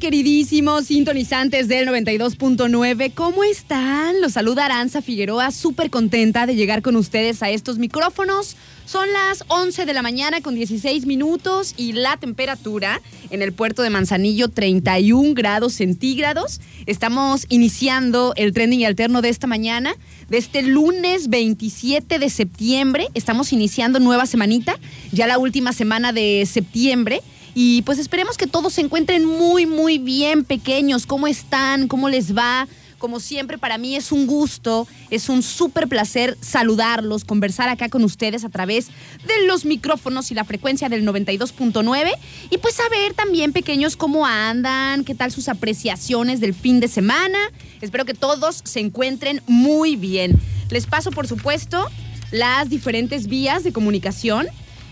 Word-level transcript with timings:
Queridísimos 0.00 0.86
sintonizantes 0.86 1.68
del 1.68 1.86
92.9. 1.86 3.12
¿Cómo 3.14 3.44
están? 3.44 4.22
Los 4.22 4.32
saluda 4.32 4.64
Aranza 4.64 5.02
Figueroa, 5.02 5.50
súper 5.50 5.90
contenta 5.90 6.46
de 6.46 6.56
llegar 6.56 6.80
con 6.80 6.96
ustedes 6.96 7.42
a 7.42 7.50
estos 7.50 7.78
micrófonos. 7.78 8.56
Son 8.86 9.06
las 9.12 9.44
11 9.48 9.84
de 9.84 9.92
la 9.92 10.00
mañana 10.00 10.40
con 10.40 10.54
16 10.54 11.04
minutos 11.04 11.74
y 11.76 11.92
la 11.92 12.16
temperatura 12.16 13.02
en 13.28 13.42
el 13.42 13.52
puerto 13.52 13.82
de 13.82 13.90
Manzanillo 13.90 14.48
31 14.48 15.34
grados 15.34 15.74
centígrados. 15.74 16.62
Estamos 16.86 17.44
iniciando 17.50 18.32
el 18.36 18.54
trending 18.54 18.86
alterno 18.86 19.20
de 19.20 19.28
esta 19.28 19.46
mañana. 19.46 19.94
De 20.30 20.38
este 20.38 20.62
lunes 20.62 21.28
27 21.28 22.18
de 22.18 22.30
septiembre 22.30 23.08
estamos 23.12 23.52
iniciando 23.52 24.00
nueva 24.00 24.24
semanita, 24.24 24.78
ya 25.12 25.26
la 25.26 25.38
última 25.38 25.74
semana 25.74 26.14
de 26.14 26.48
septiembre. 26.50 27.20
Y 27.54 27.82
pues 27.82 27.98
esperemos 27.98 28.36
que 28.36 28.46
todos 28.46 28.74
se 28.74 28.80
encuentren 28.80 29.24
muy, 29.24 29.66
muy 29.66 29.98
bien, 29.98 30.44
pequeños. 30.44 31.06
¿Cómo 31.06 31.26
están? 31.26 31.88
¿Cómo 31.88 32.08
les 32.08 32.36
va? 32.36 32.68
Como 33.00 33.18
siempre, 33.18 33.56
para 33.56 33.78
mí 33.78 33.96
es 33.96 34.12
un 34.12 34.26
gusto, 34.26 34.86
es 35.08 35.30
un 35.30 35.42
súper 35.42 35.88
placer 35.88 36.36
saludarlos, 36.42 37.24
conversar 37.24 37.70
acá 37.70 37.88
con 37.88 38.04
ustedes 38.04 38.44
a 38.44 38.50
través 38.50 38.88
de 39.26 39.46
los 39.46 39.64
micrófonos 39.64 40.30
y 40.30 40.34
la 40.34 40.44
frecuencia 40.44 40.90
del 40.90 41.06
92.9. 41.06 42.12
Y 42.50 42.58
pues 42.58 42.74
saber 42.74 43.14
también, 43.14 43.54
pequeños, 43.54 43.96
cómo 43.96 44.26
andan, 44.26 45.04
qué 45.04 45.14
tal 45.14 45.32
sus 45.32 45.48
apreciaciones 45.48 46.40
del 46.40 46.52
fin 46.52 46.78
de 46.78 46.88
semana. 46.88 47.38
Espero 47.80 48.04
que 48.04 48.12
todos 48.12 48.60
se 48.64 48.80
encuentren 48.80 49.40
muy 49.46 49.96
bien. 49.96 50.38
Les 50.68 50.84
paso, 50.84 51.10
por 51.10 51.26
supuesto, 51.26 51.86
las 52.30 52.68
diferentes 52.68 53.28
vías 53.28 53.64
de 53.64 53.72
comunicación. 53.72 54.46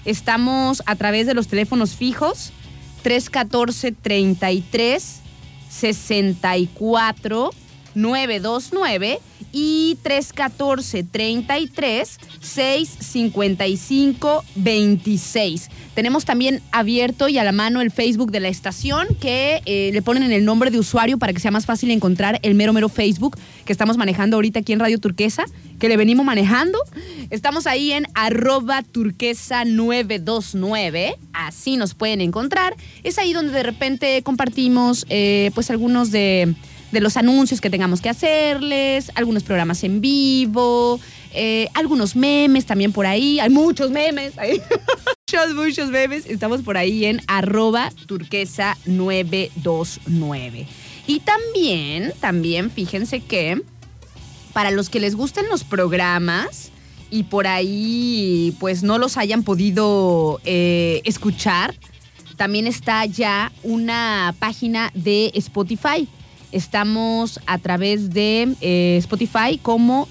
Estamos 0.08 0.82
a 0.86 0.96
través 0.96 1.26
de 1.26 1.34
los 1.34 1.48
teléfonos 1.48 1.94
fijos 1.94 2.50
314 3.02 3.92
33 3.92 5.20
64 5.68 7.50
929 7.98 9.20
y 9.52 9.98
314 10.02 11.04
33 11.04 12.18
655 12.40 14.44
26. 14.54 15.70
Tenemos 15.94 16.24
también 16.24 16.62
abierto 16.70 17.28
y 17.28 17.38
a 17.38 17.44
la 17.44 17.52
mano 17.52 17.80
el 17.80 17.90
Facebook 17.90 18.30
de 18.30 18.40
la 18.40 18.48
estación 18.48 19.08
que 19.20 19.62
eh, 19.64 19.90
le 19.92 20.02
ponen 20.02 20.22
en 20.22 20.32
el 20.32 20.44
nombre 20.44 20.70
de 20.70 20.78
usuario 20.78 21.18
para 21.18 21.32
que 21.32 21.40
sea 21.40 21.50
más 21.50 21.66
fácil 21.66 21.90
encontrar 21.90 22.38
el 22.42 22.54
mero 22.54 22.72
mero 22.72 22.88
Facebook 22.88 23.38
que 23.64 23.72
estamos 23.72 23.96
manejando 23.96 24.36
ahorita 24.36 24.60
aquí 24.60 24.72
en 24.72 24.80
Radio 24.80 25.00
Turquesa, 25.00 25.44
que 25.78 25.88
le 25.88 25.96
venimos 25.96 26.24
manejando. 26.24 26.78
Estamos 27.30 27.66
ahí 27.66 27.92
en 27.92 28.06
arroba 28.14 28.82
turquesa 28.82 29.64
929, 29.64 31.16
así 31.32 31.76
nos 31.76 31.94
pueden 31.94 32.20
encontrar. 32.20 32.76
Es 33.02 33.18
ahí 33.18 33.32
donde 33.32 33.52
de 33.52 33.62
repente 33.62 34.22
compartimos 34.22 35.06
eh, 35.08 35.50
pues 35.54 35.70
algunos 35.70 36.10
de 36.10 36.54
de 36.92 37.00
los 37.00 37.16
anuncios 37.16 37.60
que 37.60 37.70
tengamos 37.70 38.00
que 38.00 38.08
hacerles, 38.08 39.12
algunos 39.14 39.42
programas 39.42 39.84
en 39.84 40.00
vivo, 40.00 41.00
eh, 41.32 41.68
algunos 41.74 42.16
memes 42.16 42.66
también 42.66 42.92
por 42.92 43.06
ahí. 43.06 43.40
Hay 43.40 43.50
muchos 43.50 43.90
memes, 43.90 44.38
hay 44.38 44.60
muchos, 45.30 45.54
muchos 45.54 45.90
memes. 45.90 46.26
Estamos 46.26 46.62
por 46.62 46.76
ahí 46.76 47.04
en 47.04 47.20
arroba 47.26 47.90
turquesa 48.06 48.76
929. 48.86 50.66
Y 51.06 51.20
también, 51.20 52.12
también 52.20 52.70
fíjense 52.70 53.20
que 53.20 53.62
para 54.52 54.70
los 54.70 54.88
que 54.88 55.00
les 55.00 55.14
gusten 55.14 55.48
los 55.48 55.64
programas 55.64 56.70
y 57.10 57.24
por 57.24 57.46
ahí 57.46 58.54
pues 58.58 58.82
no 58.82 58.98
los 58.98 59.16
hayan 59.16 59.42
podido 59.42 60.40
eh, 60.44 61.00
escuchar, 61.04 61.74
también 62.36 62.66
está 62.66 63.04
ya 63.06 63.52
una 63.62 64.34
página 64.38 64.90
de 64.94 65.30
Spotify. 65.34 66.08
Estamos 66.52 67.40
a 67.46 67.58
través 67.58 68.10
de 68.10 68.54
eh, 68.60 68.96
Spotify 68.98 69.58
como 69.60 70.08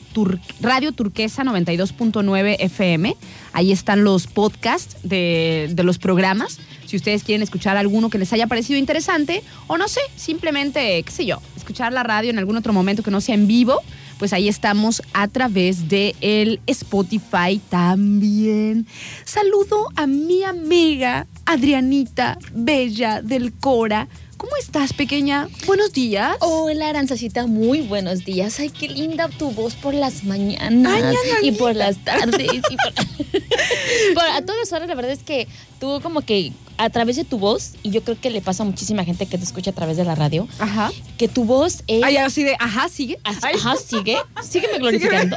Radio 0.62 0.92
Turquesa 0.92 1.44
92.9 1.44 2.58
FM. 2.60 3.16
Ahí 3.54 3.72
están 3.72 4.04
los 4.04 4.28
podcasts 4.28 4.98
de, 5.04 5.70
de, 5.72 5.84
los 5.84 5.98
programas. 5.98 6.60
Si 6.86 6.96
ustedes 6.96 7.24
quieren 7.24 7.42
escuchar 7.42 7.78
alguno 7.78 8.10
que 8.10 8.18
les 8.18 8.32
haya 8.34 8.48
parecido 8.48 8.80
interesante 8.80 9.44
o 9.68 9.78
no 9.78 9.88
sé, 9.88 10.02
simplemente, 10.16 11.02
qué 11.04 11.12
sé 11.12 11.26
yo, 11.26 11.42
escuchar 11.56 11.92
la 11.92 12.04
radio 12.04 12.30
en 12.30 12.40
algún 12.40 12.58
otro 12.58 12.72
momento 12.72 13.04
que 13.04 13.12
no 13.12 13.20
sea 13.20 13.36
en 13.36 13.48
vivo, 13.48 13.82
pues 14.18 14.34
ahí 14.34 14.48
estamos 14.48 15.02
a 15.14 15.28
través 15.28 15.88
de 15.88 16.16
el 16.22 16.60
Spotify 16.66 17.62
también. 17.70 18.88
Saludo 19.26 19.90
a 19.96 20.08
mi 20.08 20.44
amiga 20.44 21.28
Adrianita 21.46 22.38
Bella 22.54 23.22
del 23.22 23.54
Cora 23.54 24.08
¿Cómo 24.38 24.52
estás, 24.60 24.94
pequeña? 24.94 25.48
Buenos 25.66 25.94
días. 25.94 26.38
Hola, 26.42 26.90
Aranzacita, 26.90 27.48
muy 27.48 27.82
buenos 27.82 28.24
días. 28.24 28.60
Ay, 28.60 28.70
qué 28.70 28.88
linda 28.88 29.30
tu 29.30 29.50
voz 29.52 29.74
por 29.74 29.96
las 29.96 30.24
mañanas 30.26 30.94
Ay, 31.42 31.50
y 31.50 31.52
por 31.54 31.76
las 31.76 31.98
tardes. 32.04 32.48
y 32.54 32.76
por... 32.78 32.94
por 34.14 34.24
a 34.26 34.42
todas 34.46 34.72
horas, 34.74 34.88
la 34.88 34.94
verdad 34.96 35.12
es 35.12 35.24
que 35.24 35.48
tú 35.80 36.00
como 36.04 36.22
que 36.22 36.52
a 36.78 36.92
través 36.92 37.16
de 37.16 37.24
tu 37.24 37.40
voz, 37.40 37.72
y 37.82 37.90
yo 37.90 38.04
creo 38.04 38.20
que 38.22 38.30
le 38.30 38.42
pasa 38.42 38.62
a 38.62 38.66
muchísima 38.68 39.04
gente 39.04 39.26
que 39.26 39.40
te 39.40 39.44
escucha 39.44 39.72
a 39.72 39.74
través 39.74 39.98
de 39.98 40.04
la 40.04 40.14
radio, 40.14 40.48
Ajá. 40.60 40.92
que 41.18 41.28
tu 41.28 41.44
voz 41.44 41.84
es... 41.88 42.04
Ay, 42.04 42.18
así 42.18 42.44
de, 42.44 42.56
ajá, 42.60 42.90
sigue. 42.90 43.18
Así- 43.24 43.40
ajá, 43.56 43.76
sigue. 43.76 44.18
Sígueme 44.48 44.78
glorificando. 44.80 45.36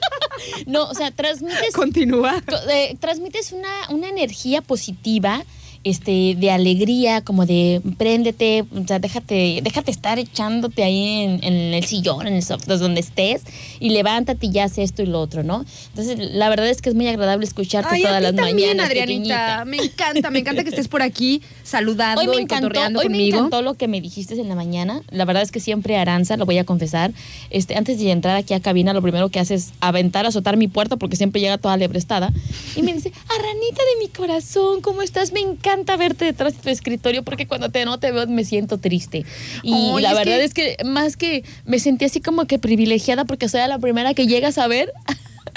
no, 0.66 0.84
o 0.88 0.94
sea, 0.94 1.10
transmites... 1.10 1.74
Continúa. 1.74 2.40
co- 2.48 2.56
eh, 2.70 2.96
transmites 2.98 3.52
una, 3.52 3.68
una 3.90 4.08
energía 4.08 4.62
positiva, 4.62 5.44
este, 5.84 6.34
de 6.38 6.50
alegría, 6.50 7.22
como 7.22 7.46
de 7.46 7.80
préndete, 7.98 8.64
o 8.74 8.86
sea, 8.86 8.98
déjate, 8.98 9.60
déjate 9.62 9.90
estar 9.90 10.18
echándote 10.18 10.84
ahí 10.84 11.22
en, 11.24 11.42
en 11.42 11.74
el 11.74 11.84
sillón, 11.84 12.26
en 12.26 12.34
el 12.34 12.42
sofá, 12.42 12.76
donde 12.76 13.00
estés, 13.00 13.42
y 13.80 13.90
levántate 13.90 14.46
y 14.46 14.50
ya 14.50 14.64
haz 14.64 14.78
esto 14.78 15.02
y 15.02 15.06
lo 15.06 15.20
otro, 15.20 15.42
¿no? 15.42 15.64
Entonces, 15.88 16.18
la 16.18 16.48
verdad 16.48 16.68
es 16.68 16.80
que 16.82 16.88
es 16.88 16.94
muy 16.94 17.08
agradable 17.08 17.44
escucharte 17.44 17.88
Ay, 17.94 18.02
a 18.04 18.06
todas 18.06 18.20
ti 18.20 18.22
las 18.22 18.34
también, 18.36 18.68
mañanas. 18.68 18.86
Adrianita. 18.86 19.22
pequeñita. 19.22 19.64
Me 19.64 19.76
encanta, 19.78 20.30
me 20.30 20.38
encanta 20.38 20.62
que 20.62 20.70
estés 20.70 20.86
por 20.88 21.02
aquí 21.02 21.42
saludando 21.64 22.20
Hoy 22.20 22.28
me 22.28 22.36
y 22.36 22.38
encantó, 22.42 22.80
hoy 22.80 22.92
me 22.92 23.02
conmigo. 23.02 23.38
encantó 23.38 23.62
lo 23.62 23.74
que 23.74 23.88
me 23.88 24.00
dijiste 24.00 24.34
en 24.34 24.48
la 24.48 24.54
mañana. 24.54 25.02
La 25.10 25.24
verdad 25.24 25.42
es 25.42 25.50
que 25.50 25.58
siempre 25.60 25.96
Aranza, 25.96 26.36
lo 26.36 26.46
voy 26.46 26.58
a 26.58 26.64
confesar, 26.64 27.12
este, 27.50 27.74
antes 27.74 27.98
de 27.98 28.10
entrar 28.12 28.36
aquí 28.36 28.54
a 28.54 28.60
cabina, 28.60 28.92
lo 28.94 29.02
primero 29.02 29.30
que 29.30 29.40
hace 29.40 29.54
es 29.54 29.72
aventar, 29.80 30.26
azotar 30.26 30.56
mi 30.56 30.68
puerta 30.68 30.96
porque 30.96 31.16
siempre 31.16 31.40
llega 31.40 31.58
toda 31.58 31.76
lebrestada. 31.76 32.32
Y 32.76 32.82
me 32.82 32.92
dice, 32.92 33.12
Arranita 33.28 33.82
de 33.82 34.04
mi 34.06 34.08
corazón, 34.08 34.80
¿cómo 34.80 35.02
estás? 35.02 35.32
Me 35.32 35.40
encanta 35.40 35.71
verte 35.98 36.24
detrás 36.24 36.54
de 36.56 36.62
tu 36.62 36.68
escritorio 36.70 37.22
porque 37.22 37.46
cuando 37.46 37.68
te 37.70 37.84
no 37.84 37.98
te 37.98 38.12
veo 38.12 38.26
me 38.26 38.44
siento 38.44 38.78
triste. 38.78 39.24
Y 39.62 39.72
Ay, 39.96 40.02
la 40.02 40.10
es 40.12 40.16
verdad 40.18 40.36
que- 40.38 40.44
es 40.44 40.54
que 40.54 40.76
más 40.84 41.16
que 41.16 41.44
me 41.64 41.78
sentí 41.78 42.04
así 42.04 42.20
como 42.20 42.46
que 42.46 42.58
privilegiada 42.58 43.24
porque 43.24 43.48
soy 43.48 43.60
la 43.68 43.78
primera 43.78 44.14
que 44.14 44.26
llegas 44.26 44.58
a 44.58 44.66
ver 44.68 44.92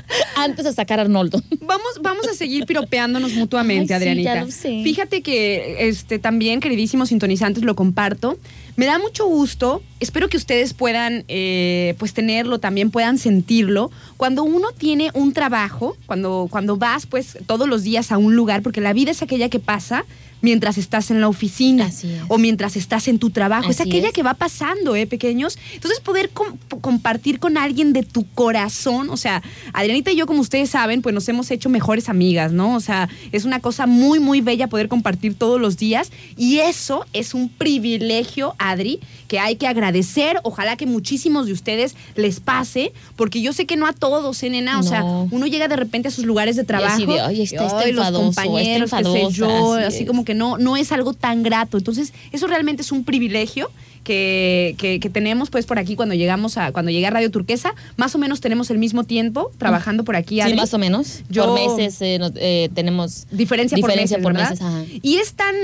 antes 0.35 0.65
de 0.65 0.73
sacar 0.73 0.99
a 0.99 1.03
Arnoldo. 1.03 1.41
Vamos, 1.61 1.99
vamos 2.01 2.27
a 2.27 2.33
seguir 2.33 2.65
piropeándonos 2.65 3.33
mutuamente, 3.33 3.93
Ay, 3.93 4.15
sí, 4.15 4.23
ya 4.23 4.43
lo 4.43 4.51
sé. 4.51 4.81
Fíjate 4.83 5.21
que 5.21 5.87
este 5.87 6.19
también, 6.19 6.59
queridísimos 6.59 7.09
sintonizantes, 7.09 7.63
lo 7.63 7.75
comparto. 7.75 8.37
Me 8.75 8.85
da 8.85 8.99
mucho 8.99 9.25
gusto. 9.25 9.81
Espero 9.99 10.27
que 10.27 10.37
ustedes 10.37 10.73
puedan 10.73 11.23
eh, 11.27 11.95
pues 11.97 12.13
tenerlo, 12.13 12.59
también 12.59 12.91
puedan 12.91 13.17
sentirlo. 13.17 13.89
Cuando 14.17 14.43
uno 14.43 14.71
tiene 14.77 15.11
un 15.13 15.33
trabajo, 15.33 15.95
cuando, 16.05 16.47
cuando 16.49 16.77
vas 16.77 17.05
pues 17.05 17.37
todos 17.45 17.67
los 17.69 17.83
días 17.83 18.11
a 18.11 18.17
un 18.17 18.35
lugar, 18.35 18.61
porque 18.61 18.81
la 18.81 18.93
vida 18.93 19.11
es 19.11 19.21
aquella 19.21 19.49
que 19.49 19.59
pasa 19.59 20.05
mientras 20.45 20.77
estás 20.77 21.09
en 21.09 21.19
la 21.21 21.27
oficina 21.27 21.89
o 22.27 22.38
mientras 22.38 22.75
estás 22.77 23.07
en 23.07 23.18
tu 23.18 23.31
trabajo. 23.31 23.69
es 23.71 23.81
aquella 23.81 24.09
es. 24.09 24.13
que 24.13 24.21
va 24.24 24.36
pasando, 24.36 24.95
¿eh, 24.95 25.07
pequeños? 25.07 25.57
Entonces, 25.74 26.00
poder 26.00 26.30
com- 26.30 26.57
compartir 26.81 27.39
con 27.39 27.57
alguien 27.57 27.92
de 27.94 28.03
tu 28.03 28.25
corazón, 28.36 29.09
o 29.09 29.18
sea, 29.18 29.42
Adrianita 29.74 30.12
y 30.12 30.15
yo, 30.18 30.27
como 30.27 30.42
ustedes 30.42 30.69
saben, 30.69 31.01
pues 31.01 31.13
nos 31.15 31.27
hemos 31.30 31.50
hecho 31.50 31.68
mejores 31.69 32.09
amigas, 32.09 32.51
¿no? 32.51 32.75
O 32.75 32.80
sea, 32.80 33.09
es 33.31 33.44
una 33.44 33.59
cosa 33.59 33.88
muy, 33.88 34.19
muy 34.19 34.42
bella 34.42 34.68
poder 34.68 34.88
compartir 34.88 35.33
todos 35.33 35.59
los 35.59 35.77
días 35.77 36.12
y 36.38 36.59
eso 36.59 37.06
es 37.13 37.33
un 37.33 37.50
privilegio, 37.50 38.53
Adri, 38.59 39.00
que 39.27 39.39
hay 39.39 39.56
que 39.56 39.68
agradecer. 39.68 40.39
Ojalá 40.44 40.75
que 40.77 40.86
muchísimos 40.86 41.48
de 41.48 41.54
ustedes 41.54 41.95
les 42.16 42.39
pase, 42.39 42.94
porque 43.16 43.42
yo 43.42 43.54
sé 43.54 43.66
que 43.66 43.75
no 43.77 43.88
a 43.88 43.94
todos, 43.94 44.42
¿eh, 44.44 44.50
nena? 44.50 44.80
O 44.80 44.83
sea, 44.83 45.01
No. 45.01 45.27
uno 45.31 45.48
llega 45.48 45.68
de 45.68 45.75
repente 45.75 46.07
a 46.07 46.12
sus 46.12 46.25
lugares 46.25 46.56
de 46.56 46.63
trabajo. 46.63 46.94
así 46.95 47.06
de, 47.06 47.19
"Ay, 47.19 47.42
está- 47.42 47.66
está 47.66 47.88
los 47.92 48.12
compañeros, 48.12 48.92
qué 48.92 48.98
sé 49.04 49.04
yo, 49.31 49.45
enfadosa", 49.50 49.88
así 49.88 49.95
así 49.95 50.06
como 50.06 50.25
que 50.25 50.33
no, 50.33 50.57
no 50.57 50.77
es 50.77 50.92
algo 50.92 51.13
tan 51.13 51.42
grato. 51.44 51.77
Entonces, 51.77 52.13
eso 52.31 52.48
realmente 52.48 52.81
es 52.81 52.92
un 52.92 53.04
privilegio 53.04 53.72
que, 54.05 54.75
que- 54.77 55.01
que 55.01 55.09
tenemos 55.09 55.49
pues 55.49 55.65
por 55.65 55.79
aquí 55.79 55.97
cuando 55.97 56.15
llegamos 56.15 56.57
a, 56.57 56.71
cuando 56.71 56.91
llegué 56.91 57.07
a 57.07 57.09
Radio 57.09 57.29
Turquesa. 57.31 57.73
Más 57.97 58.15
o 58.15 58.17
menos 58.17 58.39
tenemos 58.39 58.69
el 58.69 58.77
mismo 58.77 59.03
tiempo 59.03 59.51
trabajando 59.57 60.05
por 60.05 60.15
aquí. 60.15 60.39
Sí, 60.41 60.53
más 60.53 60.73
o 60.73 60.77
menos. 60.77 61.23
Yo- 61.29 61.47
Por 61.47 61.55
meses 61.59 62.01
eh, 62.01 62.19
eh, 62.35 62.69
tenemos 62.73 63.27
Diferencia, 63.31 63.75
diferencia 63.75 64.17
por 64.19 64.31
por 64.31 64.33
meses, 64.33 64.59
¿verdad? 64.61 64.79
meses. 64.83 64.95
ajá. 64.95 64.99
Y 65.01 65.17
es 65.17 65.33
tan, 65.33 65.55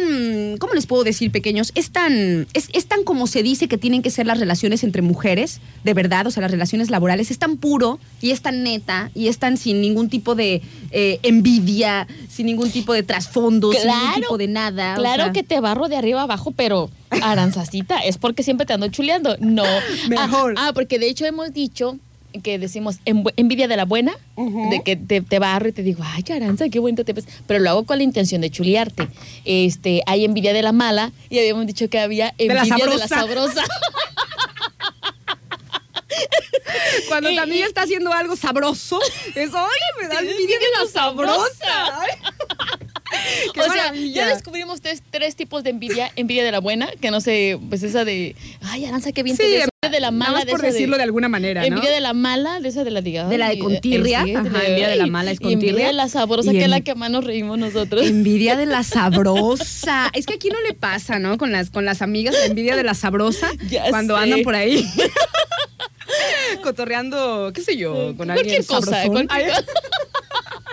¿cómo 0.59 0.73
les 0.73 0.85
puedo 0.87 1.03
decir, 1.03 1.31
pequeños? 1.31 1.71
Es 1.75 1.91
tan, 1.91 2.47
es, 2.53 2.67
es 2.73 2.87
tan 2.87 3.03
como 3.03 3.27
se 3.27 3.43
dice 3.43 3.67
que 3.67 3.77
tienen 3.77 4.01
que 4.01 4.09
ser 4.09 4.25
las 4.25 4.39
relaciones 4.39 4.83
entre 4.83 5.01
mujeres, 5.01 5.61
de 5.83 5.93
verdad, 5.93 6.25
o 6.27 6.31
sea, 6.31 6.41
las 6.41 6.51
relaciones 6.51 6.89
laborales, 6.89 7.29
es 7.31 7.37
tan 7.39 7.57
puro 7.57 7.99
y 8.21 8.31
es 8.31 8.41
tan 8.41 8.63
neta 8.63 9.11
y 9.13 9.27
es 9.27 9.37
tan 9.37 9.55
sin 9.57 9.79
ningún 9.81 10.09
tipo 10.09 10.33
de 10.35 10.61
eh, 10.91 11.19
envidia, 11.23 12.07
sin 12.29 12.47
ningún 12.47 12.71
tipo 12.71 12.93
de 12.93 13.03
trasfondo, 13.03 13.71
sin 13.71 13.87
ningún 13.87 14.15
tipo 14.15 14.37
de 14.37 14.47
nada. 14.47 14.93
o 14.93 14.97
Claro 14.97 15.23
sea. 15.25 15.31
que 15.31 15.43
te 15.43 15.59
barro 15.59 15.87
de 15.87 15.95
arriba 15.95 16.23
abajo, 16.23 16.51
pero 16.51 16.89
Aranzacita, 17.21 17.99
es 17.99 18.17
porque 18.17 18.43
siempre 18.43 18.65
te 18.65 18.73
ando 18.73 18.87
chuleando. 18.87 19.35
No. 19.39 19.63
Mejor. 20.09 20.55
Ah, 20.57 20.67
ah, 20.69 20.73
porque 20.73 20.97
de 20.99 21.07
hecho 21.07 21.25
hemos 21.25 21.53
dicho 21.53 21.97
que 22.43 22.57
decimos 22.57 22.99
env- 23.05 23.33
envidia 23.35 23.67
de 23.67 23.75
la 23.75 23.83
buena, 23.83 24.13
de 24.37 24.81
que 24.85 24.95
te, 24.95 25.19
te 25.19 25.37
barro 25.39 25.67
y 25.67 25.73
te 25.73 25.83
digo, 25.83 26.01
ay, 26.05 26.23
Aranza, 26.33 26.69
qué 26.69 26.79
bonito 26.79 27.03
te 27.03 27.11
ves. 27.11 27.25
Pero 27.45 27.59
lo 27.59 27.69
hago 27.69 27.83
con 27.85 27.97
la 27.97 28.03
intención 28.03 28.39
de 28.39 28.49
chulearte. 28.49 29.09
Este, 29.43 30.01
hay 30.05 30.23
envidia 30.23 30.53
de 30.53 30.61
la 30.61 30.71
mala 30.71 31.11
y 31.29 31.39
habíamos 31.39 31.67
dicho 31.67 31.89
que 31.89 31.99
había 31.99 32.33
De 32.37 32.47
la 32.47 32.61
envidia 32.63 32.85
de 32.85 32.97
la 32.97 33.07
sabrosa. 33.09 33.55
sabrosa. 33.55 33.63
Cuando 37.09 37.29
y- 37.29 37.61
está 37.61 37.81
haciendo 37.83 38.13
algo 38.13 38.35
sabroso, 38.35 38.99
es, 39.35 39.49
oye, 39.53 39.91
me 40.01 40.07
da 40.07 40.19
envidia 40.19 40.57
de 40.57 40.65
la 40.85 40.89
sabrosa. 40.89 41.99
Ay. 41.99 42.11
O 43.51 43.53
sea, 43.63 43.67
maravilla. 43.67 44.25
ya 44.27 44.33
descubrimos 44.33 44.81
tres, 44.81 45.03
tres 45.11 45.35
tipos 45.35 45.63
de 45.63 45.71
envidia. 45.71 46.11
Envidia 46.15 46.43
de 46.43 46.51
la 46.51 46.59
buena, 46.59 46.89
que 46.99 47.11
no 47.11 47.21
sé, 47.21 47.59
pues 47.69 47.83
esa 47.83 48.05
de, 48.05 48.35
ay, 48.61 48.85
Aranza, 48.85 49.11
qué 49.11 49.23
bien 49.23 49.37
te 49.37 49.43
Sí, 49.43 49.49
ves. 49.51 49.67
Envidia 49.81 49.97
de 49.97 49.99
la 49.99 50.11
nada 50.11 50.11
mala, 50.11 50.31
más 50.37 50.45
de 50.45 50.51
por 50.51 50.61
decirlo 50.61 50.95
de, 50.95 50.99
de, 50.99 51.03
alguna 51.03 51.29
manera, 51.29 51.61
¿no? 51.61 51.67
Envidia 51.67 51.91
de 51.91 52.01
la 52.01 52.13
mala, 52.13 52.59
de 52.59 52.69
esa 52.69 52.83
de 52.83 52.91
la 52.91 53.01
diga. 53.01 53.27
De 53.27 53.37
la 53.37 53.49
de 53.49 53.59
contirria, 53.59 54.23
sí, 54.23 54.35
ajá, 54.35 54.47
envidia 54.65 54.89
de 54.89 54.95
la 54.95 55.07
mala 55.07 55.31
es 55.31 55.39
y 55.41 55.43
envidia 55.43 55.57
contirria. 55.71 55.87
de 55.87 55.93
la 55.93 56.07
sabrosa, 56.09 56.51
Y 56.53 56.57
que 56.57 56.63
es 56.63 56.69
la 56.69 56.81
que 56.81 56.95
más 56.95 57.09
nos 57.09 57.23
reímos 57.23 57.57
nosotros. 57.57 58.05
Envidia 58.05 58.55
de 58.55 58.65
la 58.65 58.83
sabrosa. 58.83 60.09
Es 60.13 60.25
que 60.25 60.35
aquí 60.35 60.49
no 60.49 60.61
le 60.61 60.73
pasa, 60.73 61.19
¿no? 61.19 61.37
Con 61.37 61.51
las, 61.51 61.69
con 61.69 61.85
las 61.85 62.01
amigas, 62.01 62.35
la 62.35 62.45
envidia 62.45 62.75
de 62.75 62.83
la 62.83 62.93
sabrosa. 62.93 63.49
Ya 63.69 63.89
cuando 63.89 64.17
sé. 64.17 64.23
andan 64.23 64.41
por 64.43 64.55
ahí. 64.55 64.85
Cotorreando, 66.63 67.51
qué 67.53 67.61
sé 67.61 67.77
yo, 67.77 68.15
con 68.17 68.29
alguien 68.29 68.63
cualquier 68.63 68.65
cosa, 68.65 69.03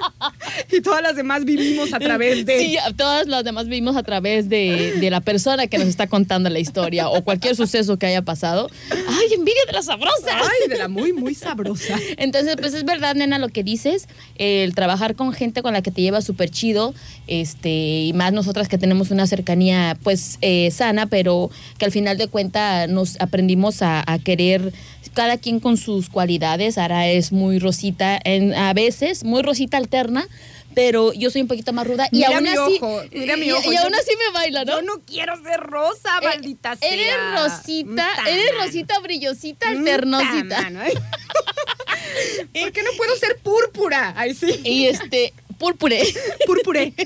Y 0.72 0.80
todas 0.80 1.02
las 1.02 1.16
demás 1.16 1.44
vivimos 1.44 1.92
a 1.92 1.98
través 1.98 2.44
de. 2.44 2.58
Sí, 2.58 2.76
todas 2.96 3.26
las 3.26 3.44
demás 3.44 3.66
vivimos 3.68 3.96
a 3.96 4.02
través 4.02 4.48
de, 4.48 4.94
de 5.00 5.10
la 5.10 5.20
persona 5.20 5.66
que 5.66 5.78
nos 5.78 5.88
está 5.88 6.06
contando 6.06 6.50
la 6.50 6.58
historia 6.58 7.08
o 7.08 7.22
cualquier 7.22 7.56
suceso 7.56 7.96
que 7.96 8.06
haya 8.06 8.22
pasado. 8.22 8.70
¡Ay, 8.90 9.34
envidia 9.34 9.62
de 9.66 9.72
la 9.72 9.82
sabrosa! 9.82 10.30
Ay, 10.32 10.68
de 10.68 10.76
la 10.76 10.88
muy, 10.88 11.12
muy 11.12 11.34
sabrosa. 11.34 11.98
Entonces, 12.16 12.56
pues 12.56 12.74
es 12.74 12.84
verdad, 12.84 13.14
nena, 13.14 13.38
lo 13.38 13.48
que 13.48 13.62
dices, 13.62 14.08
el 14.36 14.74
trabajar 14.74 15.14
con 15.14 15.32
gente 15.32 15.62
con 15.62 15.72
la 15.72 15.82
que 15.82 15.90
te 15.90 16.02
llevas 16.02 16.24
súper 16.24 16.50
chido, 16.50 16.94
este, 17.26 17.70
y 17.70 18.12
más 18.14 18.32
nosotras 18.32 18.68
que 18.68 18.78
tenemos 18.78 19.10
una 19.10 19.26
cercanía, 19.26 19.96
pues, 20.02 20.38
eh, 20.40 20.70
sana, 20.70 21.06
pero 21.06 21.50
que 21.78 21.84
al 21.84 21.92
final 21.92 22.18
de 22.18 22.28
cuentas 22.28 22.88
nos 22.88 23.20
aprendimos 23.20 23.82
a, 23.82 24.04
a 24.10 24.18
querer 24.18 24.72
cada 25.18 25.36
quien 25.36 25.58
con 25.58 25.76
sus 25.76 26.08
cualidades. 26.08 26.78
Ara 26.78 27.08
es 27.08 27.32
muy 27.32 27.58
rosita, 27.58 28.20
en, 28.22 28.54
a 28.54 28.72
veces, 28.72 29.24
muy 29.24 29.42
rosita 29.42 29.76
alterna, 29.76 30.28
pero 30.76 31.12
yo 31.12 31.28
soy 31.30 31.42
un 31.42 31.48
poquito 31.48 31.72
más 31.72 31.88
ruda. 31.88 32.06
y 32.12 32.22
aún 32.22 32.44
mi 32.44 32.50
así, 32.50 32.58
ojo, 32.80 33.02
mira 33.10 33.36
mi 33.36 33.46
y- 33.46 33.50
ojo. 33.50 33.72
Y, 33.72 33.74
Yo- 33.74 33.82
aún 33.82 33.94
así 33.96 34.12
me 34.16 34.32
baila, 34.32 34.64
¿no? 34.64 34.74
Yo 34.76 34.82
no 34.82 35.00
quiero 35.04 35.34
ser 35.42 35.58
rosa, 35.58 36.18
Eh, 36.22 36.24
maldita 36.26 36.76
sea. 36.76 36.88
Eres 36.88 37.14
rosita, 37.34 38.08
eres 38.28 38.50
rosita 38.64 39.00
brillosita, 39.00 39.68
alternosita. 39.70 40.60
¿eh? 40.86 40.94
¿Por 42.62 42.72
qué 42.72 42.82
no 42.84 42.90
puedo 42.96 43.16
ser 43.16 43.38
púrpura? 43.42 44.14
Ay, 44.16 44.34
sí. 44.34 44.60
Y 44.62 44.86
este, 44.86 45.32
púrpure. 45.58 46.00
Púrpure. 46.46 46.92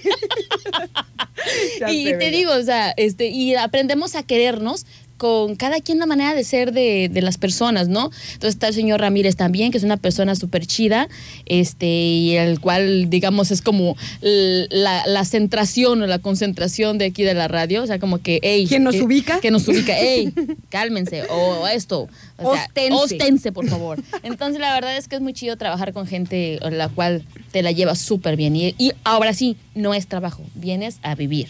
Y 1.88 2.04
te 2.04 2.30
digo, 2.30 2.52
o 2.52 2.62
sea, 2.62 2.92
este, 2.96 3.26
y 3.26 3.56
aprendemos 3.56 4.14
a 4.14 4.22
querernos 4.22 4.86
con 5.22 5.54
cada 5.54 5.80
quien 5.80 6.00
la 6.00 6.06
manera 6.06 6.34
de 6.34 6.42
ser 6.42 6.72
de, 6.72 7.08
de 7.08 7.22
las 7.22 7.38
personas, 7.38 7.86
¿no? 7.86 8.10
Entonces 8.32 8.54
está 8.56 8.66
el 8.66 8.74
señor 8.74 9.00
Ramírez 9.00 9.36
también, 9.36 9.70
que 9.70 9.78
es 9.78 9.84
una 9.84 9.96
persona 9.96 10.34
súper 10.34 10.66
chida, 10.66 11.08
este, 11.46 11.86
y 11.86 12.34
el 12.34 12.58
cual, 12.58 13.08
digamos, 13.08 13.52
es 13.52 13.62
como 13.62 13.96
la, 14.20 15.06
la 15.06 15.24
centración 15.24 16.02
o 16.02 16.08
la 16.08 16.18
concentración 16.18 16.98
de 16.98 17.04
aquí 17.04 17.22
de 17.22 17.34
la 17.34 17.46
radio, 17.46 17.84
o 17.84 17.86
sea, 17.86 18.00
como 18.00 18.18
que, 18.18 18.40
hey. 18.42 18.66
¿Quién 18.68 18.82
nos 18.82 19.00
ubica? 19.00 19.38
Que 19.38 19.52
nos 19.52 19.68
ubica, 19.68 19.94
hey, 19.96 20.32
cálmense, 20.70 21.22
o 21.30 21.68
esto. 21.68 22.08
O 22.38 22.54
sea, 22.54 22.64
Ostense. 22.64 22.92
ostense, 22.92 23.52
por 23.52 23.68
favor. 23.68 24.02
Entonces, 24.24 24.60
la 24.60 24.74
verdad 24.74 24.96
es 24.96 25.06
que 25.06 25.14
es 25.14 25.22
muy 25.22 25.34
chido 25.34 25.56
trabajar 25.56 25.92
con 25.92 26.08
gente 26.08 26.58
la 26.68 26.88
cual 26.88 27.22
te 27.52 27.62
la 27.62 27.70
llevas 27.70 28.00
súper 28.00 28.34
bien. 28.34 28.56
Y, 28.56 28.74
y 28.76 28.90
ahora 29.04 29.34
sí, 29.34 29.56
no 29.76 29.94
es 29.94 30.08
trabajo, 30.08 30.42
vienes 30.56 30.98
a 31.02 31.14
vivir. 31.14 31.46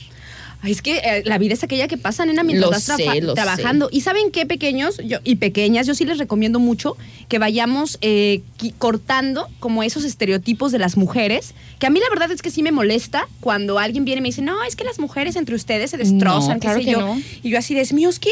Ay, 0.62 0.72
es 0.72 0.80
que 0.82 0.98
eh, 0.98 1.22
la 1.26 1.38
vida 1.38 1.54
es 1.54 1.62
aquella 1.64 1.88
que 1.88 1.96
pasa, 1.98 2.24
nena, 2.24 2.42
mientras 2.44 2.70
Lo 2.70 2.76
estás 2.76 2.96
sé, 2.96 3.20
lo 3.20 3.34
trabajando. 3.34 3.88
Y 3.92 4.00
saben 4.02 4.30
qué, 4.30 4.46
pequeños 4.46 4.98
yo, 5.04 5.18
y 5.24 5.36
pequeñas, 5.36 5.86
yo 5.86 5.94
sí 5.94 6.04
les 6.04 6.18
recomiendo 6.18 6.58
mucho 6.60 6.96
que 7.28 7.38
vayamos 7.38 7.98
eh, 8.00 8.42
cortando 8.78 9.48
como 9.60 9.82
esos 9.82 10.04
estereotipos 10.04 10.72
de 10.72 10.78
las 10.78 10.96
mujeres, 10.96 11.54
que 11.78 11.86
a 11.86 11.90
mí 11.90 12.00
la 12.00 12.08
verdad 12.10 12.30
es 12.30 12.42
que 12.42 12.50
sí 12.50 12.62
me 12.62 12.72
molesta 12.72 13.28
cuando 13.40 13.78
alguien 13.78 14.04
viene 14.04 14.20
y 14.20 14.22
me 14.22 14.28
dice, 14.28 14.42
no, 14.42 14.62
es 14.64 14.76
que 14.76 14.84
las 14.84 14.98
mujeres 14.98 15.36
entre 15.36 15.54
ustedes 15.54 15.90
se 15.90 15.96
destrozan, 15.96 16.48
No, 16.48 16.54
qué 16.54 16.60
claro 16.60 16.78
sé 16.78 16.84
que 16.84 16.92
yo. 16.92 17.00
no. 17.00 17.20
Y 17.42 17.50
yo 17.50 17.58
así 17.58 17.74
de, 17.74 17.82
míos, 17.92 18.18
¿qué? 18.20 18.30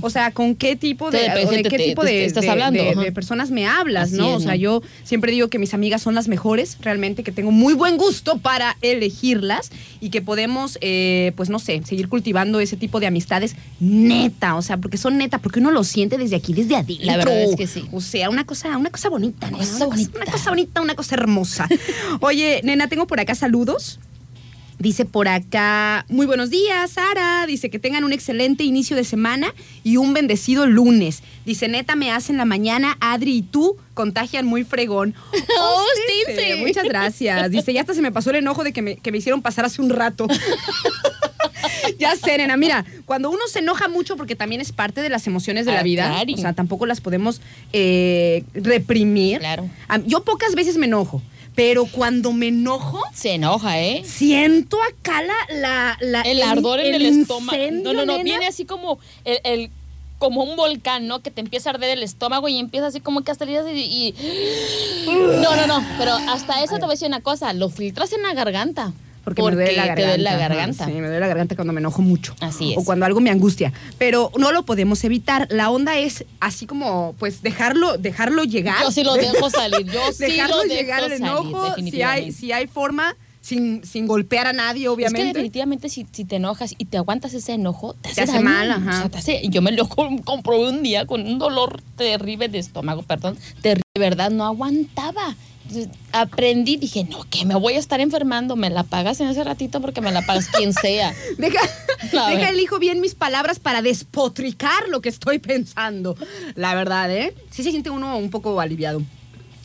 O 0.00 0.08
sea, 0.10 0.30
¿con 0.32 0.54
qué 0.56 0.74
tipo 0.76 1.10
de, 1.10 1.18
o 1.44 1.50
qué 1.50 1.62
te- 1.62 1.78
tipo 1.78 2.02
te- 2.02 2.08
de, 2.10 2.24
estás 2.24 2.42
de- 2.44 2.50
hablando, 2.50 2.82
de- 2.82 2.90
ajá. 2.92 3.00
de 3.02 3.12
personas 3.12 3.50
me 3.50 3.66
hablas, 3.66 4.08
Así 4.08 4.16
no? 4.16 4.30
es, 4.30 4.36
o 4.36 4.40
sea, 4.40 4.52
¿no? 4.52 4.56
yo 4.56 4.82
siempre 5.04 5.30
digo 5.30 5.48
que 5.48 5.58
mis 5.58 5.74
amigas 5.74 6.00
son 6.02 6.14
las 6.14 6.26
mejores, 6.28 6.78
realmente, 6.80 7.22
que 7.22 7.32
tengo 7.32 7.50
muy 7.50 7.74
buen 7.74 7.98
gusto 7.98 8.38
para 8.38 8.76
elegirlas 8.80 9.70
y 10.00 10.08
que 10.10 10.22
podemos, 10.22 10.78
eh, 10.80 11.32
pues 11.36 11.50
no 11.50 11.58
sé, 11.58 11.65
seguir 11.66 12.08
cultivando 12.08 12.60
ese 12.60 12.76
tipo 12.76 13.00
de 13.00 13.06
amistades 13.06 13.56
neta, 13.80 14.56
o 14.56 14.62
sea, 14.62 14.76
porque 14.78 14.96
son 14.96 15.18
neta, 15.18 15.38
porque 15.38 15.60
uno 15.60 15.70
lo 15.70 15.84
siente 15.84 16.18
desde 16.18 16.36
aquí, 16.36 16.52
desde 16.52 16.76
adentro. 16.76 17.06
La 17.06 17.16
verdad 17.16 17.42
es 17.42 17.56
que 17.56 17.66
sí. 17.66 17.84
O 17.92 18.00
sea, 18.00 18.30
una 18.30 18.44
cosa, 18.44 18.76
una 18.76 18.90
cosa 18.90 19.08
bonita, 19.08 19.46
nena, 19.50 19.58
cosa 19.58 19.76
una, 19.76 19.86
bonita. 19.86 20.18
una 20.18 20.32
cosa 20.32 20.50
bonita, 20.50 20.80
una 20.80 20.94
cosa 20.94 21.14
hermosa. 21.14 21.68
Oye, 22.20 22.60
nena, 22.64 22.88
tengo 22.88 23.06
por 23.06 23.20
acá 23.20 23.34
saludos. 23.34 23.98
Dice 24.78 25.06
por 25.06 25.26
acá, 25.26 26.04
muy 26.08 26.26
buenos 26.26 26.50
días, 26.50 26.90
Sara. 26.90 27.46
Dice 27.46 27.70
que 27.70 27.78
tengan 27.78 28.04
un 28.04 28.12
excelente 28.12 28.62
inicio 28.62 28.94
de 28.94 29.04
semana 29.04 29.54
y 29.82 29.96
un 29.96 30.12
bendecido 30.12 30.66
lunes. 30.66 31.22
Dice, 31.46 31.66
neta, 31.68 31.96
me 31.96 32.10
hacen 32.10 32.36
la 32.36 32.44
mañana, 32.44 32.96
Adri 33.00 33.36
y 33.38 33.42
tú 33.42 33.78
contagian 33.94 34.44
muy 34.44 34.64
fregón. 34.64 35.14
Hóstense. 35.32 36.32
Hóstense. 36.32 36.56
Muchas 36.56 36.84
gracias. 36.84 37.50
Dice, 37.50 37.72
ya 37.72 37.80
hasta 37.80 37.94
se 37.94 38.02
me 38.02 38.12
pasó 38.12 38.30
el 38.30 38.36
enojo 38.36 38.64
de 38.64 38.72
que 38.74 38.82
me, 38.82 38.96
que 38.96 39.12
me 39.12 39.18
hicieron 39.18 39.40
pasar 39.40 39.64
hace 39.64 39.80
un 39.80 39.88
rato. 39.88 40.26
ya 41.98 42.14
sé, 42.16 42.36
nena. 42.36 42.56
Mira, 42.58 42.84
cuando 43.06 43.30
uno 43.30 43.40
se 43.50 43.60
enoja 43.60 43.88
mucho, 43.88 44.16
porque 44.16 44.36
también 44.36 44.60
es 44.60 44.72
parte 44.72 45.00
de 45.00 45.08
las 45.08 45.26
emociones 45.26 45.64
de 45.66 45.72
la 45.72 45.80
Ah, 45.80 45.84
vida, 45.84 46.06
claro. 46.08 46.32
o 46.34 46.36
sea, 46.36 46.52
tampoco 46.52 46.84
las 46.86 47.00
podemos 47.00 47.40
eh, 47.72 48.44
reprimir. 48.54 49.38
Claro. 49.38 49.68
Yo 50.04 50.22
pocas 50.24 50.54
veces 50.54 50.76
me 50.76 50.86
enojo, 50.86 51.22
pero 51.56 51.86
cuando 51.86 52.32
me 52.32 52.48
enojo, 52.48 53.02
Se 53.12 53.32
enoja, 53.34 53.80
¿eh? 53.80 54.02
siento 54.06 54.78
acá 54.82 55.22
la, 55.22 55.34
la, 55.56 55.98
la- 56.00 56.20
El 56.22 56.42
ardor 56.42 56.78
en 56.80 56.94
el, 56.94 57.06
estómago. 57.06 57.56
incendio, 57.58 57.92
No, 57.92 58.00
no, 58.00 58.06
no, 58.06 58.12
nena. 58.12 58.22
viene 58.24 58.46
así 58.46 58.64
como 58.64 59.00
el, 59.24 59.40
el- 59.42 59.70
como 60.18 60.44
un 60.44 60.56
volcán, 60.56 61.06
¿no? 61.08 61.20
Que 61.20 61.30
te 61.30 61.40
empieza 61.42 61.68
a 61.70 61.74
arder 61.74 61.90
el 61.90 62.02
estómago 62.02 62.48
y 62.48 62.58
empieza 62.58 62.86
así 62.86 63.00
como 63.00 63.22
que 63.22 63.30
hasta 63.32 63.44
el 63.44 63.50
día 63.50 63.62
y, 63.70 64.14
y- 64.14 64.14
No, 65.06 65.56
no, 65.56 65.66
no, 65.66 65.84
pero 65.98 66.12
hasta 66.12 66.62
eso 66.62 66.74
te 66.76 66.80
voy 66.82 66.90
a 66.90 66.92
decir 66.92 67.08
una 67.08 67.20
cosa, 67.20 67.52
lo 67.52 67.68
filtras 67.68 68.12
en 68.12 68.22
la 68.22 68.32
garganta. 68.34 68.92
Porque, 69.26 69.42
me 69.42 69.50
duele 69.50 69.72
la 69.72 69.82
te 69.82 69.88
garganta. 69.88 70.06
duele 70.06 70.22
la. 70.22 70.72
Sí, 70.86 70.92
me 70.92 71.00
duele 71.08 71.18
la 71.18 71.26
garganta 71.26 71.56
cuando 71.56 71.72
me 71.72 71.80
enojo 71.80 72.00
mucho. 72.00 72.36
Así 72.38 72.72
es. 72.72 72.78
O 72.78 72.84
cuando 72.84 73.04
algo 73.06 73.18
me 73.20 73.30
angustia. 73.30 73.72
Pero 73.98 74.30
no 74.38 74.52
lo 74.52 74.62
podemos 74.62 75.02
evitar. 75.02 75.48
La 75.50 75.68
onda 75.70 75.98
es 75.98 76.24
así 76.38 76.64
como, 76.66 77.16
pues, 77.18 77.42
dejarlo, 77.42 77.98
dejarlo 77.98 78.44
llegar. 78.44 78.80
Yo 78.84 78.92
sí 78.92 79.02
lo 79.02 79.14
dejo 79.14 79.50
salir, 79.50 79.84
yo 79.90 80.00
sí 80.12 80.24
dejarlo 80.26 80.58
lo 80.58 80.62
dejo 80.62 80.74
llegar 80.74 81.02
el 81.02 81.10
salir, 81.18 81.24
enojo. 81.24 81.74
Si 81.74 82.02
hay, 82.02 82.30
si 82.30 82.52
hay 82.52 82.68
forma, 82.68 83.16
sin, 83.40 83.84
sin 83.84 84.06
golpear 84.06 84.46
a 84.46 84.52
nadie, 84.52 84.82
Es 84.82 84.84
que 84.84 84.88
obviamente. 84.90 85.26
definitivamente 85.32 85.88
si, 85.88 86.06
si 86.12 86.24
te 86.24 86.36
enojas 86.36 86.74
y 86.78 86.84
te 86.84 86.96
aguantas 86.96 87.34
ese 87.34 87.54
enojo, 87.54 87.94
te 87.94 88.10
hace, 88.10 88.22
hace 88.22 88.32
daño. 88.34 88.44
mal, 88.44 88.70
ajá. 88.70 88.90
O 88.90 89.00
sea, 89.00 89.08
te 89.08 89.18
hace- 89.18 89.42
yo 89.48 89.60
me 89.60 89.72
lo 89.72 89.88
com- 89.88 90.18
comprobé 90.18 90.68
un 90.68 90.82
día 90.84 91.04
con 91.04 91.22
un 91.26 91.38
dolor 91.40 91.82
terrible 91.96 92.48
de 92.48 92.58
estómago, 92.60 93.02
perdón, 93.02 93.36
de 93.62 93.80
verdad, 93.98 94.30
no 94.30 94.44
aguantaba. 94.44 95.34
Aprendí, 96.12 96.76
dije, 96.76 97.04
no, 97.04 97.24
que 97.28 97.44
me 97.44 97.54
voy 97.54 97.74
a 97.74 97.78
estar 97.78 98.00
enfermando, 98.00 98.56
me 98.56 98.70
la 98.70 98.82
pagas 98.84 99.20
en 99.20 99.28
ese 99.28 99.44
ratito 99.44 99.80
porque 99.80 100.00
me 100.00 100.12
la 100.12 100.22
pagas 100.22 100.48
quien 100.48 100.72
sea. 100.72 101.14
Deja, 101.38 101.60
deja 102.12 102.48
elijo 102.50 102.78
bien 102.78 103.00
mis 103.00 103.14
palabras 103.14 103.58
para 103.58 103.82
despotricar 103.82 104.88
lo 104.88 105.00
que 105.00 105.08
estoy 105.08 105.38
pensando. 105.38 106.16
La 106.54 106.74
verdad, 106.74 107.10
¿eh? 107.10 107.34
Sí 107.50 107.62
se 107.62 107.70
siente 107.70 107.90
uno 107.90 108.16
un 108.16 108.30
poco 108.30 108.60
aliviado. 108.60 109.02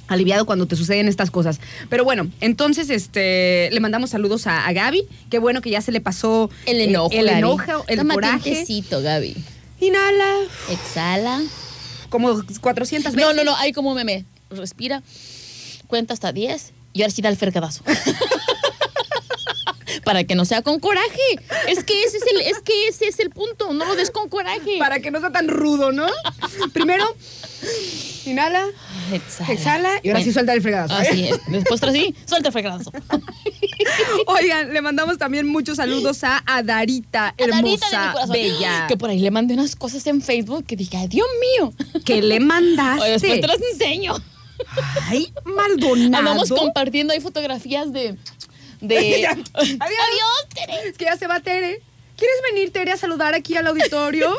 Aliviado 0.08 0.46
cuando 0.46 0.65
te 0.65 0.75
suceden 0.75 1.08
estas 1.08 1.31
cosas. 1.31 1.62
Pero 1.89 2.03
bueno, 2.03 2.29
entonces 2.41 2.89
este 2.89 3.70
le 3.72 3.79
mandamos 3.79 4.10
saludos 4.10 4.46
a, 4.46 4.67
a 4.67 4.74
Gaby. 4.74 5.05
Qué 5.29 5.39
bueno 5.39 5.62
que 5.62 5.70
ya 5.70 5.79
se 5.81 5.93
le 5.93 6.01
pasó 6.01 6.50
El 6.65 6.81
enojo, 6.81 7.12
el, 7.13 7.29
enojo, 7.29 7.86
el 7.88 7.98
Tómate 8.00 8.01
un 8.01 8.10
coraje. 8.10 8.51
tecito, 8.51 9.01
Gaby. 9.01 9.38
Inhala 9.79 10.34
Exhala. 10.70 11.41
como 12.10 12.41
400 12.60 13.13
veces. 13.15 13.25
No, 13.25 13.34
no, 13.34 13.43
no, 13.50 13.55
hay 13.55 13.72
como 13.72 13.93
meme. 13.96 14.25
Respira, 14.50 15.01
cuenta 15.92 16.14
hasta 16.16 16.32
10 16.32 16.72
y 16.94 17.02
ahora 17.04 17.12
sí 17.14 17.22
da 17.22 17.28
el 17.30 17.36
fergadazo. 17.38 17.84
Para 20.06 20.24
que 20.24 20.36
no 20.36 20.46
sea 20.46 20.62
con 20.62 20.80
coraje. 20.80 21.10
Es 21.68 21.84
que 21.84 22.04
ese 22.04 22.18
es 22.18 22.24
el, 22.34 22.42
es 22.42 22.60
que 22.62 22.88
ese 22.88 23.08
es 23.10 23.20
el 23.20 23.30
punto. 23.30 23.74
No 23.74 23.86
lo 23.86 23.96
des 23.96 24.10
con 24.10 24.30
coraje. 24.30 24.78
Para 24.80 25.00
que 25.02 25.12
no 25.12 25.20
sea 25.20 25.32
tan 25.32 25.48
rudo, 25.50 25.92
¿no? 25.92 26.08
Primero, 26.74 27.06
inhala, 28.26 28.66
Exhala. 29.12 29.54
exhala 29.54 29.90
y 30.02 30.10
ahora 30.10 30.24
sí 30.24 30.32
suelta 30.32 30.54
el 30.54 30.62
fregazo. 30.62 30.94
¿eh? 30.94 31.08
Así 31.08 31.28
es. 31.28 31.40
Después 31.48 31.82
otra 31.82 31.92
sí, 31.92 32.16
suelta 32.26 32.48
el 32.50 32.54
fregazo. 32.54 32.92
Oigan, 34.28 34.74
le 34.74 34.82
mandamos 34.82 35.18
también 35.18 35.46
muchos 35.48 35.76
saludos 35.78 36.24
a 36.24 36.42
Adarita, 36.46 37.36
hermosa, 37.38 37.86
Adarita 37.88 37.98
de 37.98 38.08
mi 38.08 38.14
corazón. 38.14 38.32
bella. 38.32 38.88
Que 38.88 38.98
por 38.98 39.10
ahí 39.10 39.20
le 39.20 39.30
mandé 39.30 39.54
unas 39.56 39.76
cosas 39.76 40.08
en 40.08 40.22
Facebook 40.22 40.66
que 40.66 40.78
dije, 40.78 40.98
ay, 40.98 41.10
Dios 41.10 41.28
mío. 41.60 41.74
que 42.06 42.22
le 42.22 42.40
mandaste. 42.40 43.02
Oye, 43.04 43.12
después 43.12 43.42
te 43.42 43.48
las 43.48 43.60
enseño. 43.74 44.16
Ay, 45.08 45.34
Maldonado. 45.46 46.30
Andamos 46.30 46.50
compartiendo 46.50 47.13
ahí 47.13 47.20
fotografías 47.20 47.91
de. 47.91 48.18
de... 48.80 49.22
Ya. 49.22 49.32
Adiós. 49.32 49.77
Adiós. 49.80 50.48
Tere. 50.53 50.89
Es 50.89 50.98
que 50.98 51.06
ya 51.06 51.18
se 51.18 51.27
va 51.27 51.39
Tere. 51.39 51.82
¿Quieres 52.18 52.38
venir, 52.51 52.72
Tere, 52.72 52.91
a 52.91 52.98
saludar 52.98 53.34
aquí 53.34 53.56
al 53.56 53.65
auditorio? 53.68 54.36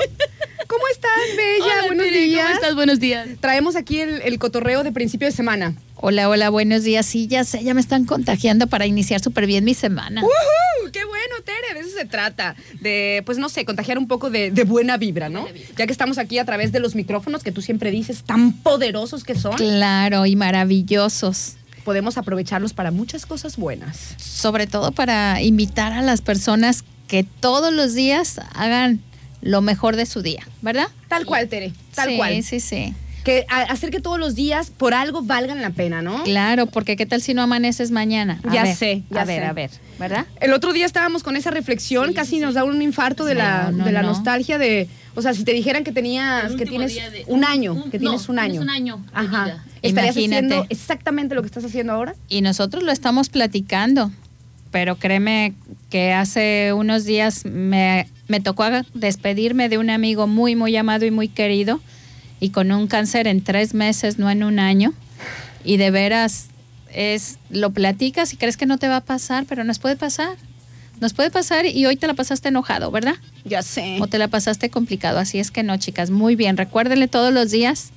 ¿Cómo 0.68 0.82
estás, 0.92 1.12
bella? 1.36 1.64
Hola, 1.64 1.86
Buenos 1.88 2.06
Tere, 2.06 2.18
días. 2.20 2.44
¿Cómo 2.44 2.54
estás? 2.54 2.74
Buenos 2.76 3.00
días. 3.00 3.28
Traemos 3.40 3.74
aquí 3.76 4.00
el, 4.00 4.22
el 4.22 4.38
cotorreo 4.38 4.84
de 4.84 4.92
principio 4.92 5.26
de 5.26 5.32
semana. 5.32 5.74
Hola, 6.04 6.28
hola, 6.28 6.50
buenos 6.50 6.82
días. 6.82 7.06
Sí, 7.06 7.28
ya 7.28 7.44
sé, 7.44 7.62
ya 7.62 7.74
me 7.74 7.80
están 7.80 8.06
contagiando 8.06 8.66
para 8.66 8.86
iniciar 8.86 9.20
súper 9.22 9.46
bien 9.46 9.62
mi 9.64 9.72
semana. 9.72 10.20
¡Uhú! 10.24 10.90
¡Qué 10.92 11.04
bueno, 11.04 11.36
Tere! 11.44 11.74
De 11.74 11.86
eso 11.86 11.96
se 11.96 12.06
trata. 12.06 12.56
De, 12.80 13.22
pues 13.24 13.38
no 13.38 13.48
sé, 13.48 13.64
contagiar 13.64 13.98
un 13.98 14.08
poco 14.08 14.28
de, 14.28 14.50
de 14.50 14.64
buena 14.64 14.96
vibra, 14.96 15.28
¿no? 15.28 15.46
Ya 15.78 15.86
que 15.86 15.92
estamos 15.92 16.18
aquí 16.18 16.40
a 16.40 16.44
través 16.44 16.72
de 16.72 16.80
los 16.80 16.96
micrófonos 16.96 17.44
que 17.44 17.52
tú 17.52 17.62
siempre 17.62 17.92
dices, 17.92 18.24
tan 18.24 18.52
poderosos 18.52 19.22
que 19.22 19.36
son, 19.36 19.54
Claro, 19.56 20.26
y 20.26 20.34
maravillosos. 20.34 21.52
podemos 21.84 22.18
aprovecharlos 22.18 22.72
para 22.72 22.90
muchas 22.90 23.24
cosas 23.24 23.56
buenas. 23.56 24.16
Sobre 24.18 24.66
todo 24.66 24.90
para 24.90 25.40
invitar 25.40 25.92
a 25.92 26.02
las 26.02 26.20
personas 26.20 26.82
que 27.06 27.22
todos 27.22 27.72
los 27.72 27.94
días 27.94 28.40
hagan 28.54 29.00
lo 29.40 29.60
mejor 29.62 29.94
de 29.94 30.06
su 30.06 30.20
día, 30.20 30.42
¿verdad? 30.62 30.88
Tal 31.06 31.26
cual, 31.26 31.46
Tere, 31.48 31.72
tal 31.94 32.08
sí, 32.08 32.16
cual. 32.16 32.42
Sí, 32.42 32.58
sí. 32.58 32.92
Que 33.24 33.46
a- 33.48 33.62
hacer 33.62 33.90
que 33.90 34.00
todos 34.00 34.18
los 34.18 34.34
días 34.34 34.70
por 34.70 34.94
algo 34.94 35.22
valgan 35.22 35.62
la 35.62 35.70
pena, 35.70 36.02
¿no? 36.02 36.24
Claro, 36.24 36.66
porque 36.66 36.96
¿qué 36.96 37.06
tal 37.06 37.22
si 37.22 37.34
no 37.34 37.42
amaneces 37.42 37.90
mañana? 37.92 38.40
A 38.48 38.52
Ya 38.52 38.62
ver, 38.64 38.74
sé, 38.76 39.02
ya 39.10 39.22
a 39.22 39.24
ver, 39.24 39.40
sé. 39.42 39.46
a 39.46 39.52
ver, 39.52 39.70
¿verdad? 39.98 40.26
El 40.40 40.52
otro 40.52 40.72
día 40.72 40.86
estábamos 40.86 41.22
con 41.22 41.36
esa 41.36 41.50
reflexión, 41.52 42.12
casi 42.14 42.40
nos 42.40 42.54
da 42.54 42.64
un 42.64 42.82
infarto 42.82 43.24
de 43.24 43.34
la, 43.36 43.70
No, 43.70 43.84
de 43.84 43.92
la 43.92 44.02
no. 44.02 44.08
nostalgia 44.08 44.58
de, 44.58 44.88
o 45.14 45.22
sea, 45.22 45.34
si 45.34 45.44
te 45.44 45.52
dijeran 45.52 45.84
que 45.84 45.92
tenías, 45.92 46.52
que 46.56 46.66
tienes 46.66 46.94
de- 46.96 47.24
un 47.28 47.44
año, 47.44 47.74
un- 47.74 47.90
que 47.92 47.98
no, 47.98 48.10
tienes 48.10 48.28
un 48.28 48.38
año. 48.40 48.50
tienes 48.54 48.68
un 48.68 48.70
año 48.70 49.04
Ajá. 49.12 49.44
vida. 49.44 49.64
¿Estarías 49.82 50.16
Imagínate. 50.16 50.46
haciendo 50.54 50.66
exactamente 50.68 51.34
lo 51.36 51.42
que 51.42 51.46
estás 51.46 51.64
haciendo 51.64 51.92
ahora? 51.92 52.14
Y 52.28 52.40
nosotros 52.40 52.82
lo 52.82 52.90
estamos 52.90 53.28
platicando, 53.28 54.10
pero 54.72 54.96
créeme 54.96 55.54
que 55.90 56.12
hace 56.12 56.72
unos 56.72 57.04
días 57.04 57.44
me, 57.44 58.08
me 58.26 58.40
tocó 58.40 58.64
despedirme 58.94 59.68
de 59.68 59.78
un 59.78 59.90
amigo 59.90 60.26
muy, 60.26 60.56
muy 60.56 60.76
amado 60.76 61.04
y 61.06 61.10
muy 61.12 61.28
querido 61.28 61.80
y 62.42 62.50
con 62.50 62.72
un 62.72 62.88
cáncer 62.88 63.28
en 63.28 63.40
tres 63.44 63.72
meses, 63.72 64.18
no 64.18 64.28
en 64.28 64.42
un 64.42 64.58
año. 64.58 64.92
Y 65.64 65.76
de 65.76 65.92
veras, 65.92 66.48
es 66.92 67.38
lo 67.50 67.70
platicas 67.70 68.32
y 68.32 68.36
crees 68.36 68.56
que 68.56 68.66
no 68.66 68.78
te 68.78 68.88
va 68.88 68.96
a 68.96 69.00
pasar, 69.04 69.44
pero 69.48 69.62
nos 69.62 69.78
puede 69.78 69.94
pasar. 69.94 70.36
Nos 71.00 71.12
puede 71.14 71.30
pasar 71.30 71.66
y 71.66 71.86
hoy 71.86 71.94
te 71.96 72.08
la 72.08 72.14
pasaste 72.14 72.48
enojado, 72.48 72.90
¿verdad? 72.90 73.14
Ya 73.44 73.62
sé. 73.62 73.98
O 74.00 74.08
te 74.08 74.18
la 74.18 74.26
pasaste 74.26 74.70
complicado. 74.70 75.20
Así 75.20 75.38
es 75.38 75.52
que 75.52 75.62
no, 75.62 75.76
chicas, 75.76 76.10
muy 76.10 76.34
bien. 76.34 76.56
Recuérdenle 76.56 77.06
todos 77.06 77.32
los 77.32 77.52
días 77.52 77.90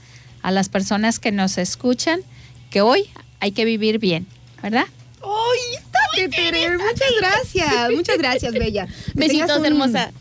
a 0.43 0.51
las 0.51 0.69
personas 0.69 1.17
que 1.17 1.31
nos 1.31 1.57
escuchan 1.57 2.19
que 2.69 2.81
hoy 2.81 3.05
hay 3.39 3.51
que 3.51 3.65
vivir 3.65 3.97
bien, 3.97 4.27
¿verdad? 4.61 4.85
¡Ay, 5.23 6.29
Tere! 6.29 6.77
Muchas 6.77 7.11
gracias, 7.19 7.91
muchas 7.95 8.17
gracias, 8.19 8.53
Bella. 8.53 8.87
Besitos, 9.15 9.57
un- 9.59 9.65
hermosa. 9.65 10.11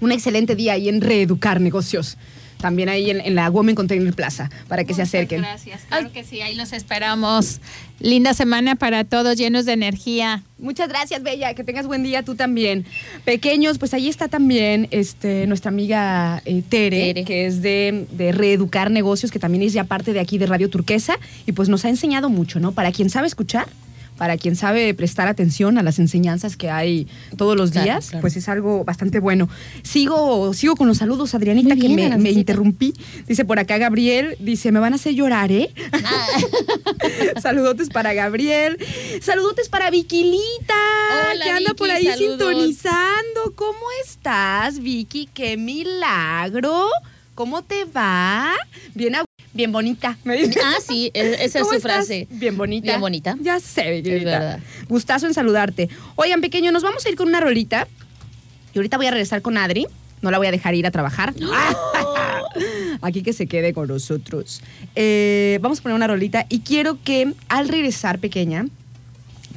Un 0.00 0.10
excelente 0.10 0.54
día 0.56 0.72
ahí 0.72 0.88
en 0.88 1.00
Reeducar 1.02 1.60
Negocios. 1.60 2.16
También 2.64 2.88
ahí 2.88 3.10
en, 3.10 3.20
en 3.20 3.34
la 3.34 3.50
Women 3.50 3.74
Container 3.74 4.14
Plaza, 4.14 4.48
para 4.68 4.84
que 4.84 4.94
se 4.94 5.02
acerquen. 5.02 5.42
Gracias, 5.42 5.82
claro 5.86 6.10
que 6.10 6.24
sí, 6.24 6.40
ahí 6.40 6.54
los 6.54 6.72
esperamos. 6.72 7.60
Linda 8.00 8.32
semana 8.32 8.74
para 8.74 9.04
todos, 9.04 9.36
llenos 9.36 9.66
de 9.66 9.74
energía. 9.74 10.42
Muchas 10.58 10.88
gracias, 10.88 11.22
Bella. 11.22 11.52
Que 11.52 11.62
tengas 11.62 11.86
buen 11.86 12.02
día 12.02 12.22
tú 12.22 12.36
también. 12.36 12.86
Pequeños, 13.26 13.76
pues 13.76 13.92
ahí 13.92 14.08
está 14.08 14.28
también 14.28 14.88
este, 14.92 15.46
nuestra 15.46 15.68
amiga 15.68 16.40
eh, 16.46 16.62
Tere, 16.66 17.12
Tere. 17.12 17.24
que 17.24 17.44
es 17.44 17.60
de, 17.60 18.06
de 18.12 18.32
Reeducar 18.32 18.90
Negocios, 18.90 19.30
que 19.30 19.38
también 19.38 19.62
es 19.62 19.74
ya 19.74 19.84
parte 19.84 20.14
de 20.14 20.20
aquí 20.20 20.38
de 20.38 20.46
Radio 20.46 20.70
Turquesa. 20.70 21.18
Y 21.44 21.52
pues 21.52 21.68
nos 21.68 21.84
ha 21.84 21.90
enseñado 21.90 22.30
mucho, 22.30 22.60
¿no? 22.60 22.72
Para 22.72 22.92
quien 22.92 23.10
sabe 23.10 23.26
escuchar, 23.26 23.68
para 24.16 24.36
quien 24.36 24.56
sabe 24.56 24.94
prestar 24.94 25.26
atención 25.28 25.76
a 25.78 25.82
las 25.82 25.98
enseñanzas 25.98 26.56
que 26.56 26.70
hay 26.70 27.08
todos 27.36 27.56
los 27.56 27.70
Claro, 27.72 27.84
días, 27.84 28.10
claro. 28.10 28.20
pues 28.20 28.36
es 28.36 28.48
algo 28.48 28.84
bastante 28.84 29.18
bueno. 29.20 29.48
Sigo, 29.82 30.54
sigo 30.54 30.76
con 30.76 30.86
los 30.88 30.98
saludos, 30.98 31.34
Adrianita, 31.34 31.74
que 31.76 31.88
me, 31.88 32.30
interrumpí. 32.30 32.94
Dice 33.26 33.44
por 33.44 33.58
acá 33.58 33.78
Gabriel, 33.78 34.36
dice, 34.38 34.70
me 34.72 34.78
van 34.80 34.92
a 34.92 34.96
hacer 34.96 35.14
llorar, 35.14 35.50
¿eh? 35.52 35.70
Saludotes 37.40 37.88
para 37.90 38.12
Gabriel. 38.14 38.78
Saludotes 39.20 39.68
para 39.68 39.90
Vikilita, 39.90 40.74
Hola, 41.32 41.44
que 41.44 41.50
anda 41.50 41.60
Vicky, 41.70 41.74
por 41.74 41.90
ahí 41.90 42.04
saludos. 42.06 42.30
sintonizando. 42.38 43.52
¿Cómo 43.56 43.78
estás, 44.06 44.78
Vicky? 44.80 45.28
¡Qué 45.32 45.56
milagro! 45.56 46.88
¿Cómo 47.34 47.62
te 47.62 47.84
va? 47.84 48.52
Bien, 48.94 49.16
a- 49.16 49.24
bien 49.54 49.72
bonita. 49.72 50.18
Me 50.24 50.36
dice. 50.36 50.60
Ah, 50.62 50.74
sí, 50.86 51.10
esa 51.14 51.42
es 51.42 51.52
¿Cómo 51.54 51.70
su 51.70 51.76
estás? 51.76 51.92
frase. 51.92 52.26
Bien 52.30 52.56
bonita. 52.56 52.86
Bien 52.86 53.00
bonita. 53.00 53.36
Ya 53.40 53.60
sé. 53.60 53.98
Es 53.98 54.24
verdad. 54.24 54.60
Gustazo 54.88 55.26
en 55.26 55.34
saludarte. 55.34 55.88
Oigan, 56.16 56.40
pequeño, 56.40 56.72
nos 56.72 56.82
vamos 56.82 57.06
a 57.06 57.08
ir 57.08 57.16
con 57.16 57.28
una 57.28 57.40
rolita. 57.40 57.88
Y 58.74 58.78
ahorita 58.78 58.96
voy 58.96 59.06
a 59.06 59.10
regresar 59.12 59.40
con 59.40 59.56
Adri. 59.56 59.86
No 60.20 60.30
la 60.30 60.38
voy 60.38 60.46
a 60.46 60.50
dejar 60.50 60.74
ir 60.74 60.86
a 60.86 60.90
trabajar. 60.90 61.34
Aquí 63.02 63.22
que 63.22 63.32
se 63.32 63.46
quede 63.46 63.72
con 63.72 63.88
nosotros. 63.88 64.62
Eh, 64.96 65.58
vamos 65.60 65.80
a 65.80 65.82
poner 65.82 65.96
una 65.96 66.06
rolita 66.06 66.46
y 66.48 66.60
quiero 66.60 66.98
que 67.02 67.34
al 67.48 67.68
regresar, 67.68 68.18
pequeña, 68.18 68.66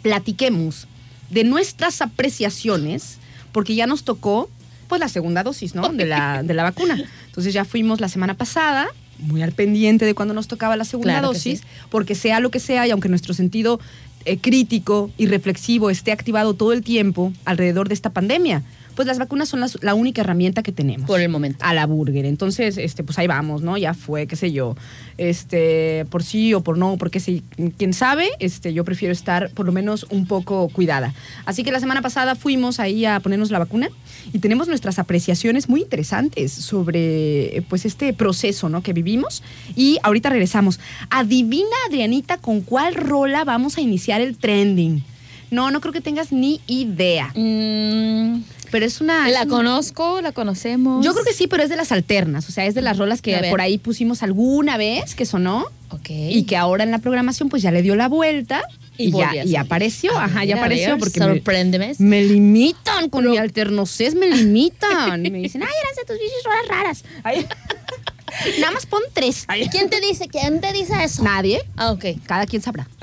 platiquemos 0.01 0.87
de 1.29 1.43
nuestras 1.43 2.01
apreciaciones, 2.01 3.17
porque 3.51 3.75
ya 3.75 3.87
nos 3.87 4.03
tocó 4.03 4.49
pues 4.87 4.99
la 4.99 5.09
segunda 5.09 5.43
dosis, 5.43 5.75
¿no? 5.75 5.89
De 5.89 6.05
la, 6.05 6.43
de 6.43 6.53
la 6.53 6.63
vacuna. 6.63 6.97
Entonces 7.25 7.53
ya 7.53 7.65
fuimos 7.65 7.99
la 7.99 8.09
semana 8.09 8.35
pasada, 8.35 8.87
muy 9.19 9.41
al 9.41 9.51
pendiente 9.51 10.05
de 10.05 10.13
cuando 10.13 10.33
nos 10.33 10.47
tocaba 10.47 10.75
la 10.75 10.86
segunda 10.86 11.13
Claro 11.13 11.29
dosis, 11.29 11.59
sí. 11.59 11.65
porque 11.89 12.15
sea 12.15 12.39
lo 12.39 12.51
que 12.51 12.59
sea 12.59 12.88
y 12.88 12.91
aunque 12.91 13.09
nuestro 13.09 13.33
sentido 13.33 13.79
eh, 14.25 14.38
crítico 14.38 15.09
y 15.17 15.27
reflexivo 15.27 15.89
esté 15.89 16.12
activado 16.12 16.53
todo 16.53 16.74
el 16.74 16.83
tiempo 16.83 17.33
alrededor 17.45 17.88
de 17.88 17.93
esta 17.93 18.12
pandemia, 18.12 18.63
pues 18.97 19.07
las 19.07 19.17
vacunas 19.19 19.47
son 19.47 19.61
las- 19.61 19.81
la 19.81 19.93
única 19.93 20.19
herramienta 20.21 20.61
que 20.63 20.73
tenemos. 20.73 21.07
Por 21.07 21.21
el 21.21 21.29
momento. 21.29 21.63
A 21.63 21.73
la 21.73 21.85
burger. 21.85 22.25
Entonces, 22.25 22.77
este, 22.77 23.03
pues 23.03 23.17
ahí 23.19 23.27
vamos, 23.27 23.61
¿no? 23.61 23.77
Ya 23.77 23.93
fue, 23.93 24.27
qué 24.27 24.35
sé 24.35 24.51
yo. 24.51 24.75
Este, 25.17 26.05
por 26.09 26.23
sí 26.23 26.53
o 26.53 26.61
por 26.61 26.77
no, 26.77 26.97
porque 26.97 27.19
sí, 27.19 27.43
quién 27.77 27.93
sabe, 27.93 28.29
este, 28.39 28.73
yo 28.73 28.83
prefiero 28.83 29.11
estar 29.11 29.49
por 29.51 29.65
lo 29.65 29.71
menos 29.71 30.05
un 30.09 30.25
poco 30.25 30.67
cuidada. 30.69 31.13
Así 31.45 31.63
que 31.63 31.71
la 31.71 31.79
semana 31.79 32.01
pasada 32.01 32.35
fuimos 32.35 32.79
ahí 32.79 33.05
a 33.05 33.19
ponernos 33.19 33.51
la 33.51 33.59
vacuna 33.59 33.89
y 34.33 34.39
tenemos 34.39 34.67
nuestras 34.67 34.99
apreciaciones 34.99 35.69
muy 35.69 35.81
interesantes 35.81 36.51
sobre 36.51 37.63
pues 37.69 37.85
este 37.85 38.13
proceso, 38.13 38.67
¿no? 38.69 38.81
que 38.81 38.93
vivimos 38.93 39.43
y 39.75 39.97
ahorita 40.03 40.29
regresamos. 40.29 40.79
Adivina 41.09 41.75
Adrianita 41.87 42.37
con 42.37 42.61
cuál 42.61 42.95
rola 42.95 43.43
vamos 43.43 43.77
a 43.77 43.81
iniciar 43.81 44.21
el 44.21 44.37
trending. 44.37 45.03
No, 45.49 45.71
no 45.71 45.79
creo 45.79 45.93
que 45.93 46.01
tengas 46.01 46.31
ni 46.33 46.59
idea, 46.67 47.31
Mm, 47.33 48.41
pero 48.71 48.86
es 48.86 49.01
una 49.01 49.27
es 49.27 49.33
la 49.33 49.43
una- 49.43 49.50
conozco, 49.55 50.21
la 50.21 50.31
conocemos. 50.31 51.03
yo 51.05 51.13
creo 51.13 51.25
que 51.25 51.33
sí, 51.33 51.47
pero 51.47 51.63
es 51.63 51.69
de 51.69 51.75
las 51.75 51.91
alternas, 51.91 52.47
o 52.50 52.51
sea, 52.51 52.65
es 52.65 52.75
de 52.75 52.81
las 52.81 52.97
rolas 52.97 53.21
que 53.21 53.38
por 53.50 53.62
ahí 53.62 53.77
pusimos 53.77 54.24
alguna 54.24 54.77
vez 54.77 55.15
que 55.15 55.25
sonó 55.25 55.65
Ok. 55.89 56.09
y 56.09 56.43
que 56.43 56.57
ahora 56.57 56.83
en 56.83 56.91
la 56.91 57.00
programación 57.00 57.50
pues 57.50 57.62
ya 57.63 57.71
le 57.71 57.81
dio 57.81 57.95
la 57.95 58.07
vuelta 58.09 58.62
Y 58.97 59.09
Y, 59.09 59.12
ya, 59.12 59.43
y 59.45 59.55
apareció, 59.55 60.17
A 60.17 60.25
ajá, 60.25 60.43
ya 60.43 60.55
ver, 60.55 60.63
apareció 60.63 60.89
ver, 60.91 61.00
porque 61.00 61.19
sorpréndeme. 61.19 61.93
me, 62.00 62.05
me 62.07 62.24
limitan 62.24 63.09
con 63.09 63.29
mi 63.29 63.38
alternocés, 63.38 64.15
me 64.15 64.27
limitan. 64.27 65.21
Me 65.21 65.29
dicen, 65.39 65.62
ay, 65.67 65.69
eras 65.83 65.95
de 65.97 66.03
tus 66.05 66.17
bichos 66.17 66.43
raras 66.43 66.67
raras. 66.67 67.03
Ay. 67.24 67.45
Nada 68.59 68.71
más 68.71 68.86
pon 68.86 69.01
tres. 69.13 69.45
Ay. 69.47 69.67
¿Quién 69.71 69.89
te 69.89 70.01
dice? 70.01 70.27
¿Quién 70.27 70.59
te 70.62 70.74
dice 70.74 70.93
eso? 71.03 71.24
Nadie. 71.24 71.62
Ah, 71.75 71.91
ok. 71.91 72.05
Cada 72.25 72.45
quien 72.45 72.62
sabrá. 72.62 72.88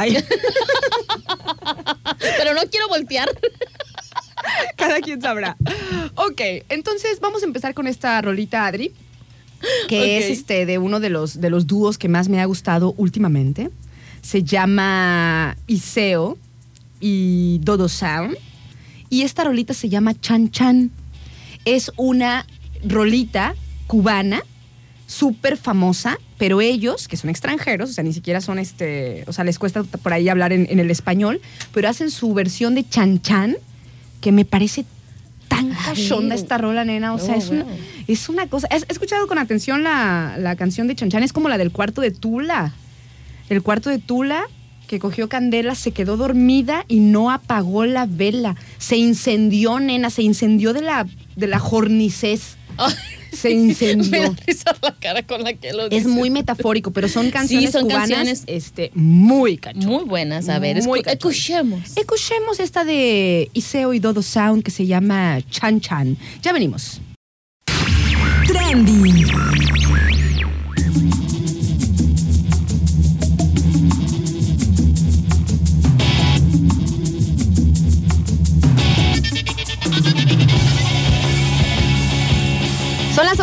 Pero 2.39 2.55
no 2.55 2.61
quiero 2.71 2.89
voltear. 2.89 3.29
Cada 4.77 5.01
quien 5.01 5.21
sabrá. 5.21 5.57
Ok, 6.15 6.41
entonces 6.69 7.21
vamos 7.21 7.43
a 7.43 7.47
empezar 7.47 7.75
con 7.75 7.87
esta 7.87 8.21
rolita, 8.21 8.67
Adri, 8.67 8.93
que 9.89 10.19
es 10.19 10.27
este 10.27 10.67
de 10.67 10.79
uno 10.79 11.01
de 11.01 11.11
los, 11.11 11.41
de 11.41 11.51
los 11.51 11.67
dúos 11.67 11.99
que 11.99 12.09
más 12.09 12.29
me 12.29 12.41
ha 12.41 12.45
gustado 12.45 12.95
últimamente. 12.97 13.71
Se 14.23 14.43
llama 14.43 15.57
Iseo 15.67 16.39
y 17.01 17.59
Dodo 17.63 17.89
Sound. 17.89 18.37
Y 19.11 19.23
esta 19.23 19.45
rolita 19.45 19.75
se 19.75 19.89
llama 19.89 20.19
Chan 20.19 20.51
Chan. 20.51 20.91
Es 21.65 21.93
una 21.97 22.47
rolita 22.85 23.55
cubana 23.87 24.43
súper 25.07 25.57
famosa, 25.57 26.19
pero 26.39 26.61
ellos, 26.61 27.09
que 27.09 27.17
son 27.17 27.31
extranjeros, 27.31 27.91
o 27.91 27.93
sea, 27.93 28.05
ni 28.05 28.13
siquiera 28.13 28.41
son 28.41 28.59
este, 28.59 29.25
o 29.27 29.33
sea, 29.33 29.45
les 29.45 29.59
cuesta 29.59 29.85
por 29.85 30.13
ahí 30.13 30.29
hablar 30.29 30.53
en, 30.53 30.67
en 30.71 30.79
el 30.79 30.91
español, 30.91 31.41
pero 31.73 31.89
hacen 31.89 32.11
su 32.11 32.33
versión 32.35 32.75
de 32.75 32.89
Chan 32.89 33.21
Chan, 33.21 33.57
que 34.25 34.33
me 34.33 34.47
parece 34.47 34.87
tan 35.49 35.69
cachonda 35.75 36.35
esta 36.35 36.57
rola, 36.57 36.83
nena. 36.83 37.13
O 37.13 37.19
sea, 37.19 37.35
oh, 37.35 37.39
es, 37.39 37.51
una, 37.51 37.65
wow. 37.65 37.77
es 38.09 38.29
una 38.31 38.47
cosa. 38.47 38.67
He 38.71 38.91
escuchado 38.91 39.27
con 39.27 39.37
atención 39.37 39.83
la, 39.83 40.37
la 40.39 40.57
canción 40.57 40.89
de 40.89 40.97
Chan 40.97 41.11
Chan, 41.11 41.23
es 41.23 41.35
como 41.35 41.51
la 41.51 41.59
del 41.59 41.71
cuarto 41.73 42.01
de 42.01 42.11
Tula. 42.11 42.73
El 43.51 43.63
cuarto 43.63 43.91
de 43.91 43.99
Tula 43.99 44.47
que 44.87 44.99
cogió 44.99 45.29
candela, 45.29 45.75
se 45.75 45.91
quedó 45.91 46.17
dormida 46.17 46.87
y 46.89 47.01
no 47.01 47.31
apagó 47.31 47.85
la 47.85 48.07
vela. 48.07 48.57
Se 48.79 48.97
incendió, 48.97 49.79
nena, 49.79 50.09
se 50.09 50.23
incendió 50.23 50.73
de 50.73 50.81
la, 50.81 51.07
de 51.37 51.47
la 51.47 51.59
jornicez. 51.59 52.57
Se 53.33 53.49
Me 53.49 53.55
incendió. 53.55 54.23
da 54.31 54.37
risa 54.47 54.77
la 54.81 54.95
cara 54.95 55.23
con 55.25 55.43
la 55.43 55.53
que 55.55 55.73
lo 55.73 55.91
Es 55.91 56.07
muy 56.07 56.31
metafórico, 56.31 56.93
pero 56.93 57.09
son 57.09 57.31
canciones 57.31 57.73
son 57.73 57.83
cubanas 57.83 58.09
canciones 58.09 58.45
este, 58.47 58.91
muy 58.95 59.57
cachondas. 59.59 59.91
Muy 59.91 60.05
buenas. 60.05 60.49
A 60.49 60.59
ver, 60.61 60.77
Muy 60.85 61.01
escu- 61.01 61.05
cachondas. 61.05 61.15
escuchemos. 61.35 61.97
Escuchemos 61.97 62.61
esta 62.61 62.85
de 62.85 63.51
Iseo 63.53 63.93
y 63.93 63.99
Dodo 63.99 64.23
Sound 64.23 64.63
que 64.63 64.71
se 64.71 64.87
llama 64.87 65.41
Chan 65.51 65.81
Chan. 65.81 66.17
Ya 66.43 66.53
venimos. 66.53 67.01
Trending. 68.47 69.34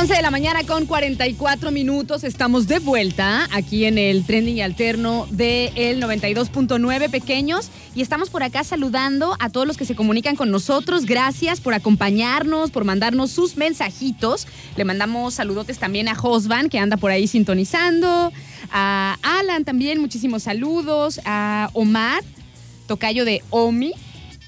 11 0.01 0.15
de 0.15 0.21
la 0.23 0.31
mañana 0.31 0.63
con 0.63 0.87
44 0.87 1.69
minutos. 1.69 2.23
Estamos 2.23 2.65
de 2.65 2.79
vuelta 2.79 3.47
aquí 3.51 3.85
en 3.85 3.99
el 3.99 4.25
trending 4.25 4.63
alterno 4.63 5.27
del 5.29 6.01
92.9 6.01 7.11
pequeños. 7.11 7.69
Y 7.93 8.01
estamos 8.01 8.31
por 8.31 8.41
acá 8.41 8.63
saludando 8.63 9.37
a 9.39 9.51
todos 9.51 9.67
los 9.67 9.77
que 9.77 9.85
se 9.85 9.93
comunican 9.93 10.35
con 10.35 10.49
nosotros. 10.49 11.05
Gracias 11.05 11.61
por 11.61 11.75
acompañarnos, 11.75 12.71
por 12.71 12.83
mandarnos 12.83 13.29
sus 13.29 13.57
mensajitos. 13.57 14.47
Le 14.75 14.85
mandamos 14.85 15.35
saludotes 15.35 15.77
también 15.77 16.07
a 16.07 16.15
Josvan, 16.15 16.69
que 16.69 16.79
anda 16.79 16.97
por 16.97 17.11
ahí 17.11 17.27
sintonizando. 17.27 18.33
A 18.71 19.19
Alan 19.21 19.65
también, 19.65 20.01
muchísimos 20.01 20.41
saludos. 20.41 21.21
A 21.25 21.69
Omar, 21.73 22.23
tocayo 22.87 23.23
de 23.23 23.43
Omi. 23.51 23.93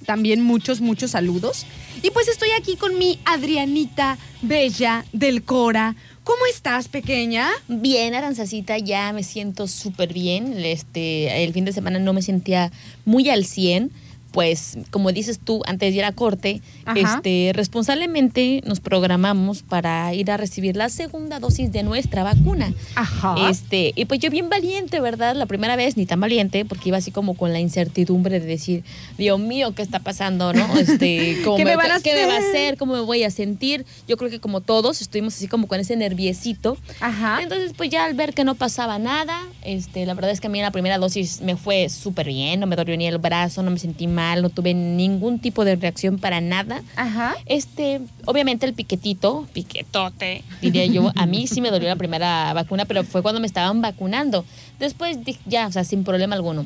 También 0.08 0.42
muchos, 0.42 0.82
muchos 0.82 1.12
saludos. 1.12 1.68
Y 2.04 2.12
pues 2.12 2.28
estoy 2.28 2.50
aquí 2.52 2.76
con 2.76 2.98
mi 2.98 3.18
Adrianita 3.24 4.18
Bella 4.42 5.06
del 5.14 5.44
Cora. 5.44 5.96
¿Cómo 6.26 6.46
estás, 6.52 6.90
pequeña? 6.90 7.50
Bien, 7.70 8.14
Aranzacita, 8.14 8.78
ya 8.78 9.14
me 9.14 9.24
siento 9.24 9.70
súper 9.70 10.12
bien. 10.12 10.54
Este, 10.66 11.46
el 11.46 11.54
fin 11.54 11.64
de 11.64 11.72
semana 11.72 12.00
no 12.00 12.12
me 12.12 12.22
sentía 12.22 12.74
muy 13.06 13.30
al 13.30 13.46
100. 13.46 13.90
Pues, 14.34 14.80
como 14.90 15.12
dices 15.12 15.40
tú, 15.40 15.62
antes 15.68 15.94
de 15.94 16.00
ir 16.00 16.04
a 16.04 16.12
corte, 16.12 16.62
Ajá. 16.86 17.00
este, 17.00 17.52
responsablemente 17.54 18.62
nos 18.66 18.80
programamos 18.80 19.62
para 19.62 20.12
ir 20.16 20.32
a 20.32 20.38
recibir 20.38 20.76
la 20.76 20.90
segunda 20.90 21.40
dosis 21.40 21.72
de 21.72 21.84
nuestra 21.84 22.24
vacuna. 22.24 22.74
Ajá. 22.96 23.36
Este, 23.50 23.94
y 23.96 24.06
pues 24.06 24.20
yo 24.20 24.32
bien 24.32 24.50
valiente, 24.50 25.00
¿verdad? 25.00 25.36
La 25.36 25.46
primera 25.46 25.76
vez 25.76 25.98
ni 25.98 26.08
tan 26.08 26.20
valiente, 26.20 26.66
porque 26.66 26.90
iba 26.90 26.98
así 26.98 27.12
como 27.12 27.36
con 27.36 27.54
la 27.54 27.60
incertidumbre 27.60 28.40
de 28.40 28.48
decir, 28.48 28.84
Dios 29.20 29.40
mío, 29.40 29.76
¿qué 29.76 29.84
está 29.84 30.00
pasando? 30.00 30.52
¿No? 30.52 30.68
Este, 30.84 31.38
¿cómo 31.46 31.56
¿Qué 31.58 31.66
me 31.66 31.76
van 31.76 31.92
a 31.92 32.00
¿qué 32.02 32.14
me 32.14 32.26
va 32.26 32.34
a 32.34 32.38
hacer? 32.38 32.50
hacer? 32.50 32.78
¿Cómo 32.78 32.94
me 32.94 33.02
voy 33.02 33.24
a 33.24 33.30
sentir? 33.30 33.86
Yo 34.08 34.18
creo 34.18 34.32
que 34.32 34.40
como 34.40 34.60
todos 34.60 35.00
estuvimos 35.02 35.36
así 35.36 35.48
como 35.48 35.68
con 35.68 35.80
ese 35.80 35.96
nerviecito. 35.96 36.76
Ajá. 37.00 37.40
Entonces, 37.42 37.74
pues 37.78 37.92
ya 37.92 38.06
al 38.06 38.16
ver 38.16 38.34
que 38.34 38.44
no 38.44 38.56
pasaba 38.56 38.98
nada, 38.98 39.40
este, 39.64 40.06
la 40.08 40.16
verdad 40.16 40.32
es 40.32 40.42
que 40.42 40.48
a 40.48 40.50
mí 40.50 40.58
en 40.60 40.66
la 40.66 40.72
primera 40.72 40.98
dosis 40.98 41.42
me 41.42 41.56
fue 41.56 41.88
súper 41.90 42.28
bien, 42.28 42.60
no 42.60 42.66
me 42.66 42.76
dolió 42.76 42.98
ni 42.98 43.06
el 43.08 43.20
brazo, 43.20 43.62
no 43.62 43.70
me 43.72 43.80
sentí 43.80 44.08
mal, 44.08 44.23
no 44.42 44.50
tuve 44.50 44.74
ningún 44.74 45.40
tipo 45.40 45.66
de 45.66 45.76
reacción 45.76 46.18
para 46.18 46.42
nada. 46.42 46.82
Ajá. 46.96 47.36
Este, 47.46 48.02
obviamente 48.26 48.66
el 48.66 48.74
piquetito, 48.74 49.48
piquetote, 49.54 50.44
diría 50.62 50.86
yo, 50.86 51.12
a 51.16 51.26
mí 51.26 51.48
sí 51.48 51.62
me 51.62 51.72
dolió 51.72 51.90
la 51.90 51.96
primera 51.96 52.54
vacuna, 52.54 52.86
pero 52.86 53.04
fue 53.04 53.22
cuando 53.22 53.40
me 53.40 53.48
estaban 53.48 53.82
vacunando. 53.82 54.46
Después 54.80 55.18
ya, 55.46 55.68
o 55.68 55.72
sea, 55.72 55.84
sin 55.84 56.04
problema 56.04 56.36
alguno. 56.36 56.66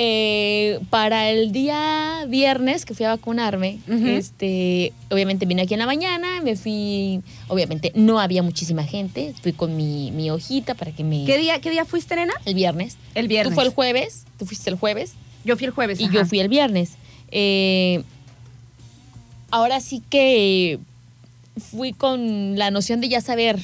Eh, 0.00 0.78
para 0.90 1.28
el 1.28 1.50
día 1.50 2.24
viernes 2.28 2.84
que 2.84 2.94
fui 2.94 3.04
a 3.04 3.08
vacunarme, 3.08 3.80
Ujú. 3.88 4.06
este, 4.06 4.92
obviamente 5.10 5.44
vine 5.44 5.62
aquí 5.62 5.74
en 5.74 5.80
la 5.80 5.86
mañana, 5.86 6.40
me 6.40 6.54
fui, 6.54 7.20
obviamente 7.48 7.90
no 7.96 8.20
había 8.20 8.44
muchísima 8.44 8.84
gente, 8.84 9.34
fui 9.42 9.52
con 9.52 9.76
mi, 9.76 10.12
mi 10.12 10.30
hojita 10.30 10.74
para 10.74 10.92
que 10.92 11.02
me... 11.02 11.24
¿Qué 11.24 11.36
día, 11.36 11.60
¿Qué 11.60 11.70
día 11.70 11.84
fuiste, 11.84 12.14
nena? 12.14 12.32
El 12.44 12.54
viernes. 12.54 12.96
El 13.16 13.26
viernes. 13.26 13.50
Tú 13.50 13.54
fue 13.56 13.64
el 13.64 13.70
jueves, 13.70 14.24
tú 14.38 14.46
fuiste 14.46 14.70
el 14.70 14.76
jueves 14.76 15.14
Yo 15.44 15.56
fui 15.56 15.66
el 15.66 15.72
jueves. 15.72 16.00
y 16.00 16.04
ajá. 16.04 16.14
yo 16.14 16.24
fui 16.26 16.40
el 16.40 16.48
viernes. 16.48 16.92
Eh, 17.30 18.02
ahora 19.50 19.80
sí 19.80 20.02
que 20.10 20.78
fui 21.70 21.92
con 21.92 22.58
la 22.58 22.70
noción 22.70 23.00
de 23.00 23.08
ya 23.08 23.20
saber 23.20 23.58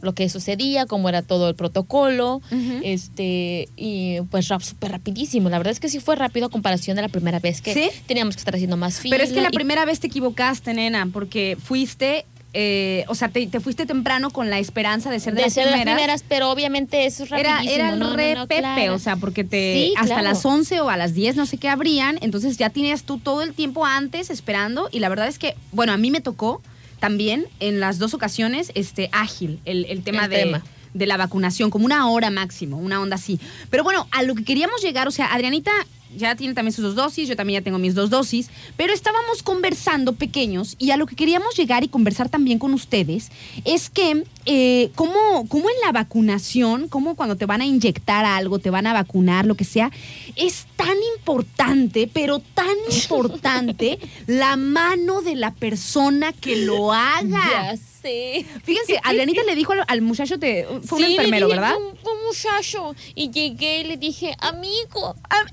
lo 0.00 0.12
que 0.14 0.28
sucedía, 0.28 0.86
cómo 0.86 1.08
era 1.08 1.22
todo 1.22 1.48
el 1.48 1.56
protocolo, 1.56 2.40
este, 2.84 3.68
y 3.76 4.20
pues 4.30 4.46
rap- 4.48 4.62
súper 4.62 4.92
rapidísimo. 4.92 5.48
La 5.50 5.58
verdad 5.58 5.72
es 5.72 5.80
que 5.80 5.88
sí 5.88 5.98
fue 5.98 6.14
rápido 6.14 6.46
a 6.46 6.50
comparación 6.50 6.94
de 6.94 7.02
la 7.02 7.08
primera 7.08 7.40
vez 7.40 7.60
que 7.60 7.74
¿Sí? 7.74 7.90
teníamos 8.06 8.36
que 8.36 8.40
estar 8.40 8.54
haciendo 8.54 8.76
más 8.76 9.00
fila. 9.00 9.16
Pero 9.16 9.24
es 9.28 9.32
que 9.32 9.40
la 9.40 9.48
y- 9.48 9.52
primera 9.52 9.84
vez 9.84 9.98
te 9.98 10.06
equivocaste, 10.06 10.72
nena, 10.72 11.08
porque 11.12 11.56
fuiste, 11.60 12.26
eh, 12.60 13.04
o 13.06 13.14
sea, 13.14 13.28
te, 13.28 13.46
te 13.46 13.60
fuiste 13.60 13.86
temprano 13.86 14.30
con 14.30 14.50
la 14.50 14.58
esperanza 14.58 15.12
de 15.12 15.20
ser 15.20 15.32
de, 15.34 15.42
de 15.42 15.46
las 15.46 15.54
ser 15.54 15.66
de 15.66 15.70
las 15.70 15.78
primeras. 15.82 16.00
primeras, 16.00 16.24
pero 16.28 16.50
obviamente 16.50 17.06
eso 17.06 17.22
es 17.22 17.30
Era, 17.30 17.62
era 17.62 17.90
el 17.90 18.00
no, 18.00 18.16
re 18.16 18.34
no, 18.34 18.48
pepe, 18.48 18.62
claro. 18.62 18.94
o 18.94 18.98
sea, 18.98 19.14
porque 19.14 19.44
te 19.44 19.74
Sí, 19.74 19.94
hasta 19.96 20.14
claro. 20.16 20.22
las 20.30 20.44
11 20.44 20.80
o 20.80 20.90
a 20.90 20.96
las 20.96 21.14
10 21.14 21.36
no 21.36 21.46
sé 21.46 21.56
qué 21.58 21.68
abrían, 21.68 22.18
entonces 22.20 22.56
ya 22.56 22.70
tenías 22.70 23.04
tú 23.04 23.18
todo 23.18 23.42
el 23.42 23.54
tiempo 23.54 23.86
antes 23.86 24.28
esperando 24.28 24.88
y 24.90 24.98
la 24.98 25.08
verdad 25.08 25.28
es 25.28 25.38
que, 25.38 25.54
bueno, 25.70 25.92
a 25.92 25.96
mí 25.98 26.10
me 26.10 26.20
tocó 26.20 26.60
también 26.98 27.46
en 27.60 27.78
las 27.78 28.00
dos 28.00 28.12
ocasiones 28.12 28.72
este 28.74 29.08
ágil 29.12 29.60
el, 29.64 29.84
el 29.84 30.02
tema, 30.02 30.24
El 30.24 30.30
de, 30.30 30.36
tema. 30.38 30.64
de 30.94 31.06
la 31.06 31.16
vacunación, 31.16 31.70
como 31.70 31.84
una 31.84 32.10
hora 32.10 32.30
máximo, 32.30 32.76
una 32.78 33.00
onda 33.00 33.14
así. 33.14 33.38
Pero 33.70 33.84
bueno, 33.84 34.08
a 34.10 34.24
lo 34.24 34.34
que 34.34 34.42
queríamos 34.42 34.82
llegar, 34.82 35.06
o 35.06 35.12
sea, 35.12 35.32
Adrianita 35.32 35.70
ya 36.16 36.34
tiene 36.36 36.54
también 36.54 36.72
sus 36.72 36.84
dos 36.84 36.94
dosis, 36.94 37.28
yo 37.28 37.36
también 37.36 37.60
ya 37.60 37.64
tengo 37.64 37.78
mis 37.78 37.94
dos 37.94 38.10
dosis, 38.10 38.50
pero 38.76 38.92
estábamos 38.92 39.42
conversando 39.42 40.14
pequeños 40.14 40.76
y 40.78 40.90
a 40.90 40.96
lo 40.96 41.06
que 41.06 41.16
queríamos 41.16 41.56
llegar 41.56 41.84
y 41.84 41.88
conversar 41.88 42.28
también 42.28 42.58
con 42.58 42.74
ustedes 42.74 43.30
es 43.64 43.90
que 43.90 44.24
eh, 44.46 44.90
cómo, 44.94 45.46
cómo 45.48 45.68
en 45.68 45.76
la 45.84 45.92
vacunación, 45.92 46.88
cómo 46.88 47.16
cuando 47.16 47.36
te 47.36 47.46
van 47.46 47.60
a 47.60 47.66
inyectar 47.66 48.24
algo, 48.24 48.58
te 48.58 48.70
van 48.70 48.86
a 48.86 48.92
vacunar, 48.92 49.46
lo 49.46 49.54
que 49.54 49.64
sea, 49.64 49.90
es 50.36 50.66
tan 50.76 50.96
importante, 51.16 52.08
pero 52.12 52.38
tan 52.38 52.76
importante 52.90 53.98
la 54.26 54.56
mano 54.56 55.22
de 55.22 55.36
la 55.36 55.54
persona 55.54 56.32
que 56.32 56.56
lo 56.56 56.92
haga. 56.92 57.72
Ya 57.72 57.76
sé. 57.76 58.46
Fíjense, 58.64 58.98
Adrianita 59.02 59.42
le 59.44 59.54
dijo 59.54 59.72
al, 59.72 59.84
al 59.86 60.00
muchacho, 60.02 60.38
te, 60.38 60.64
fue 60.84 60.98
un 60.98 61.04
Sí, 61.04 61.10
le 61.10 61.16
enfermero, 61.16 61.46
dije, 61.46 61.58
¿verdad? 61.58 61.74
Fue 62.02 62.12
un, 62.12 62.18
muchacho. 62.28 62.94
Y 63.14 63.30
llegué 63.30 63.80
y 63.80 63.84
le 63.84 63.96
dije, 63.96 64.34
amigo. 64.38 65.14
Ah, 65.30 65.44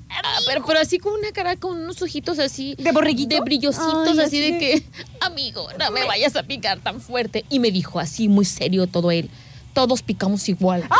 pero, 0.46 0.66
pero 0.66 0.80
así 0.80 1.00
con 1.00 1.14
una 1.14 1.32
cara, 1.32 1.56
con 1.56 1.78
unos 1.82 2.02
ojitos 2.02 2.40
así. 2.40 2.76
¿De 2.78 2.92
borreguito? 2.92 3.36
De 3.36 3.42
brillositos, 3.42 4.18
Ay, 4.18 4.20
así 4.20 4.40
de 4.40 4.58
que, 4.58 4.84
amigo, 5.20 5.68
no 5.78 5.92
me 5.92 6.06
vayas 6.06 6.36
a 6.36 6.44
picar 6.44 6.80
tan 6.80 7.02
fuerte. 7.02 7.46
Y 7.50 7.60
me 7.60 7.72
dijo 7.72 8.00
así, 8.00 8.28
muy 8.28 8.46
serio 8.46 8.88
todo 8.88 9.12
él. 9.12 9.30
Todos 9.74 10.02
picamos 10.02 10.48
igual. 10.50 10.88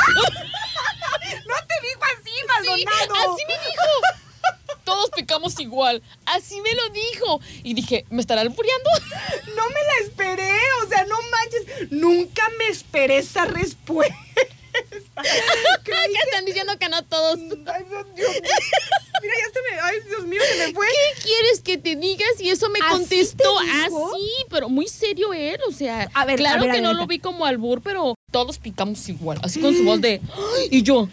No 1.48 1.56
te 1.68 1.88
dijo 1.88 2.02
así, 2.04 2.76
Sí, 2.76 2.86
así 2.88 3.44
me 3.48 3.54
dijo. 3.54 3.84
Todos 4.84 5.10
picamos 5.16 5.60
igual. 5.60 6.04
Así 6.26 6.62
me 6.62 6.74
lo 6.74 6.90
dijo. 6.90 7.42
Y 7.64 7.74
dije, 7.74 8.06
¿me 8.10 8.22
estará 8.22 8.42
albureando? 8.42 8.90
No 9.56 9.64
me 9.70 9.84
la 9.84 10.06
esperé, 10.06 10.52
o 10.84 10.88
sea, 10.90 11.06
no 11.06 11.16
manches. 11.32 11.92
Nunca 11.92 12.44
me 12.60 12.68
esperé 12.68 13.18
esa 13.18 13.46
respuesta. 13.46 14.16
que 15.84 15.92
están 16.26 16.46
diciendo 16.46 16.78
que 16.78 16.90
no 16.90 17.04
todos. 17.04 17.40
Ay, 17.40 17.84
Dios 17.90 18.08
mío 18.14 18.28
ay, 19.86 19.98
Dios 20.08 20.26
mío, 20.26 20.42
se 20.50 20.68
me 20.68 20.74
fue. 20.74 20.88
¿Qué 20.88 21.22
quieres 21.24 21.62
que 21.62 21.78
te 21.78 21.96
digas? 21.96 22.30
Y 22.40 22.50
eso 22.50 22.70
me 22.70 22.80
contestó 22.80 23.58
así, 23.60 24.32
pero 24.50 24.70
muy 24.70 24.88
serio 24.88 25.34
él, 25.34 25.60
o 25.68 25.72
sea, 25.72 26.10
claro 26.36 26.72
que 26.72 26.82
no 26.82 26.94
lo 26.94 27.08
vi 27.08 27.20
como 27.20 27.46
albur, 27.46 27.82
pero 27.82 28.16
todos 28.32 28.58
picamos 28.58 29.08
igual, 29.10 29.40
así 29.44 29.60
con 29.60 29.76
su 29.76 29.84
voz 29.84 30.02
de, 30.02 30.22
y 30.72 30.82
yo, 30.84 31.08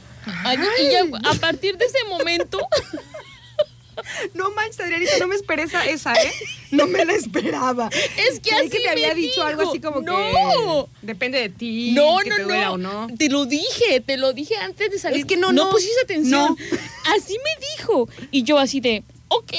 y 0.80 0.90
ya 0.90 1.04
a 1.30 1.34
partir 1.34 1.76
de 1.76 1.86
ese 1.86 1.98
momento... 2.08 2.58
No 4.34 4.50
manches, 4.52 4.80
Adrianita, 4.80 5.18
no 5.18 5.28
me 5.28 5.34
esperé 5.36 5.62
esa, 5.64 5.84
esa, 5.86 6.14
¿eh? 6.14 6.32
No 6.70 6.86
me 6.86 7.04
la 7.04 7.12
esperaba. 7.14 7.90
es 8.16 8.40
que 8.40 8.54
así 8.54 8.68
que 8.70 8.80
te 8.80 8.88
había 8.88 9.08
me 9.08 9.14
dicho 9.16 9.42
algo 9.42 9.60
dijo. 9.62 9.70
así 9.72 9.80
como 9.80 10.00
no. 10.00 10.88
que 11.00 11.06
depende 11.06 11.38
de 11.40 11.48
ti, 11.48 11.92
No, 11.92 12.18
que 12.22 12.30
no, 12.30 12.36
te 12.36 12.42
duela 12.44 12.64
no. 12.66 12.72
o 12.72 12.78
no. 12.78 13.06
Te 13.16 13.28
lo 13.28 13.44
dije, 13.46 14.00
te 14.00 14.16
lo 14.16 14.32
dije 14.32 14.56
antes 14.56 14.90
de 14.90 14.98
salir. 14.98 15.20
Es 15.20 15.24
que 15.26 15.36
no, 15.36 15.52
no 15.52 15.64
no. 15.66 15.70
pusiste 15.70 16.00
atención. 16.02 16.56
No. 16.58 16.76
Así 17.16 17.36
me 17.38 17.66
dijo. 17.78 18.08
Y 18.30 18.42
yo 18.44 18.58
así 18.58 18.80
de, 18.80 19.04
ok, 19.28 19.52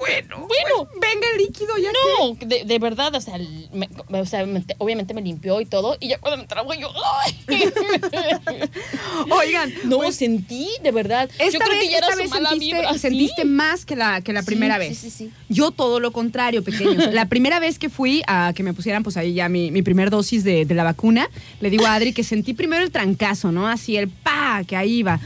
Bueno, 0.00 0.46
Bueno. 0.48 0.88
pues, 0.90 1.00
venga 1.00 1.26
el 1.36 1.42
líquido 1.42 1.76
ya. 1.76 1.90
no, 1.92 2.34
de, 2.46 2.64
de 2.64 2.78
verdad, 2.78 3.14
o 3.14 3.20
sea, 3.20 3.38
me- 3.72 3.88
o 4.18 4.24
sea, 4.26 4.46
me- 4.46 4.64
obviamente 4.78 5.12
me 5.14 5.20
limpió 5.20 5.60
y 5.60 5.66
todo. 5.66 5.96
Y 6.00 6.08
ya 6.08 6.18
cuando 6.18 6.38
me 6.38 6.46
trabó 6.48 6.72
yo, 6.74 6.90
¡ay! 7.22 7.36
Oigan, 9.30 9.72
No, 9.84 9.98
pues, 9.98 10.16
sentí, 10.16 10.68
de 10.82 10.90
verdad. 10.90 11.28
esta 11.38 11.50
yo 11.50 11.58
creo 11.58 11.70
vez, 11.70 11.80
que 11.84 11.90
ya 11.90 11.98
era 11.98 12.06
esta 12.08 12.16
su 12.16 12.22
vez 12.22 12.30
mala 12.30 12.50
sentiste, 12.50 12.76
vibra. 12.76 12.92
¿sí? 12.94 12.98
sentiste 12.98 13.44
más 13.44 13.84
que 13.84 13.96
la, 13.96 14.20
que 14.20 14.32
la 14.32 14.40
Sí, 14.40 14.46
primera 14.46 14.74
sí, 14.74 14.80
vez. 14.80 14.98
sí, 14.98 15.10
sí. 15.10 15.30
Yo 15.48 15.70
todo 15.70 16.00
lo 16.00 16.12
contrario, 16.12 16.62
pequeños. 16.64 17.12
La 17.20 17.26
primera 17.26 17.60
vez 17.60 17.78
que 17.78 17.90
fui 17.90 18.22
a 18.26 18.52
que 18.54 18.62
me 18.62 18.72
pusieran 18.72 19.02
pues 19.02 19.16
ahí 19.16 19.34
ya 19.34 19.48
mi, 19.48 19.70
mi 19.70 19.82
primer 19.82 20.10
dosis 20.10 20.44
de, 20.44 20.64
de 20.64 20.74
la 20.74 20.84
vacuna, 20.84 21.28
le 21.60 21.70
digo 21.70 21.86
a 21.86 21.94
Adri 21.94 22.12
que 22.12 22.24
sentí 22.24 22.54
primero 22.54 22.82
el 22.82 22.90
trancazo, 22.90 23.52
¿no? 23.52 23.68
Así 23.68 23.96
el 23.96 24.08
pa, 24.08 24.62
que 24.66 24.76
ahí 24.76 24.98
iba. 24.98 25.20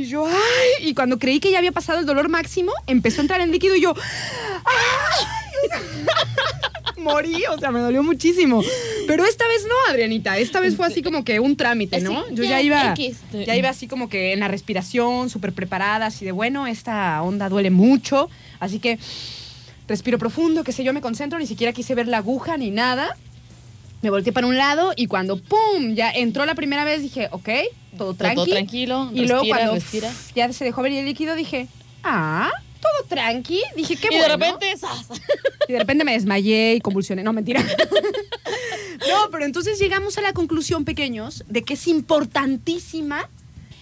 Y 0.00 0.06
yo, 0.06 0.26
ay, 0.26 0.88
y 0.88 0.94
cuando 0.94 1.18
creí 1.18 1.40
que 1.40 1.50
ya 1.50 1.58
había 1.58 1.72
pasado 1.72 1.98
el 1.98 2.06
dolor 2.06 2.30
máximo, 2.30 2.72
empezó 2.86 3.20
a 3.20 3.22
entrar 3.22 3.40
el 3.42 3.50
líquido 3.50 3.76
y 3.76 3.82
yo, 3.82 3.94
ay. 4.64 5.26
Morí, 6.96 7.44
o 7.50 7.58
sea, 7.58 7.70
me 7.70 7.80
dolió 7.80 8.02
muchísimo. 8.02 8.62
Pero 9.06 9.26
esta 9.26 9.46
vez 9.46 9.66
no, 9.68 9.74
Adrianita. 9.90 10.38
Esta 10.38 10.60
vez 10.60 10.76
fue 10.76 10.86
así 10.86 11.02
como 11.02 11.24
que 11.24 11.38
un 11.38 11.56
trámite, 11.56 12.00
¿no? 12.00 12.28
Yo 12.30 12.44
ya 12.44 12.62
iba, 12.62 12.92
X. 12.92 13.18
ya 13.32 13.56
iba 13.56 13.68
así 13.68 13.88
como 13.88 14.08
que 14.08 14.32
en 14.32 14.40
la 14.40 14.48
respiración, 14.48 15.28
súper 15.28 15.52
preparada, 15.52 16.06
así 16.06 16.24
de 16.24 16.32
bueno, 16.32 16.66
esta 16.66 17.22
onda 17.22 17.48
duele 17.48 17.70
mucho. 17.70 18.30
Así 18.58 18.78
que 18.78 18.98
respiro 19.88 20.18
profundo, 20.18 20.64
qué 20.64 20.72
sé 20.72 20.84
yo, 20.84 20.92
me 20.92 21.00
concentro, 21.00 21.38
ni 21.38 21.46
siquiera 21.46 21.72
quise 21.72 21.94
ver 21.94 22.08
la 22.08 22.18
aguja 22.18 22.56
ni 22.56 22.70
nada. 22.70 23.16
Me 24.02 24.10
volteé 24.10 24.32
para 24.32 24.46
un 24.46 24.56
lado 24.56 24.92
y 24.96 25.06
cuando 25.06 25.36
¡pum! 25.36 25.94
ya 25.94 26.10
entró 26.10 26.46
la 26.46 26.54
primera 26.54 26.84
vez 26.84 27.02
dije, 27.02 27.28
ok, 27.32 27.48
todo 27.98 28.14
tranqui. 28.14 28.34
Todo 28.36 28.46
tranquilo, 28.46 29.10
Y 29.12 29.26
luego 29.26 29.44
cuando 29.46 29.74
respira. 29.74 30.08
pf, 30.08 30.32
ya 30.34 30.52
se 30.52 30.64
dejó 30.64 30.82
ver 30.82 30.92
el 30.92 31.04
líquido 31.04 31.34
dije, 31.34 31.68
ah, 32.02 32.50
todo 32.80 33.08
tranqui. 33.08 33.60
Dije, 33.76 33.96
qué 33.96 34.08
y 34.10 34.16
bueno. 34.16 34.22
de 34.22 34.28
repente, 34.28 34.76
¡zas! 34.78 35.06
Y 35.68 35.72
de 35.72 35.78
repente 35.78 36.04
me 36.04 36.12
desmayé 36.12 36.74
y 36.74 36.80
convulsioné. 36.80 37.22
No, 37.22 37.32
mentira. 37.32 37.62
no, 39.08 39.30
pero 39.30 39.44
entonces 39.44 39.78
llegamos 39.78 40.18
a 40.18 40.20
la 40.20 40.32
conclusión, 40.32 40.84
pequeños, 40.84 41.44
de 41.48 41.62
que 41.62 41.74
es 41.74 41.86
importantísima 41.86 43.28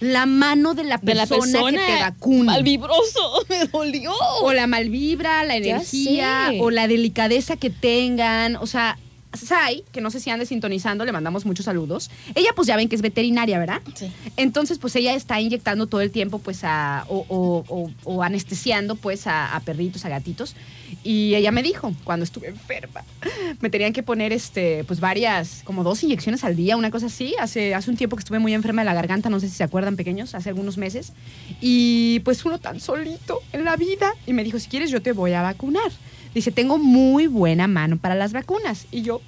la 0.01 0.25
mano 0.25 0.75
de 0.75 0.83
la 0.83 0.97
de 0.97 1.15
la 1.15 1.25
persona, 1.25 1.51
persona 1.59 1.85
que 1.85 1.93
te 1.93 1.99
vacuna. 1.99 2.53
malvibroso, 2.53 3.45
me 3.49 3.65
dolió. 3.65 4.13
O 4.41 4.53
la 4.53 4.67
malvibra, 4.67 5.43
la 5.45 5.55
energía, 5.55 6.51
o 6.59 6.69
la 6.71 6.87
delicadeza 6.87 7.57
que 7.57 7.69
tengan. 7.69 8.55
O 8.57 8.67
sea, 8.67 8.97
Sai, 9.33 9.83
que 9.91 10.01
no 10.01 10.09
sé 10.09 10.19
si 10.19 10.29
ande 10.31 10.45
sintonizando, 10.47 11.05
le 11.05 11.11
mandamos 11.11 11.45
muchos 11.45 11.65
saludos. 11.65 12.09
Ella, 12.33 12.49
pues 12.55 12.67
ya 12.67 12.75
ven 12.75 12.89
que 12.89 12.95
es 12.95 13.01
veterinaria, 13.03 13.59
¿verdad? 13.59 13.81
Sí. 13.93 14.11
Entonces, 14.37 14.79
pues 14.79 14.95
ella 14.95 15.13
está 15.13 15.39
inyectando 15.39 15.85
todo 15.87 16.01
el 16.01 16.09
tiempo, 16.09 16.39
pues, 16.39 16.63
a, 16.63 17.05
o, 17.09 17.25
o- 17.29 17.63
o- 17.69 17.91
o 18.05 18.23
anestesiando, 18.23 18.95
pues, 18.95 19.27
a, 19.27 19.55
a 19.55 19.59
perritos, 19.59 20.03
a 20.05 20.09
gatitos. 20.09 20.55
Y 21.03 21.35
ella 21.35 21.51
me 21.51 21.61
dijo, 21.61 21.93
cuando 22.03 22.23
estuve 22.23 22.47
enferma, 22.47 23.03
me 23.61 23.69
tenían 23.69 23.93
que 23.93 24.01
poner, 24.01 24.33
este, 24.33 24.83
pues, 24.85 24.99
varias, 24.99 25.61
como 25.63 25.83
dos 25.83 26.01
inyecciones 26.03 26.43
al 26.43 26.55
día, 26.55 26.75
una 26.75 26.89
cosa 26.89 27.05
así. 27.05 27.35
Hace, 27.39 27.75
hace 27.75 27.91
un 27.91 27.97
tiempo 27.97 28.15
que 28.15 28.21
estuve 28.21 28.39
muy 28.39 28.55
enferma 28.55 28.81
de 28.81 28.85
la 28.87 28.95
garganta, 28.95 29.29
no 29.29 29.39
sé 29.39 29.47
si 29.47 29.55
se 29.55 29.63
acuerdan, 29.63 29.95
pequeños, 29.95 30.33
hace 30.33 30.49
algunos 30.49 30.77
meses. 30.77 31.13
Y, 31.61 32.19
pues, 32.21 32.43
uno 32.45 32.57
tan 32.57 32.79
solito 32.79 33.41
en 33.53 33.63
la 33.63 33.75
vida. 33.75 34.11
Y 34.25 34.33
me 34.33 34.43
dijo, 34.43 34.57
si 34.57 34.69
quieres, 34.69 34.89
yo 34.89 35.01
te 35.03 35.11
voy 35.11 35.33
a 35.33 35.43
vacunar. 35.43 35.91
Dice, 36.33 36.51
tengo 36.51 36.77
muy 36.77 37.27
buena 37.27 37.67
mano 37.67 37.97
para 37.97 38.15
las 38.15 38.33
vacunas. 38.33 38.85
Y 38.91 39.01
yo, 39.01 39.21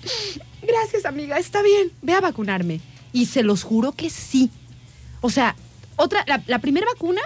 gracias 0.61 1.05
amiga, 1.05 1.37
está 1.37 1.61
bien, 1.63 1.91
ve 2.01 2.13
a 2.13 2.21
vacunarme. 2.21 2.79
Y 3.13 3.25
se 3.25 3.43
los 3.43 3.63
juro 3.63 3.91
que 3.91 4.09
sí. 4.09 4.49
O 5.21 5.29
sea, 5.29 5.55
otra, 5.97 6.23
la, 6.27 6.41
la 6.47 6.59
primera 6.59 6.85
vacuna 6.93 7.21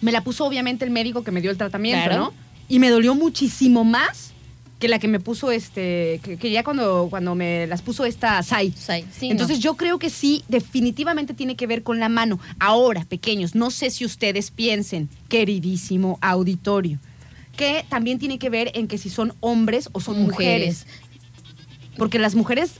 me 0.00 0.12
la 0.12 0.22
puso 0.22 0.44
obviamente 0.44 0.84
el 0.84 0.90
médico 0.90 1.24
que 1.24 1.30
me 1.32 1.40
dio 1.40 1.50
el 1.50 1.56
tratamiento, 1.56 2.04
Claro. 2.06 2.24
¿no? 2.24 2.34
Y 2.68 2.78
me 2.78 2.90
dolió 2.90 3.14
muchísimo 3.14 3.84
más 3.84 4.32
que 4.78 4.88
la 4.88 4.98
que 4.98 5.08
me 5.08 5.20
puso 5.20 5.50
este, 5.50 6.20
que, 6.22 6.36
que 6.36 6.50
ya 6.50 6.62
cuando, 6.62 7.06
cuando 7.08 7.34
me 7.34 7.66
las 7.66 7.80
puso 7.80 8.04
esta 8.04 8.42
SAI. 8.42 8.74
Sí, 8.76 9.30
Entonces 9.30 9.58
yo 9.58 9.74
creo 9.74 9.98
que 9.98 10.10
sí, 10.10 10.44
definitivamente 10.48 11.32
tiene 11.32 11.56
que 11.56 11.66
ver 11.66 11.82
con 11.82 11.98
la 11.98 12.10
mano. 12.10 12.38
Ahora, 12.58 13.06
pequeños, 13.06 13.54
no 13.54 13.70
sé 13.70 13.90
si 13.90 14.04
ustedes 14.04 14.50
piensen, 14.50 15.08
queridísimo 15.28 16.18
auditorio, 16.20 16.98
que 17.56 17.84
también 17.88 18.18
tiene 18.18 18.38
que 18.38 18.50
ver 18.50 18.70
en 18.74 18.86
que 18.88 18.98
si 18.98 19.10
son 19.10 19.34
hombres 19.40 19.88
o 19.92 20.00
son 20.00 20.20
mujeres. 20.22 20.84
Mujeres. 20.84 20.86
Porque 21.96 22.18
las 22.18 22.34
mujeres 22.34 22.72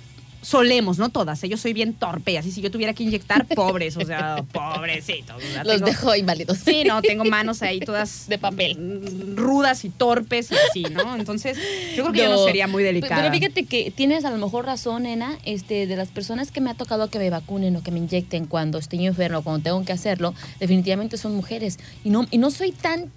solemos, 0.43 0.99
no 0.99 1.09
todas. 1.09 1.43
¿eh? 1.43 1.49
Yo 1.49 1.57
soy 1.57 1.73
bien 1.73 1.93
torpe 1.93 2.31
y 2.33 2.37
así 2.37 2.53
si 2.53 2.61
yo 2.61 2.71
tuviera 2.71 2.93
que 2.95 3.03
inyectar, 3.03 3.47
pobres, 3.57 3.97
o 3.97 4.03
sea, 4.03 4.45
pobrecitos. 4.53 5.37
o 5.37 5.41
sea, 5.41 5.65
Los 5.65 5.77
tengo- 5.77 5.87
dejó 5.87 6.15
inválidos. 6.15 6.59
Sí, 6.59 6.85
no, 6.87 7.03
tengo 7.03 7.25
manos 7.25 7.63
ahí 7.63 7.81
todas 7.81 8.27
De 8.29 8.39
papel. 8.39 8.79
mm, 8.79 9.37
rudas 9.37 9.85
y 9.85 9.89
torpes 9.91 10.53
y 10.53 10.55
así, 10.55 10.83
¿no? 10.95 11.17
Entonces, 11.17 11.59
yo 11.97 12.03
creo 12.05 12.13
que 12.13 12.19
ya 12.21 12.29
no 12.29 12.45
sería 12.45 12.69
muy 12.69 12.85
delicada. 12.85 13.23
Pero 13.23 13.35
fíjate 13.35 13.65
que 13.65 13.91
tienes 13.91 14.25
a 14.25 14.31
lo 14.31 14.37
mejor 14.39 14.67
razón, 14.67 15.03
nena, 15.03 15.37
este, 15.45 15.87
de 15.89 15.97
las 15.97 16.09
personas 16.11 16.53
que 16.53 16.61
me 16.61 16.71
ha 16.71 16.75
tocado 16.75 17.09
que 17.11 17.19
me 17.19 17.29
vacunen 17.29 17.75
o 17.75 17.83
que 17.83 17.91
me 17.91 17.99
inyecten 17.99 18.47
cuando 18.47 18.79
estoy 18.79 19.05
enfermo, 19.05 19.43
cuando 19.43 19.65
tengo 19.65 19.85
que 19.85 19.93
hacerlo, 19.93 20.33
definitivamente 20.61 21.17
son 21.17 21.35
mujeres. 21.35 21.79
Y 22.05 22.11
no, 22.11 22.25
y 22.31 22.39
no 22.39 22.53
soy 22.53 22.71
tan, 22.71 23.11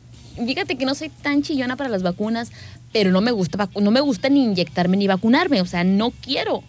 fíjate 0.46 0.78
que 0.78 0.86
no 0.86 0.96
soy 0.96 1.10
tan 1.10 1.42
chillona 1.42 1.76
para 1.76 1.90
las 1.90 2.04
vacunas, 2.04 2.52
pero 2.92 3.12
no 3.12 3.22
me 3.22 3.32
gusta, 3.32 3.70
no 3.80 3.92
me 3.92 4.02
gusta 4.02 4.30
ni 4.30 4.44
inyectarme 4.44 4.98
ni 4.98 5.08
vacunarme, 5.08 5.62
o 5.62 5.66
sea, 5.66 5.84
no 5.84 6.12
quiero. 6.12 6.64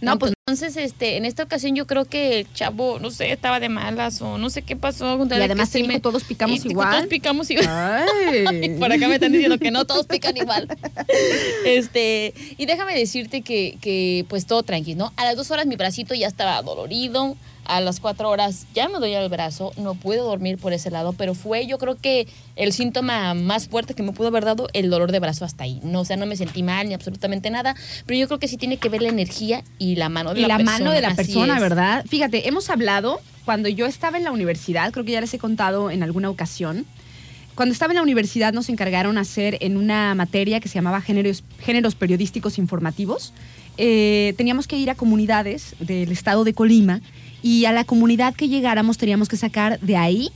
No, 0.00 0.18
pues- 0.18 0.34
Entonces, 0.46 0.76
este, 0.76 1.16
en 1.16 1.24
esta 1.24 1.42
ocasión 1.42 1.74
yo 1.74 1.86
creo 1.86 2.04
que 2.04 2.40
el 2.40 2.52
chavo, 2.52 2.98
no 2.98 3.10
sé, 3.10 3.32
estaba 3.32 3.60
de 3.60 3.70
malas 3.70 4.20
o 4.20 4.36
no 4.36 4.50
sé 4.50 4.60
qué 4.60 4.76
pasó. 4.76 5.26
Y 5.26 5.34
además 5.34 5.72
todos 6.02 6.24
picamos 6.24 6.64
Y 6.64 6.68
igual. 6.68 6.90
Todos 6.90 7.06
picamos 7.06 7.50
igual. 7.50 7.66
Ay. 7.68 8.76
Por 8.78 8.92
acá 8.92 9.08
me 9.08 9.14
están 9.14 9.32
diciendo 9.32 9.58
que 9.58 9.70
no 9.70 9.86
todos 9.86 10.06
pican 10.06 10.36
igual. 10.36 10.68
Este, 11.64 12.34
y 12.58 12.66
déjame 12.66 12.94
decirte 12.94 13.40
que, 13.40 13.78
que, 13.80 14.26
pues 14.28 14.46
todo 14.46 14.62
tranquilo, 14.62 15.06
¿no? 15.06 15.12
A 15.16 15.24
las 15.24 15.36
dos 15.36 15.50
horas 15.50 15.66
mi 15.66 15.76
bracito 15.76 16.14
ya 16.14 16.26
estaba 16.26 16.60
dolorido. 16.62 17.36
A 17.64 17.80
las 17.80 18.00
cuatro 18.00 18.28
horas 18.30 18.66
ya 18.74 18.88
me 18.88 18.98
dolía 18.98 19.22
el 19.22 19.28
brazo. 19.30 19.72
No 19.76 19.94
pude 19.94 20.18
dormir 20.18 20.58
por 20.58 20.72
ese 20.72 20.90
lado, 20.90 21.12
pero 21.14 21.34
fue 21.34 21.66
yo 21.66 21.78
creo 21.78 21.96
que 21.96 22.28
el 22.56 22.72
síntoma 22.72 23.34
más 23.34 23.68
fuerte 23.68 23.94
que 23.94 24.02
me 24.02 24.12
pudo 24.12 24.28
haber 24.28 24.44
dado 24.44 24.68
el 24.74 24.90
dolor 24.90 25.12
de 25.12 25.20
brazo 25.20 25.44
hasta 25.44 25.64
ahí. 25.64 25.80
No, 25.82 26.00
o 26.00 26.04
sea, 26.04 26.16
no 26.16 26.26
me 26.26 26.36
sentí 26.36 26.62
mal 26.62 26.86
ni 26.88 26.94
absolutamente 26.94 27.50
nada, 27.50 27.74
pero 28.06 28.18
yo 28.18 28.26
creo 28.26 28.38
que 28.38 28.48
sí 28.48 28.56
tiene 28.56 28.76
que 28.76 28.88
ver 28.88 29.02
la 29.02 29.08
energía 29.08 29.64
y 29.78 29.96
la 29.96 30.08
mano 30.08 30.34
de 30.34 30.40
y 30.40 30.42
la, 30.42 30.48
la 30.48 30.56
persona. 30.58 30.78
mano 30.78 30.90
de 30.92 31.00
la 31.00 31.08
Así 31.08 31.16
persona, 31.16 31.54
es. 31.56 31.60
¿verdad? 31.60 32.04
Fíjate, 32.08 32.48
hemos 32.48 32.68
hablado 32.70 33.20
cuando 33.44 33.68
yo 33.68 33.86
estaba 33.86 34.16
en 34.18 34.24
la 34.24 34.32
universidad, 34.32 34.90
creo 34.92 35.04
que 35.04 35.12
ya 35.12 35.20
les 35.20 35.32
he 35.34 35.38
contado 35.38 35.90
en 35.90 36.02
alguna 36.02 36.30
ocasión. 36.30 36.86
Cuando 37.54 37.72
estaba 37.72 37.92
en 37.92 37.96
la 37.96 38.02
universidad 38.02 38.52
nos 38.52 38.68
encargaron 38.68 39.16
hacer 39.16 39.58
en 39.60 39.76
una 39.76 40.14
materia 40.16 40.58
que 40.60 40.68
se 40.68 40.74
llamaba 40.74 41.00
géneros, 41.00 41.44
géneros 41.60 41.94
periodísticos 41.94 42.58
informativos. 42.58 43.32
Eh, 43.76 44.34
teníamos 44.36 44.66
que 44.66 44.76
ir 44.78 44.90
a 44.90 44.94
comunidades 44.94 45.74
del 45.80 46.12
estado 46.12 46.44
de 46.44 46.54
Colima 46.54 47.00
y 47.42 47.64
a 47.64 47.72
la 47.72 47.84
comunidad 47.84 48.34
que 48.34 48.48
llegáramos 48.48 48.98
teníamos 48.98 49.28
que 49.28 49.36
sacar 49.36 49.80
de 49.80 49.96
ahí 49.96 50.30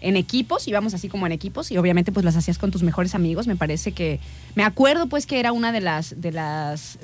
en 0.00 0.16
equipos, 0.16 0.66
íbamos 0.66 0.94
así 0.94 1.08
como 1.08 1.26
en 1.26 1.32
equipos 1.32 1.70
y 1.70 1.76
obviamente 1.76 2.10
pues 2.10 2.24
las 2.24 2.36
hacías 2.36 2.58
con 2.58 2.70
tus 2.70 2.82
mejores 2.82 3.14
amigos, 3.14 3.46
me 3.46 3.56
parece 3.56 3.92
que 3.92 4.18
me 4.54 4.64
acuerdo 4.64 5.06
pues 5.06 5.26
que 5.26 5.38
era 5.38 5.52
una 5.52 5.72
de 5.72 5.80
las 5.80 6.20
de 6.20 6.32
las 6.32 6.98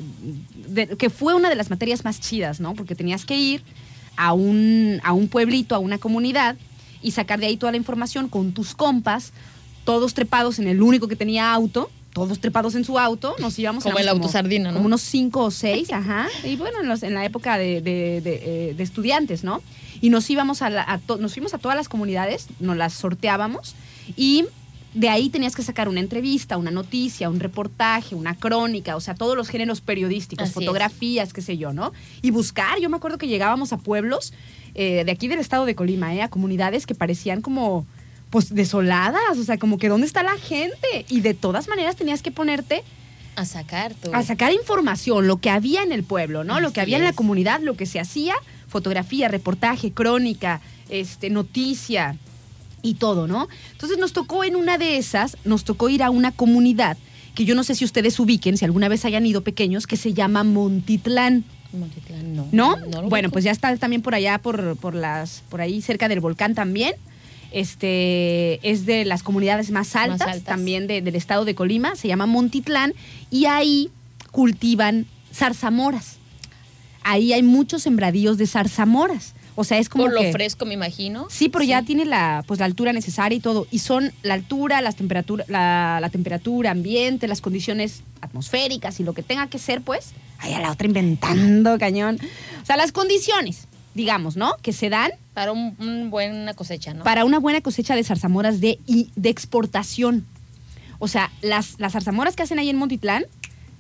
que 0.99 1.11
fue 1.11 1.35
una 1.35 1.49
de 1.49 1.57
las 1.57 1.71
materias 1.71 2.05
más 2.05 2.21
chidas, 2.21 2.59
¿no? 2.59 2.75
Porque 2.75 2.95
tenías 2.95 3.25
que 3.25 3.39
ir 3.39 3.63
a 4.17 4.33
un 4.33 5.01
a 5.05 5.13
un 5.13 5.29
pueblito, 5.29 5.75
a 5.75 5.79
una 5.79 5.99
comunidad 5.99 6.57
y 7.03 7.13
sacar 7.13 7.39
de 7.39 7.47
ahí 7.47 7.57
toda 7.57 7.73
la 7.73 7.79
información 7.79 8.29
con 8.29 8.53
tus 8.53 8.75
compas, 8.75 9.33
todos 9.85 10.15
trepados 10.15 10.59
en 10.59 10.67
el 10.67 10.83
único 10.83 11.07
que 11.07 11.17
tenía 11.17 11.53
auto, 11.53 11.91
todos 12.17 12.41
trepados 12.41 12.75
en 12.77 12.83
su 12.85 12.99
auto, 12.99 13.37
nos 13.41 13.59
íbamos 13.59 13.85
Como 13.85 13.99
el 13.99 14.09
autosardina, 14.09 14.71
¿no? 14.71 14.77
Como 14.77 14.87
unos 14.87 15.03
cinco 15.03 15.45
o 15.45 15.51
seis, 15.51 15.93
ajá. 15.93 16.29
Y 16.45 16.57
bueno, 16.57 16.81
en, 16.81 16.89
los- 16.89 17.03
en 17.03 17.13
la 17.13 17.27
época 17.27 17.59
de, 17.59 17.83
de- 17.83 18.23
de, 18.23 18.71
eh, 18.71 18.75
de 18.75 18.83
estudiantes, 18.83 19.45
¿no? 19.45 19.63
Y 20.01 20.09
nos 20.09 20.29
íbamos 20.31 20.63
a, 20.63 20.71
la- 20.71 20.91
a 20.91 20.97
to- 20.99 21.19
nos 21.19 21.35
fuimos 21.35 21.53
a 21.53 21.59
todas 21.59 21.77
las 21.77 21.91
comunidades, 21.91 22.47
nos 22.59 22.75
las 22.75 22.95
sorteábamos 22.95 23.75
y 24.17 24.47
de 24.95 25.11
ahí 25.11 25.29
tenías 25.29 25.55
que 25.55 25.63
sacar 25.63 25.91
una 25.91 26.01
entrevista, 26.01 26.57
una 26.57 26.71
noticia, 26.71 27.29
un 27.29 27.39
reportaje, 27.39 28.15
una 28.15 28.35
crónica, 28.35 28.97
o 28.97 29.01
sea, 29.03 29.15
todos 29.15 29.37
los 29.37 29.51
géneros 29.51 29.83
periodísticos, 29.83 30.45
Así 30.45 30.53
es. 30.53 30.55
fotografías, 30.55 31.35
qué 31.35 31.43
sé 31.43 31.59
yo, 31.59 31.75
¿no? 31.75 31.93
Y 32.23 32.31
buscar, 32.31 32.81
yo 32.81 32.89
me 32.89 32.97
acuerdo 32.97 33.19
que 33.19 33.29
llegábamos 33.29 33.75
a 33.75 33.77
pueblos 33.77 34.33
eh, 34.75 35.03
de 35.05 35.13
aquí 35.13 35.29
del 35.29 35.39
estado 35.41 35.67
de 35.67 35.75
Colima, 35.75 36.15
¿eh? 36.15 36.23
a 36.23 36.29
comunidades 36.29 36.87
que 36.87 36.95
parecían 36.95 37.43
como 37.43 37.87
pues 38.37 38.55
desoladas, 38.55 39.39
o 39.39 39.45
sea, 39.45 39.57
como 39.57 39.79
que 39.79 39.89
¿dónde 39.89 40.07
está 40.07 40.23
la 40.23 40.37
gente? 40.37 41.07
Y 41.09 41.23
de 41.23 41.33
todas 41.33 41.69
maneras 41.69 41.97
tenías 41.97 42.21
que 42.21 42.31
ponerte 42.31 42.83
A 43.35 43.47
sacar 43.47 43.95
tú. 43.95 44.11
a 44.13 44.23
sacar 44.23 44.53
información, 44.53 45.27
lo 45.27 45.39
que 45.39 45.49
había 45.49 45.83
en 45.83 45.91
el 45.91 46.05
pueblo, 46.05 46.45
¿no? 46.45 46.61
lo 46.61 46.71
que 46.71 46.83
había 46.83 46.99
en 46.99 47.05
la 47.05 47.15
comunidad, 47.15 47.63
lo 47.63 47.79
que 47.79 47.87
se 47.87 47.99
hacía, 47.99 48.35
fotografía, 48.69 49.29
reportaje, 49.29 49.93
crónica, 49.93 50.61
este, 50.91 51.31
noticia 51.31 52.19
y 52.83 52.97
todo, 52.97 53.27
¿no? 53.27 53.49
Entonces 53.73 53.97
nos 53.97 54.13
tocó 54.13 54.45
en 54.45 54.55
una 54.55 54.77
de 54.77 54.99
esas, 54.99 55.39
nos 55.47 55.65
tocó 55.65 55.89
ir 55.89 56.03
a 56.03 56.11
una 56.11 56.31
comunidad 56.31 56.99
que 57.35 57.47
yo 57.47 57.55
no 57.55 57.65
sé 57.65 57.75
si 57.75 57.87
ustedes 57.87 58.21
ubiquen, 58.21 58.59
si 58.59 58.67
alguna 58.67 58.91
vez 58.91 59.07
hayan 59.07 59.25
ido 59.25 59.41
pequeños, 59.41 59.87
que 59.87 59.97
se 59.97 60.13
llama 60.13 60.45
Montitlán. 60.45 61.43
Montitlán, 61.73 62.37
no. 62.37 62.49
¿No? 62.53 62.77
lo 62.77 63.09
bueno, 63.09 63.31
pues 63.31 63.45
ya 63.47 63.51
está 63.51 63.75
también 63.79 64.03
por 64.03 64.15
allá, 64.15 64.37
por, 64.37 64.77
por 64.77 64.95
las, 64.95 65.43
por 65.49 65.63
ahí 65.63 65.81
cerca 65.81 66.07
del 66.07 66.21
volcán 66.21 66.55
también. 66.55 66.93
Este 67.53 68.61
es 68.69 68.87
de 68.87 69.05
las 69.05 69.23
comunidades 69.23 69.71
más 69.71 69.97
altas, 69.97 70.21
altas. 70.29 70.43
también 70.45 70.87
de- 70.87 71.03
del 71.03 71.15
estado 71.17 71.45
de 71.45 71.55
Colima, 71.55 71.97
se 71.97 72.09
llama 72.09 72.27
Montitlán, 72.27 72.95
y 73.31 73.47
ahí 73.47 73.91
cultivan 74.31 75.07
zarzamoras. 75.33 76.17
Ahí 77.03 77.33
hay 77.33 77.43
muchos 77.43 77.83
sembradíos 77.83 78.37
de 78.39 78.47
zarzamoras. 78.47 79.35
O 79.59 79.65
sea, 79.65 79.79
es 79.79 79.89
como 79.89 80.05
Por 80.05 80.13
lo 80.15 80.21
que- 80.21 80.33
fresco, 80.33 80.67
me 80.67 80.75
imagino. 80.75 81.29
Sí, 81.31 81.49
pero 81.49 81.65
ya 81.65 81.83
tiene 81.83 82.05
la, 82.05 82.45
pues, 82.47 82.61
la 82.61 82.67
altura 82.67 82.93
necesaria 82.93 83.37
y 83.37 83.41
todo. 83.41 83.67
Y 83.71 83.79
son 83.79 84.13
la 84.23 84.35
altura, 84.35 84.83
las 84.83 84.97
temperatura, 84.97 85.45
la, 85.49 85.99
la 86.01 86.11
temperatura 86.11 86.73
ambiente, 86.73 87.27
las 87.27 87.41
condiciones 87.41 88.03
atmosféricas 88.21 89.01
y 89.01 89.05
lo 89.05 89.15
que 89.15 89.23
tenga 89.23 89.47
que 89.47 89.59
ser, 89.59 89.81
pues. 89.81 90.11
Ahí 90.39 90.53
a 90.53 90.61
la 90.61 90.71
otra 90.73 90.87
inventando, 90.87 91.79
cañón. 91.79 92.19
O 92.63 92.67
sea, 92.67 92.77
las 92.77 92.93
condiciones, 92.93 93.67
digamos, 93.97 94.37
¿no? 94.37 94.55
Que 94.63 94.73
se 94.73 94.89
dan 94.91 95.11
Para 95.35 95.51
un, 95.53 95.75
un 95.81 96.11
buena 96.11 96.55
cosecha, 96.55 96.95
¿no? 96.95 97.03
para 97.03 97.25
una 97.25 97.39
buena 97.41 97.61
cosecha 97.61 97.97
de 97.97 98.05
zarzamoras 98.05 98.61
de, 98.61 98.79
de 98.87 99.29
exportación. 99.29 100.25
O 100.99 101.09
sea, 101.09 101.31
las, 101.43 101.81
las 101.81 101.93
zarzamoras 101.95 102.37
que 102.37 102.43
hacen 102.43 102.59
ahí 102.59 102.69
en 102.71 102.77
Montitlán, 102.77 103.25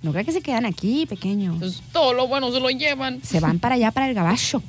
no 0.02 0.12
creo 0.12 0.24
que 0.24 0.32
se 0.32 0.40
quedan 0.42 0.66
aquí, 0.66 1.06
pequeños. 1.06 1.56
Pues 1.58 1.82
todo 1.92 2.12
lo 2.12 2.26
bueno 2.28 2.50
se 2.52 2.60
lo 2.60 2.68
llevan. 2.70 3.20
Se 3.22 3.40
van 3.40 3.58
para 3.58 3.76
allá, 3.76 3.90
para 3.92 4.08
el 4.08 4.14
gabacho. 4.14 4.62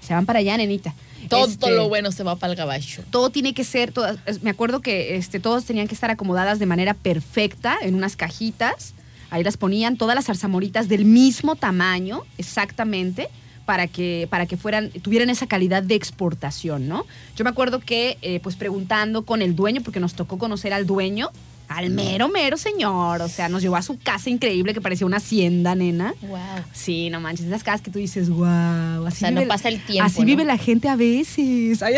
Se 0.00 0.14
van 0.14 0.26
para 0.26 0.38
allá, 0.40 0.56
nenita. 0.56 0.94
Todo 1.28 1.46
Este, 1.46 1.70
lo 1.70 1.88
bueno 1.88 2.12
se 2.12 2.22
va 2.22 2.36
para 2.36 2.52
el 2.52 2.56
gabacho. 2.56 3.02
todo 3.10 3.30
tiene 3.30 3.52
que 3.54 3.62
ser, 3.64 3.92
todas, 3.92 4.16
me 4.42 4.50
acuerdo 4.50 4.80
que 4.80 5.16
este, 5.16 5.38
todos 5.40 5.64
tenían 5.64 5.86
que 5.86 5.94
estar 5.94 6.10
acomodadas 6.10 6.58
de 6.58 6.66
manera 6.66 6.94
perfecta 6.94 7.76
en 7.82 7.94
unas 7.94 8.16
cajitas. 8.16 8.94
Ahí 9.30 9.44
las 9.44 9.56
ponían 9.56 9.96
todas 9.96 10.16
las 10.16 10.24
zarzamoritas 10.24 10.88
del 10.88 11.04
mismo 11.04 11.54
tamaño, 11.56 12.22
exactamente, 12.38 13.28
para 13.70 13.86
que, 13.86 14.26
para 14.28 14.46
que 14.46 14.56
fueran, 14.56 14.90
tuvieran 14.90 15.30
esa 15.30 15.46
calidad 15.46 15.80
de 15.80 15.94
exportación, 15.94 16.88
¿no? 16.88 17.06
Yo 17.36 17.44
me 17.44 17.50
acuerdo 17.50 17.78
que, 17.78 18.18
eh, 18.20 18.40
pues 18.42 18.56
preguntando 18.56 19.22
con 19.22 19.42
el 19.42 19.54
dueño, 19.54 19.80
porque 19.80 20.00
nos 20.00 20.14
tocó 20.14 20.38
conocer 20.38 20.72
al 20.72 20.88
dueño, 20.88 21.30
al 21.68 21.90
mero, 21.90 22.28
mero 22.28 22.56
señor, 22.56 23.22
o 23.22 23.28
sea, 23.28 23.48
nos 23.48 23.62
llevó 23.62 23.76
a 23.76 23.82
su 23.82 23.96
casa 23.96 24.28
increíble 24.28 24.74
que 24.74 24.80
parecía 24.80 25.06
una 25.06 25.18
hacienda, 25.18 25.76
nena. 25.76 26.14
Wow. 26.20 26.40
Sí, 26.72 27.10
no 27.10 27.20
manches, 27.20 27.46
esas 27.46 27.62
casas 27.62 27.82
que 27.82 27.92
tú 27.92 28.00
dices, 28.00 28.28
wow, 28.28 29.06
así, 29.06 29.20
sea, 29.20 29.30
no 29.30 29.46
pasa 29.46 29.68
el 29.68 29.80
tiempo, 29.80 30.04
así 30.04 30.22
¿no? 30.22 30.26
vive 30.26 30.44
la 30.44 30.58
gente 30.58 30.88
a 30.88 30.96
veces. 30.96 31.84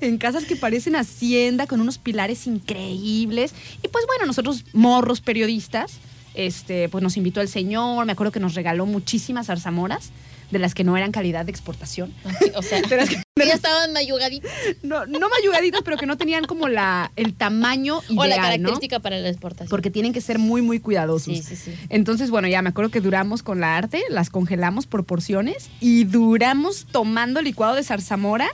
En 0.00 0.18
casas 0.18 0.44
que 0.44 0.56
parecen 0.56 0.96
hacienda, 0.96 1.66
con 1.66 1.80
unos 1.80 1.98
pilares 1.98 2.46
increíbles. 2.46 3.54
Y 3.82 3.88
pues 3.88 4.04
bueno, 4.06 4.26
nosotros, 4.26 4.64
morros 4.72 5.20
periodistas, 5.20 5.92
este, 6.34 6.88
pues 6.88 7.02
nos 7.02 7.16
invitó 7.16 7.40
el 7.40 7.48
señor, 7.48 8.04
me 8.06 8.12
acuerdo 8.12 8.32
que 8.32 8.40
nos 8.40 8.54
regaló 8.54 8.86
muchísimas 8.86 9.46
zarzamoras, 9.46 10.10
de 10.50 10.58
las 10.58 10.74
que 10.74 10.82
no 10.82 10.96
eran 10.96 11.12
calidad 11.12 11.44
de 11.44 11.50
exportación. 11.50 12.14
O 12.56 12.62
sea, 12.62 12.80
De 12.80 12.96
las 12.96 13.08
que- 13.10 13.22
ya 13.46 13.52
estaban 13.54 13.92
mayugaditas. 13.92 14.50
no, 14.82 15.04
no 15.06 15.28
mayugaditas, 15.28 15.82
pero 15.84 15.96
que 15.98 16.06
no 16.06 16.16
tenían 16.16 16.44
como 16.46 16.68
la, 16.68 17.12
el 17.16 17.34
tamaño 17.34 18.00
ideal, 18.08 18.18
O 18.18 18.24
la 18.26 18.36
¿no? 18.36 18.42
característica 18.42 18.98
para 19.00 19.18
la 19.18 19.28
exportación. 19.28 19.68
Porque 19.68 19.90
tienen 19.90 20.12
que 20.14 20.20
ser 20.22 20.38
muy, 20.38 20.62
muy 20.62 20.80
cuidadosos. 20.80 21.32
Sí, 21.36 21.42
sí, 21.42 21.54
sí. 21.56 21.74
Entonces, 21.90 22.30
bueno, 22.30 22.48
ya 22.48 22.62
me 22.62 22.70
acuerdo 22.70 22.90
que 22.90 23.00
duramos 23.00 23.42
con 23.42 23.60
la 23.60 23.76
arte, 23.76 24.02
las 24.10 24.30
congelamos 24.30 24.86
por 24.86 25.04
porciones 25.04 25.68
y 25.80 26.04
duramos 26.04 26.86
tomando 26.90 27.42
licuado 27.42 27.74
de 27.74 27.84
zarzamora. 27.84 28.48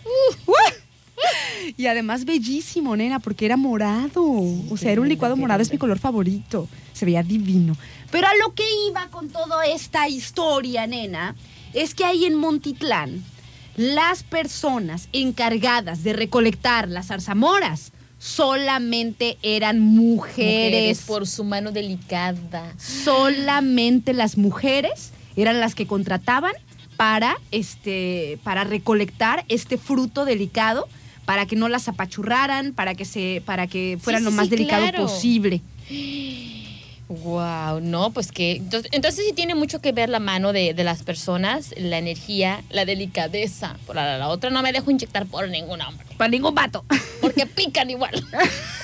¡Uh! 0.46 0.52
Y 1.76 1.87
además 1.87 2.24
bellísimo, 2.24 2.96
nena, 2.96 3.18
porque 3.18 3.46
era 3.46 3.56
morado. 3.56 4.22
o 4.22 4.76
sea, 4.76 4.92
era 4.92 5.00
un 5.00 5.08
licuado 5.08 5.37
morado, 5.37 5.62
es 5.62 5.72
mi 5.72 5.78
color 5.78 5.98
favorito. 5.98 6.68
Se 6.92 7.04
veía 7.04 7.22
divino. 7.22 7.76
Pero 8.10 8.26
a 8.28 8.34
lo 8.37 8.54
que 8.54 8.64
iba 8.88 9.08
con 9.08 9.28
toda 9.28 9.66
esta 9.66 10.08
historia, 10.08 10.87
nena, 10.87 11.34
es 11.72 11.94
que 11.94 12.04
ahí 12.04 12.26
en 12.26 12.37
Montitlán, 12.37 13.24
las 13.76 14.22
personas 14.22 15.08
encargadas 15.12 16.04
de 16.04 16.12
recolectar 16.12 16.88
las 16.88 17.08
zarzamoras 17.08 17.92
solamente 18.18 19.37
eran 19.42 19.80
mujeres. 19.80 21.02
por 21.06 21.26
su 21.26 21.44
mano 21.44 21.72
delicada. 21.72 22.72
solamente 22.78 24.12
las 24.12 24.38
mujeres 24.38 25.10
eran 25.37 25.60
las 25.60 25.74
que 25.74 25.87
contrataban 25.87 26.52
para 26.96 27.37
este 27.50 28.38
para 28.44 28.64
recolectar 28.64 29.44
este 29.48 29.76
fruto 29.76 30.24
delicado 30.24 30.88
para 31.24 31.46
que 31.46 31.56
no 31.56 31.68
las 31.68 31.88
apachurraran 31.88 32.72
para 32.72 32.94
que 32.94 33.04
se 33.04 33.42
para 33.44 33.66
que 33.66 33.98
fueran 34.00 34.22
sí, 34.22 34.24
lo 34.26 34.30
más 34.30 34.46
sí, 34.46 34.50
delicado 34.50 34.82
claro. 34.82 35.02
posible 35.02 35.60
Wow, 37.08 37.80
no, 37.82 38.10
pues 38.10 38.32
que. 38.32 38.52
Entonces, 38.52 38.90
entonces 38.92 39.26
sí 39.26 39.32
tiene 39.34 39.54
mucho 39.54 39.80
que 39.80 39.92
ver 39.92 40.08
la 40.08 40.20
mano 40.20 40.52
de, 40.52 40.72
de 40.72 40.84
las 40.84 41.02
personas, 41.02 41.74
la 41.76 41.98
energía, 41.98 42.62
la 42.70 42.87
delicadeza. 42.87 43.76
Por 43.87 43.96
la, 43.96 44.16
la 44.16 44.28
otra 44.28 44.48
no 44.50 44.62
me 44.62 44.72
dejo 44.72 44.90
inyectar 44.90 45.26
por 45.26 45.48
ningún 45.48 45.82
hombre. 45.82 46.06
para 46.16 46.30
ningún 46.30 46.54
vato 46.54 46.84
Porque 47.20 47.46
pican 47.46 47.90
igual. 47.90 48.24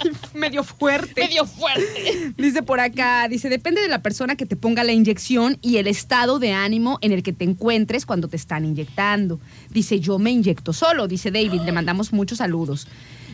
medio 0.34 0.64
fuerte 0.64 1.22
Medio 1.22 1.46
fuerte. 1.46 2.32
Dice 2.36 2.62
por 2.62 2.80
acá, 2.80 3.28
dice, 3.28 3.48
depende 3.48 3.80
de 3.80 3.88
la 3.88 4.02
persona 4.02 4.36
que 4.36 4.46
te 4.46 4.56
ponga 4.56 4.84
la 4.84 4.92
inyección 4.92 5.58
y 5.62 5.76
el 5.76 5.86
estado 5.86 6.38
de 6.38 6.52
ánimo 6.52 6.98
en 7.00 7.12
el 7.12 7.22
que 7.22 7.32
te 7.32 7.44
encuentres 7.44 8.06
cuando 8.06 8.28
te 8.28 8.36
están 8.36 8.64
inyectando. 8.64 9.40
Dice, 9.70 10.00
yo 10.00 10.18
me 10.18 10.30
inyecto 10.30 10.72
solo, 10.72 11.08
dice 11.08 11.30
David, 11.30 11.62
le 11.62 11.72
mandamos 11.72 12.12
muchos 12.12 12.38
saludos. 12.38 12.86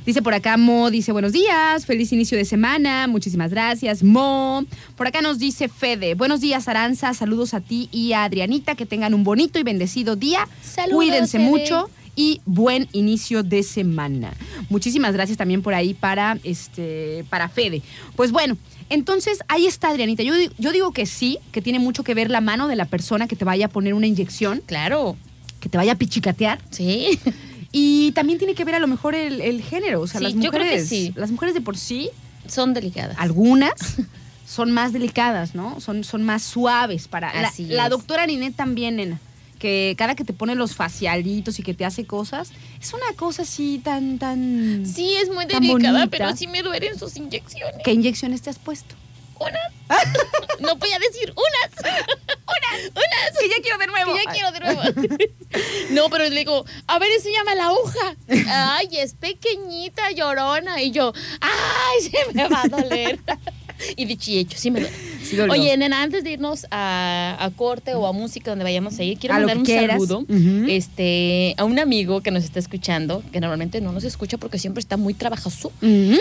Dice 0.07 0.21
por 0.21 0.35
acá 0.35 0.59
Mo, 0.59 0.91
dice 0.91 1.13
buenos 1.13 1.33
días, 1.33 1.87
feliz 1.87 2.13
inicio 2.13 2.37
de 2.37 2.45
semana, 2.45 3.07
muchísimas 3.07 3.51
gracias 3.51 4.03
Mo. 4.03 4.67
Por 4.97 5.07
acá 5.07 5.23
nos 5.23 5.39
dice 5.39 5.69
Fede, 5.69 6.15
buenos 6.15 6.43
días 6.43 6.69
Aranza, 6.69 7.15
saludos 7.15 7.55
a 7.55 7.61
ti 7.61 7.89
y 7.91 8.13
a 8.13 8.25
Adrianita, 8.25 8.75
que 8.75 8.85
tengan 8.85 9.15
un 9.15 9.25
bonito 9.25 9.59
y 9.59 9.63
bendecido 9.63 10.15
día. 10.15 10.47
Saludos, 10.61 10.97
Cuídense 10.97 11.39
Fede. 11.39 11.49
mucho 11.49 11.89
y 12.17 12.41
buen 12.47 12.89
inicio 12.93 13.43
de 13.43 13.63
semana. 13.63 14.33
Muchísimas 14.71 15.13
gracias 15.13 15.39
también 15.39 15.63
por 15.63 15.75
ahí 15.75 15.95
para 15.95 16.39
este 16.45 17.25
para 17.31 17.49
Fede. 17.49 17.83
Pues 18.17 18.31
bueno, 18.33 18.57
entonces 18.91 19.39
ahí 19.49 19.67
está 19.67 19.89
Adrianita. 19.89 20.23
Yo, 20.23 20.35
yo 20.59 20.73
digo 20.73 20.93
que 20.93 21.07
sí, 21.07 21.39
que 21.53 21.61
tiene 21.63 21.79
mucho 21.79 22.05
que 22.05 22.15
ver 22.15 22.31
la 22.31 22.41
mano 22.41 22.69
de 22.69 22.77
la 22.77 22.85
persona 22.85 23.27
que 23.27 23.37
te 23.37 23.45
vaya 23.45 23.67
a 23.67 23.69
poner 23.69 23.95
una 23.95 24.07
inyección, 24.07 24.63
Claro. 24.67 25.17
que 25.61 25.69
te 25.69 25.77
vaya 25.79 25.93
a 25.93 25.97
pichicatear. 25.97 26.61
Sí. 26.71 27.19
Y 27.77 28.13
también 28.13 28.39
tiene 28.39 28.55
que 28.55 28.65
ver 28.65 28.77
a 28.77 28.79
lo 28.79 28.87
mejor 28.87 29.17
el, 29.17 29.41
el 29.41 29.61
género. 29.61 30.01
O 30.03 30.07
sea, 30.07 30.19
Sí, 30.21 30.25
las 30.27 30.35
yo 30.35 30.51
creo 30.51 30.63
que 30.63 30.69
mujeres. 30.69 30.89
sí. 30.89 31.13
Las 31.17 31.33
mujeres 31.33 31.55
de 31.55 31.61
por 31.61 31.77
sí, 31.77 32.11
Son 32.47 32.73
delicadas. 32.75 33.17
algunas. 33.19 33.73
Son 34.47 34.71
más 34.71 34.93
delicadas, 34.93 35.55
¿no? 35.55 35.81
Son, 35.81 36.05
son 36.05 36.23
más 36.23 36.43
suaves 36.43 37.09
para. 37.09 37.33
La, 37.41 37.49
Así 37.49 37.65
la 37.65 37.85
es. 37.85 37.91
doctora 37.91 38.27
Ninette 38.27 38.55
también, 38.55 38.97
nena. 38.97 39.19
Que 39.65 39.95
cada 39.97 40.15
que 40.15 40.25
te 40.25 40.35
pone 40.35 40.55
los 40.55 40.75
facialitos 40.75 41.59
y 41.59 41.63
que 41.63 41.73
te 41.73 41.87
hace 41.87 42.05
cosas, 42.05 42.51
es 42.83 42.93
una 42.93 43.17
cosa 43.17 43.45
así 43.45 43.81
tan, 43.83 44.19
tan. 44.19 44.85
Sí, 44.85 45.15
es 45.15 45.31
muy 45.31 45.47
delicada, 45.47 46.01
bonita. 46.01 46.07
pero 46.11 46.37
sí 46.37 46.47
me 46.47 46.63
duelen 46.63 46.99
sus 46.99 47.17
inyecciones. 47.17 47.81
¿Qué 47.83 47.93
inyecciones 47.93 48.43
te 48.43 48.51
has 48.51 48.59
puesto? 48.59 48.95
Unas. 49.41 49.73
no 50.61 50.77
voy 50.77 50.93
a 50.93 50.99
decir 50.99 51.33
unas. 51.33 51.95
Unas. 52.45 52.91
Unas. 52.91 53.39
Que 53.41 53.49
ya 53.49 53.57
quiero 53.63 53.79
de 53.79 53.87
nuevo. 53.87 54.13
Que 54.13 54.25
ya 54.27 54.33
quiero 54.33 54.53
de 54.53 54.61
nuevo. 54.61 54.83
no, 55.93 56.11
pero 56.11 56.29
le 56.29 56.37
digo, 56.37 56.67
a 56.87 56.99
ver, 56.99 57.11
enséñame 57.13 57.55
la 57.55 57.69
aguja. 57.69 58.17
Ay, 58.47 58.89
es 58.93 59.15
pequeñita, 59.15 60.11
llorona. 60.11 60.83
Y 60.83 60.91
yo, 60.91 61.15
ay, 61.41 62.03
se 62.03 62.35
me 62.35 62.49
va 62.49 62.65
a 62.65 62.69
doler. 62.69 63.19
y 63.97 64.05
dicho 64.05 64.31
y 64.31 64.39
hecho, 64.39 64.57
sí 64.59 64.71
me 64.71 64.81
duele. 64.81 64.95
Sí. 65.25 65.39
Oye, 65.41 65.77
nena, 65.77 66.03
antes 66.03 66.23
de 66.23 66.33
irnos 66.33 66.67
a, 66.71 67.37
a 67.41 67.51
corte 67.51 67.95
o 67.95 68.07
a 68.07 68.13
música 68.13 68.51
donde 68.51 68.65
vayamos 68.65 68.99
a 68.99 69.03
ir, 69.03 69.19
quiero 69.19 69.35
A 69.35 69.39
mandar 69.39 69.59
un 69.59 69.65
quieras. 69.65 69.97
saludo 69.97 70.27
este, 70.69 71.55
a 71.57 71.65
un 71.65 71.79
amigo 71.79 72.21
que 72.21 72.31
nos 72.31 72.45
está 72.45 72.59
escuchando, 72.59 73.23
que 73.33 73.41
normalmente 73.41 73.81
no 73.81 73.93
nos 73.93 74.05
escucha 74.05 74.37
porque 74.39 74.59
siempre 74.59 74.81
está 74.81 74.97
muy 74.97 75.15
trabajoso. 75.15 75.73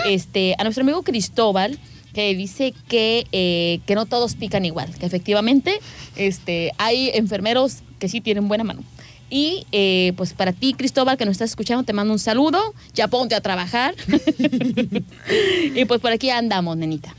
Este, 0.05 0.55
a 0.57 0.63
nuestro 0.63 0.83
amigo 0.83 1.03
Cristóbal, 1.03 1.77
que 2.13 2.33
dice 2.35 2.73
que, 2.87 3.25
eh, 3.31 3.79
que 3.85 3.95
no 3.95 4.05
todos 4.05 4.35
pican 4.35 4.65
igual, 4.65 4.93
que 4.99 5.05
efectivamente 5.05 5.79
este, 6.15 6.71
hay 6.77 7.09
enfermeros 7.13 7.77
que 7.99 8.07
sí 8.07 8.21
tienen 8.21 8.47
buena 8.47 8.63
mano. 8.63 8.83
Y 9.29 9.65
eh, 9.71 10.13
pues 10.15 10.33
para 10.33 10.53
ti, 10.53 10.73
Cristóbal, 10.73 11.17
que 11.17 11.25
nos 11.25 11.31
estás 11.33 11.49
escuchando, 11.49 11.83
te 11.83 11.91
mando 11.91 12.13
un 12.13 12.19
saludo. 12.19 12.59
Ya 12.93 13.07
ponte 13.07 13.33
a 13.33 13.41
trabajar. 13.41 13.95
y 15.75 15.85
pues 15.85 15.99
por 16.01 16.11
aquí 16.11 16.29
andamos, 16.29 16.77
nenita. 16.77 17.15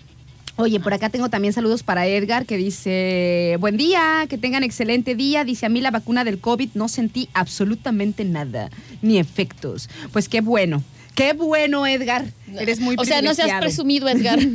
Oye, 0.56 0.78
por 0.78 0.94
acá 0.94 1.08
tengo 1.10 1.28
también 1.28 1.52
saludos 1.52 1.82
para 1.82 2.06
Edgar 2.06 2.46
que 2.46 2.56
dice, 2.56 3.56
buen 3.58 3.76
día, 3.76 4.26
que 4.28 4.38
tengan 4.38 4.62
excelente 4.62 5.16
día. 5.16 5.44
Dice, 5.44 5.66
a 5.66 5.68
mí 5.68 5.80
la 5.80 5.90
vacuna 5.90 6.22
del 6.22 6.38
COVID 6.38 6.70
no 6.74 6.88
sentí 6.88 7.28
absolutamente 7.34 8.24
nada, 8.24 8.70
ni 9.02 9.18
efectos. 9.18 9.90
Pues 10.12 10.28
qué 10.28 10.40
bueno, 10.40 10.84
qué 11.16 11.32
bueno 11.32 11.86
Edgar. 11.88 12.26
Eres 12.56 12.78
muy 12.78 12.94
O 12.96 13.04
sea, 13.04 13.20
no 13.20 13.34
seas 13.34 13.60
presumido, 13.60 14.08
Edgar. 14.08 14.38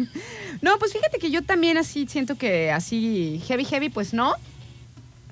No, 0.62 0.78
pues 0.78 0.92
fíjate 0.92 1.20
que 1.20 1.32
yo 1.32 1.42
también 1.42 1.78
así 1.78 2.06
siento 2.10 2.36
que 2.36 2.70
así 2.70 3.42
heavy, 3.48 3.64
heavy, 3.64 3.88
pues 3.88 4.14
no. 4.14 4.36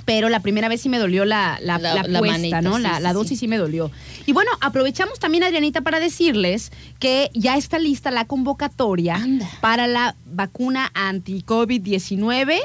Pero 0.08 0.30
la 0.30 0.40
primera 0.40 0.70
vez 0.70 0.80
sí 0.80 0.88
me 0.88 1.00
dolió 1.00 1.26
la, 1.26 1.60
la, 1.62 1.78
La- 1.80 1.96
la 1.96 2.04
la 2.04 2.20
puesta, 2.20 2.38
manita, 2.38 2.62
¿no? 2.62 2.78
sí, 2.78 2.82
la 2.82 3.02
la 3.02 3.10
sí. 3.10 3.14
dosis 3.14 3.40
sí 3.40 3.48
me 3.50 3.58
dolió. 3.58 3.92
Y 4.26 4.32
bueno, 4.32 4.50
aprovechamos 4.62 5.20
también, 5.20 5.44
Adrianita, 5.44 5.82
para 5.82 6.00
decirles 6.00 6.72
que 6.98 7.30
ya 7.34 7.58
está 7.58 7.78
lista 7.78 8.10
la 8.10 8.24
convocatoria 8.24 9.16
Anda. 9.16 9.50
para 9.60 9.86
la 9.86 10.16
vacuna 10.26 10.90
anti-COVID-19 10.94 12.58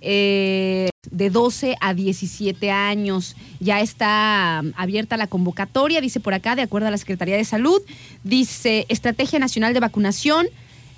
eh, 0.00 0.88
de 1.10 1.30
12 1.30 1.76
a 1.80 1.94
17 1.94 2.70
años. 2.70 3.34
Ya 3.58 3.80
está 3.80 4.60
um, 4.62 4.72
abierta 4.76 5.16
la 5.16 5.26
convocatoria, 5.26 6.00
dice 6.00 6.20
por 6.20 6.34
acá, 6.34 6.54
de 6.54 6.62
acuerdo 6.62 6.86
a 6.88 6.90
la 6.92 6.98
Secretaría 6.98 7.36
de 7.36 7.44
Salud. 7.44 7.80
Dice 8.22 8.86
Estrategia 8.88 9.38
Nacional 9.38 9.74
de 9.74 9.80
Vacunación, 9.80 10.46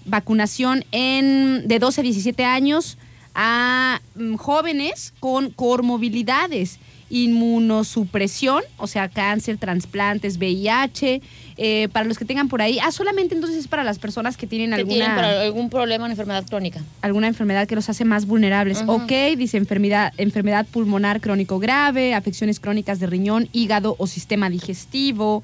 vacunación 0.04 0.84
en, 0.92 1.66
de 1.68 1.78
12 1.78 2.00
a 2.00 2.04
17 2.04 2.44
años 2.44 2.98
a 3.36 4.00
mm, 4.14 4.36
jóvenes 4.36 5.12
con 5.20 5.50
comorbilidades, 5.50 6.78
inmunosupresión, 7.10 8.62
o 8.78 8.86
sea, 8.86 9.08
cáncer, 9.08 9.58
trasplantes, 9.58 10.38
VIH, 10.38 11.20
eh, 11.58 11.88
para 11.92 12.06
los 12.06 12.18
que 12.18 12.24
tengan 12.24 12.48
por 12.48 12.62
ahí. 12.62 12.78
Ah, 12.82 12.90
solamente 12.90 13.34
entonces 13.34 13.58
es 13.58 13.68
para 13.68 13.84
las 13.84 13.98
personas 13.98 14.36
que 14.38 14.46
tienen 14.46 14.70
que 14.70 14.76
alguna 14.76 14.94
tienen 14.94 15.14
para 15.14 15.42
algún 15.42 15.70
problema, 15.70 16.06
una 16.06 16.14
enfermedad 16.14 16.44
crónica. 16.48 16.82
alguna 17.02 17.28
enfermedad 17.28 17.68
que 17.68 17.74
los 17.74 17.88
hace 17.90 18.06
más 18.06 18.26
vulnerables. 18.26 18.80
Ujú. 18.82 18.92
Ok, 18.92 19.12
dice 19.36 19.58
enfermedad, 19.58 20.12
enfermedad 20.16 20.66
pulmonar 20.66 21.20
crónico 21.20 21.58
grave, 21.58 22.14
afecciones 22.14 22.58
crónicas 22.58 22.98
de 22.98 23.06
riñón, 23.06 23.48
hígado 23.52 23.96
o 23.98 24.06
sistema 24.06 24.48
digestivo, 24.48 25.42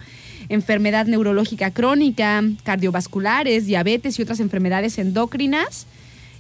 enfermedad 0.49 1.07
neurológica 1.07 1.71
crónica, 1.71 2.43
cardiovasculares, 2.65 3.67
diabetes 3.67 4.19
y 4.19 4.23
otras 4.23 4.41
enfermedades 4.41 4.99
endocrinas. 4.99 5.87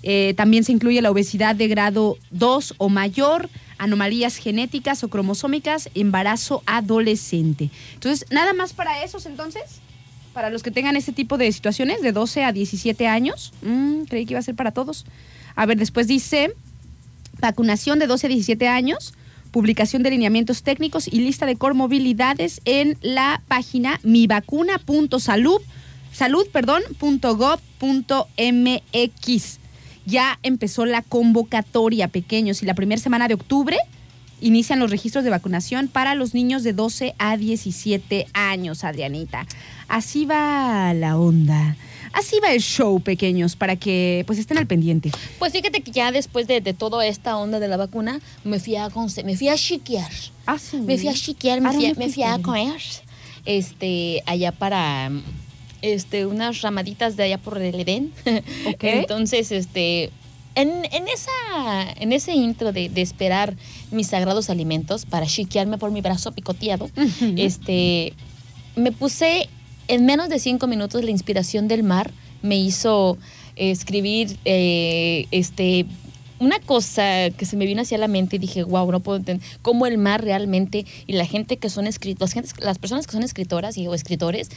Eh, 0.02 0.34
también 0.36 0.64
se 0.64 0.72
incluye 0.72 1.00
la 1.00 1.10
obesidad 1.10 1.54
de 1.54 1.68
grado 1.68 2.18
2 2.30 2.74
o 2.78 2.88
mayor, 2.88 3.48
anomalías 3.78 4.36
genéticas 4.36 5.04
o 5.04 5.08
cromosómicas, 5.08 5.88
embarazo 5.94 6.62
adolescente. 6.66 7.70
Entonces, 7.94 8.26
nada 8.30 8.52
más 8.52 8.72
para 8.72 9.04
esos 9.04 9.26
entonces, 9.26 9.62
para 10.32 10.50
los 10.50 10.62
que 10.62 10.70
tengan 10.70 10.96
este 10.96 11.12
tipo 11.12 11.38
de 11.38 11.50
situaciones 11.52 12.00
de 12.02 12.12
12 12.12 12.44
a 12.44 12.52
17 12.52 13.06
años. 13.06 13.52
Mm, 13.62 14.02
creí 14.04 14.26
que 14.26 14.34
iba 14.34 14.40
a 14.40 14.42
ser 14.42 14.54
para 14.54 14.72
todos. 14.72 15.04
A 15.54 15.66
ver, 15.66 15.78
después 15.78 16.06
dice 16.06 16.54
vacunación 17.40 17.98
de 17.98 18.06
12 18.06 18.26
a 18.26 18.30
17 18.30 18.68
años, 18.68 19.14
publicación 19.50 20.02
de 20.02 20.10
lineamientos 20.10 20.62
técnicos 20.62 21.08
y 21.08 21.20
lista 21.20 21.44
de 21.46 21.56
comorbilidades 21.56 22.60
en 22.64 22.96
la 23.02 23.42
página 23.48 24.00
mivacuna.salud, 24.02 25.60
salud, 26.12 26.46
perdón, 26.52 26.82
punto 26.98 27.36
gov 27.36 27.60
MX. 27.82 29.61
Ya 30.06 30.38
empezó 30.42 30.84
la 30.86 31.02
convocatoria, 31.02 32.08
pequeños, 32.08 32.62
y 32.62 32.66
la 32.66 32.74
primera 32.74 33.00
semana 33.00 33.28
de 33.28 33.34
octubre 33.34 33.76
inician 34.40 34.80
los 34.80 34.90
registros 34.90 35.22
de 35.22 35.30
vacunación 35.30 35.86
para 35.86 36.16
los 36.16 36.34
niños 36.34 36.64
de 36.64 36.72
12 36.72 37.14
a 37.18 37.36
17 37.36 38.26
años, 38.32 38.82
Adrianita. 38.82 39.46
Así 39.86 40.24
va 40.24 40.92
la 40.94 41.16
onda. 41.16 41.76
Así 42.12 42.40
va 42.42 42.52
el 42.52 42.60
show, 42.60 43.00
pequeños, 43.00 43.54
para 43.56 43.76
que 43.76 44.24
pues 44.26 44.38
estén 44.38 44.58
al 44.58 44.66
pendiente. 44.66 45.12
Pues 45.38 45.52
fíjate 45.52 45.80
que 45.82 45.92
ya 45.92 46.10
después 46.12 46.46
de, 46.48 46.60
de 46.60 46.74
toda 46.74 47.06
esta 47.06 47.36
onda 47.36 47.60
de 47.60 47.68
la 47.68 47.76
vacuna, 47.76 48.20
me 48.44 48.58
fui 48.58 48.74
a, 48.76 48.88
conse- 48.90 49.24
me 49.24 49.36
fui 49.36 49.48
a 49.48 49.54
chiquear. 49.54 50.10
Ah, 50.44 50.58
sí. 50.58 50.78
Me 50.78 50.98
fui 50.98 51.08
a 51.08 51.14
chiquear, 51.14 51.60
me 51.60 51.68
¿A 51.68 51.72
fui 51.72 51.94
me 51.94 52.08
fui 52.10 52.22
a 52.24 52.38
comer. 52.38 52.80
Este, 53.46 54.22
allá 54.26 54.52
para 54.52 55.10
este, 55.82 56.26
unas 56.26 56.62
ramaditas 56.62 57.16
de 57.16 57.24
allá 57.24 57.38
por 57.38 57.60
el 57.60 57.78
Edén. 57.78 58.12
Entonces, 58.80 59.52
este. 59.52 60.10
En, 60.54 60.68
en 60.68 61.08
esa, 61.08 61.92
en 61.96 62.12
ese 62.12 62.34
intro 62.34 62.72
de, 62.72 62.90
de 62.90 63.00
esperar 63.00 63.56
mis 63.90 64.08
sagrados 64.08 64.50
alimentos 64.50 65.06
para 65.06 65.26
chiquearme 65.26 65.78
por 65.78 65.90
mi 65.90 66.02
brazo 66.02 66.32
picoteado, 66.32 66.90
este, 67.38 68.12
me 68.76 68.92
puse 68.92 69.48
en 69.88 70.04
menos 70.04 70.28
de 70.28 70.38
cinco 70.38 70.66
minutos 70.66 71.02
la 71.04 71.10
inspiración 71.10 71.68
del 71.68 71.82
mar 71.82 72.10
me 72.42 72.56
hizo 72.56 73.16
eh, 73.56 73.70
escribir 73.70 74.38
eh, 74.44 75.26
este 75.30 75.86
una 76.38 76.58
cosa 76.58 77.30
que 77.30 77.46
se 77.46 77.56
me 77.56 77.66
vino 77.66 77.82
hacia 77.82 77.98
la 77.98 78.08
mente 78.08 78.34
y 78.34 78.38
dije, 78.40 78.64
wow, 78.64 78.90
no 78.90 78.98
puedo 78.98 79.18
entender 79.18 79.46
cómo 79.62 79.86
el 79.86 79.96
mar 79.96 80.24
realmente 80.24 80.84
y 81.06 81.12
la 81.12 81.24
gente 81.24 81.56
que 81.56 81.70
son 81.70 81.86
escritos, 81.86 82.34
las, 82.34 82.58
las 82.58 82.78
personas 82.78 83.06
que 83.06 83.12
son 83.12 83.22
escritoras 83.22 83.78
y, 83.78 83.86
o 83.86 83.94
escritores, 83.94 84.50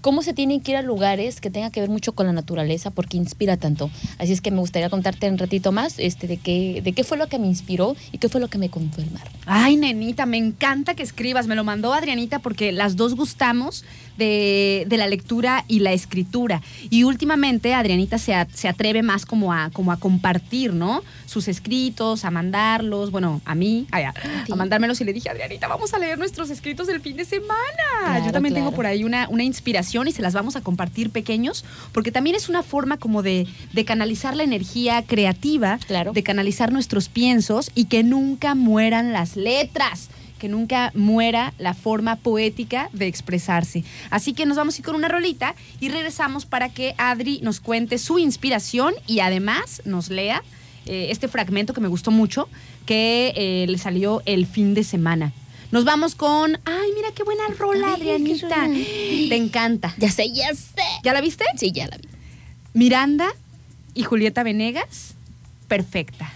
cómo 0.00 0.22
se 0.22 0.34
tienen 0.34 0.60
que 0.60 0.72
ir 0.72 0.76
a 0.76 0.82
lugares 0.82 1.40
que 1.40 1.50
tengan 1.50 1.70
que 1.70 1.80
ver 1.80 1.90
mucho 1.90 2.12
con 2.12 2.26
la 2.26 2.32
naturaleza 2.32 2.90
porque 2.90 3.16
inspira 3.16 3.56
tanto. 3.56 3.90
Así 4.18 4.32
es 4.32 4.40
que 4.40 4.50
me 4.50 4.58
gustaría 4.58 4.90
contarte 4.90 5.30
un 5.30 5.38
ratito 5.38 5.72
más 5.72 5.98
este, 5.98 6.26
de, 6.26 6.36
qué, 6.36 6.80
de 6.82 6.92
qué 6.92 7.04
fue 7.04 7.18
lo 7.18 7.28
que 7.28 7.38
me 7.38 7.46
inspiró 7.46 7.96
y 8.12 8.18
qué 8.18 8.28
fue 8.28 8.40
lo 8.40 8.48
que 8.48 8.58
me 8.58 8.68
contó. 8.70 9.02
Ay, 9.46 9.76
nenita, 9.76 10.26
me 10.26 10.36
encanta 10.36 10.94
que 10.94 11.02
escribas. 11.02 11.46
Me 11.46 11.54
lo 11.54 11.64
mandó 11.64 11.92
Adrianita 11.92 12.38
porque 12.40 12.72
las 12.72 12.96
dos 12.96 13.14
gustamos 13.14 13.84
de, 14.18 14.84
de 14.88 14.96
la 14.96 15.06
lectura 15.06 15.64
y 15.68 15.78
la 15.80 15.92
escritura. 15.92 16.60
Y 16.90 17.04
últimamente 17.04 17.72
Adrianita 17.74 18.18
se, 18.18 18.34
a- 18.34 18.46
se 18.52 18.68
atreve 18.68 19.02
más 19.02 19.24
como 19.24 19.52
a, 19.52 19.70
como 19.70 19.92
a 19.92 19.96
compartir, 19.96 20.72
¿no? 20.74 21.02
Sus 21.26 21.48
escritos, 21.48 22.24
a 22.24 22.30
mandarlos, 22.30 23.10
bueno, 23.10 23.40
a 23.44 23.54
mí, 23.54 23.86
a, 23.92 24.12
mandármelos 24.56 25.00
y 25.00 25.04
le 25.04 25.12
dije, 25.12 25.30
Adrianita, 25.30 25.68
vamos 25.68 25.94
a 25.94 25.98
leer 25.98 26.18
nuestros 26.18 26.50
escritos 26.50 26.86
del 26.86 27.00
fin 27.00 27.16
de 27.16 27.24
semana. 27.24 27.54
Claro, 28.04 28.26
Yo 28.26 28.32
también 28.32 28.54
tengo 28.54 28.72
por 28.72 28.86
ahí 28.86 29.04
una, 29.04 29.28
una 29.28 29.44
inspiración 29.44 30.08
y 30.08 30.12
se 30.12 30.22
las 30.22 30.34
vamos 30.34 30.56
a 30.56 30.60
compartir 30.60 31.10
pequeños, 31.10 31.64
porque 31.92 32.10
también 32.12 32.34
es 32.36 32.48
una 32.48 32.62
forma 32.62 32.96
como 32.96 33.22
de, 33.22 33.46
de 33.72 33.84
canalizar 33.84 34.34
la 34.36 34.42
energía 34.42 35.02
creativa, 35.02 35.78
Claro. 35.86 36.12
de 36.12 36.22
canalizar 36.22 36.72
nuestros 36.72 37.08
piensos 37.08 37.70
y 37.74 37.84
que 37.86 38.02
nunca 38.02 38.54
mueran 38.54 39.12
las 39.12 39.36
letras 39.36 40.08
que 40.38 40.48
nunca 40.48 40.90
muera 40.94 41.52
la 41.58 41.74
forma 41.74 42.16
poética 42.16 42.88
de 42.92 43.06
expresarse. 43.06 43.84
Así 44.10 44.32
que 44.32 44.46
nos 44.46 44.56
vamos 44.56 44.74
a 44.74 44.78
ir 44.78 44.84
con 44.84 44.94
una 44.94 45.08
rolita 45.08 45.54
y 45.80 45.88
regresamos 45.88 46.46
para 46.46 46.68
que 46.68 46.94
Adri 46.96 47.40
nos 47.42 47.60
cuente 47.60 47.98
su 47.98 48.18
inspiración 48.18 48.94
y 49.06 49.20
además 49.20 49.82
nos 49.84 50.08
lea 50.08 50.42
eh, 50.86 51.08
este 51.10 51.28
fragmento 51.28 51.74
que 51.74 51.80
me 51.80 51.88
gustó 51.88 52.10
mucho, 52.10 52.48
que 52.86 53.32
eh, 53.36 53.66
le 53.68 53.76
salió 53.78 54.22
el 54.24 54.46
fin 54.46 54.72
de 54.74 54.84
semana. 54.84 55.32
Nos 55.70 55.84
vamos 55.84 56.14
con, 56.14 56.58
ay, 56.64 56.88
mira 56.94 57.08
qué 57.14 57.24
buena 57.24 57.42
rola, 57.58 57.92
Adrianita. 57.92 58.48
rola. 58.48 58.74
Te 58.74 59.36
encanta. 59.36 59.94
Ya 59.98 60.10
sé, 60.10 60.32
ya 60.32 60.54
sé. 60.54 60.82
¿Ya 61.02 61.12
la 61.12 61.20
viste? 61.20 61.44
Sí, 61.56 61.72
ya 61.72 61.86
la 61.88 61.98
vi. 61.98 62.08
Miranda 62.72 63.28
y 63.92 64.04
Julieta 64.04 64.42
Venegas, 64.42 65.14
perfecta. 65.66 66.32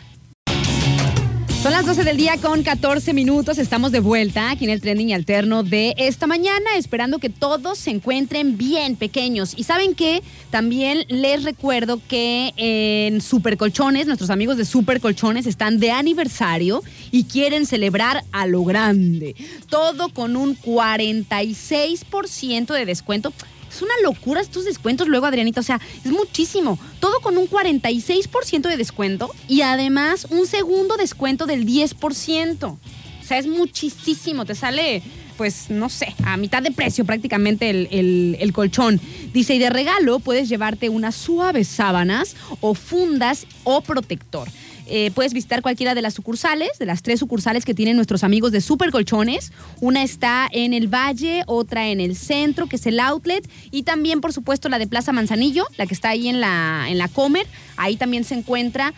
Son 1.62 1.70
las 1.70 1.86
12 1.86 2.02
del 2.02 2.16
día 2.16 2.38
con 2.38 2.64
14 2.64 3.14
minutos. 3.14 3.56
Estamos 3.56 3.92
de 3.92 4.00
vuelta 4.00 4.50
aquí 4.50 4.64
en 4.64 4.70
el 4.70 4.80
trending 4.80 5.12
alterno 5.12 5.62
de 5.62 5.94
esta 5.96 6.26
mañana, 6.26 6.76
esperando 6.76 7.20
que 7.20 7.30
todos 7.30 7.78
se 7.78 7.92
encuentren 7.92 8.58
bien 8.58 8.96
pequeños. 8.96 9.54
Y 9.56 9.62
saben 9.62 9.94
que 9.94 10.24
también 10.50 11.04
les 11.06 11.44
recuerdo 11.44 12.00
que 12.08 12.52
en 12.56 13.20
Super 13.20 13.56
Colchones, 13.56 14.08
nuestros 14.08 14.30
amigos 14.30 14.56
de 14.56 14.64
Super 14.64 15.00
Colchones 15.00 15.46
están 15.46 15.78
de 15.78 15.92
aniversario 15.92 16.82
y 17.12 17.26
quieren 17.26 17.64
celebrar 17.64 18.24
a 18.32 18.48
lo 18.48 18.64
grande. 18.64 19.36
Todo 19.68 20.08
con 20.08 20.34
un 20.34 20.58
46% 20.58 22.74
de 22.74 22.86
descuento. 22.86 23.32
Es 23.74 23.80
una 23.82 23.94
locura 24.02 24.40
estos 24.40 24.64
descuentos 24.64 25.08
luego, 25.08 25.26
Adrianita. 25.26 25.60
O 25.60 25.64
sea, 25.64 25.80
es 26.04 26.10
muchísimo. 26.12 26.78
Todo 27.00 27.20
con 27.20 27.38
un 27.38 27.48
46% 27.48 28.68
de 28.68 28.76
descuento 28.76 29.30
y 29.48 29.62
además 29.62 30.26
un 30.30 30.46
segundo 30.46 30.96
descuento 30.96 31.46
del 31.46 31.66
10%. 31.66 32.64
O 32.64 32.78
sea, 33.24 33.38
es 33.38 33.46
muchísimo. 33.46 34.44
Te 34.44 34.54
sale, 34.54 35.02
pues, 35.36 35.70
no 35.70 35.88
sé, 35.88 36.14
a 36.24 36.36
mitad 36.36 36.62
de 36.62 36.70
precio 36.72 37.04
prácticamente 37.04 37.70
el, 37.70 37.88
el- 37.90 38.36
el 38.40 38.52
colchón. 38.52 39.00
Dice, 39.32 39.54
y 39.54 39.58
de 39.58 39.70
regalo 39.70 40.18
puedes 40.18 40.48
llevarte 40.48 40.88
unas 40.88 41.14
suaves 41.14 41.68
sábanas 41.68 42.36
o 42.60 42.74
fundas 42.74 43.46
o 43.64 43.80
protector. 43.80 44.48
Eh, 44.94 45.10
puedes 45.14 45.32
visitar 45.32 45.62
cualquiera 45.62 45.94
de 45.94 46.02
las 46.02 46.12
sucursales, 46.12 46.78
de 46.78 46.84
las 46.84 47.02
tres 47.02 47.18
sucursales 47.18 47.64
que 47.64 47.72
tienen 47.72 47.96
nuestros 47.96 48.24
amigos 48.24 48.52
de 48.52 48.60
Super 48.60 48.90
Colchones. 48.90 49.50
Una 49.80 50.02
está 50.02 50.46
en 50.52 50.74
el 50.74 50.86
Valle, 50.86 51.44
otra 51.46 51.88
en 51.88 51.98
el 51.98 52.14
centro, 52.14 52.66
que 52.66 52.76
es 52.76 52.84
el 52.84 53.00
Outlet, 53.00 53.48
y 53.70 53.84
también, 53.84 54.20
por 54.20 54.34
supuesto, 54.34 54.68
la 54.68 54.78
de 54.78 54.86
Plaza 54.86 55.10
Manzanillo, 55.12 55.66
la 55.78 55.86
que 55.86 55.94
está 55.94 56.10
ahí 56.10 56.28
en 56.28 56.42
la, 56.42 56.88
en 56.90 56.98
la 56.98 57.08
Comer. 57.08 57.46
Ahí 57.78 57.96
también 57.96 58.24
se 58.24 58.34
encuentra 58.34 58.92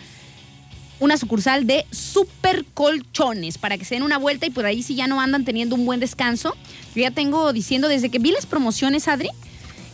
una 0.99 1.17
sucursal 1.17 1.65
de 1.65 1.87
Super 1.93 2.65
Colchones 2.75 3.57
para 3.59 3.79
que 3.79 3.85
se 3.85 3.95
den 3.95 4.03
una 4.03 4.19
vuelta 4.19 4.47
y 4.47 4.51
por 4.51 4.67
ahí 4.67 4.83
si 4.83 4.97
ya 4.97 5.07
no 5.07 5.21
andan 5.21 5.45
teniendo 5.45 5.77
un 5.77 5.87
buen 5.87 6.01
descanso. 6.01 6.57
Yo 6.97 7.03
ya 7.03 7.13
tengo 7.13 7.53
diciendo 7.53 7.87
desde 7.87 8.09
que 8.09 8.19
vi 8.19 8.33
las 8.33 8.47
promociones, 8.47 9.07
Adri, 9.07 9.31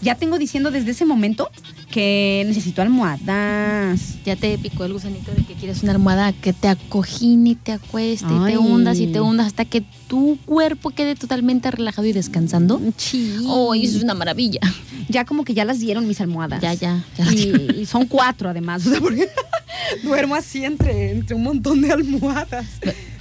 ya 0.03 0.15
tengo 0.15 0.39
diciendo 0.39 0.71
desde 0.71 0.91
ese 0.93 1.05
momento 1.05 1.51
Que 1.91 2.45
necesito 2.47 2.83
almohadas. 2.83 4.15
Ya 4.25 4.37
te 4.37 4.57
picó 4.59 4.85
el 4.85 4.93
gusanito 4.93 5.33
de 5.33 5.43
que 5.45 5.55
quieres 5.55 5.83
una 5.83 5.93
almohada 5.93 6.33
que 6.33 6.53
te 6.53 6.69
acojine, 6.69 7.57
te 7.57 7.73
acueste 7.73 8.27
y 8.33 8.45
te 8.53 8.59
hundas 8.59 8.99
y 8.99 9.09
te 9.09 9.21
hundas 9.21 9.49
hasta 9.49 9.65
que 9.65 9.83
tu 10.07 10.39
cuerpo 10.47 10.91
quede 10.91 11.17
totalmente 11.17 11.71
relajado 11.71 12.07
y 12.07 12.13
descansando. 12.13 12.81
Sí. 12.97 13.39
Oh, 13.47 13.75
eso 13.75 13.97
es 13.99 14.05
una 14.05 14.15
maravilla. 14.15 14.61
Ya 15.09 15.25
como 15.25 15.45
que 15.45 15.53
ya 15.55 15.65
las 15.65 15.81
dieron 15.81 16.07
mis 16.07 16.21
almohadas. 16.21 16.61
Ya, 16.63 16.75
ya, 16.75 17.05
Y, 17.33 17.81
y 17.81 17.87
son 17.87 18.07
cuatro 18.07 18.49
además. 18.51 18.87
O 18.87 18.91
sea, 18.91 19.01
porque 19.01 19.29
duermo 20.05 20.37
así 20.37 20.65
entre, 20.65 21.11
entre 21.11 21.35
un 21.35 21.43
montón 21.43 21.81
de 21.81 21.91
almohadas. 21.93 22.67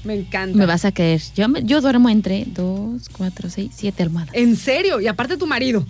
Me 0.04 0.14
encanta. 0.14 0.56
Me 0.58 0.66
vas 0.68 0.86
a 0.86 0.92
creer. 0.92 1.22
Yo, 1.36 1.48
me- 1.50 1.64
yo 1.64 1.82
duermo 1.82 2.10
entre 2.10 2.46
dos, 2.46 3.10
cuatro, 3.12 3.50
seis, 3.50 3.72
siete 3.76 4.04
almohadas. 4.04 4.30
¿En 4.34 4.56
serio? 4.56 5.02
Y 5.02 5.08
aparte 5.08 5.38
tu 5.38 5.48
marido. 5.48 5.84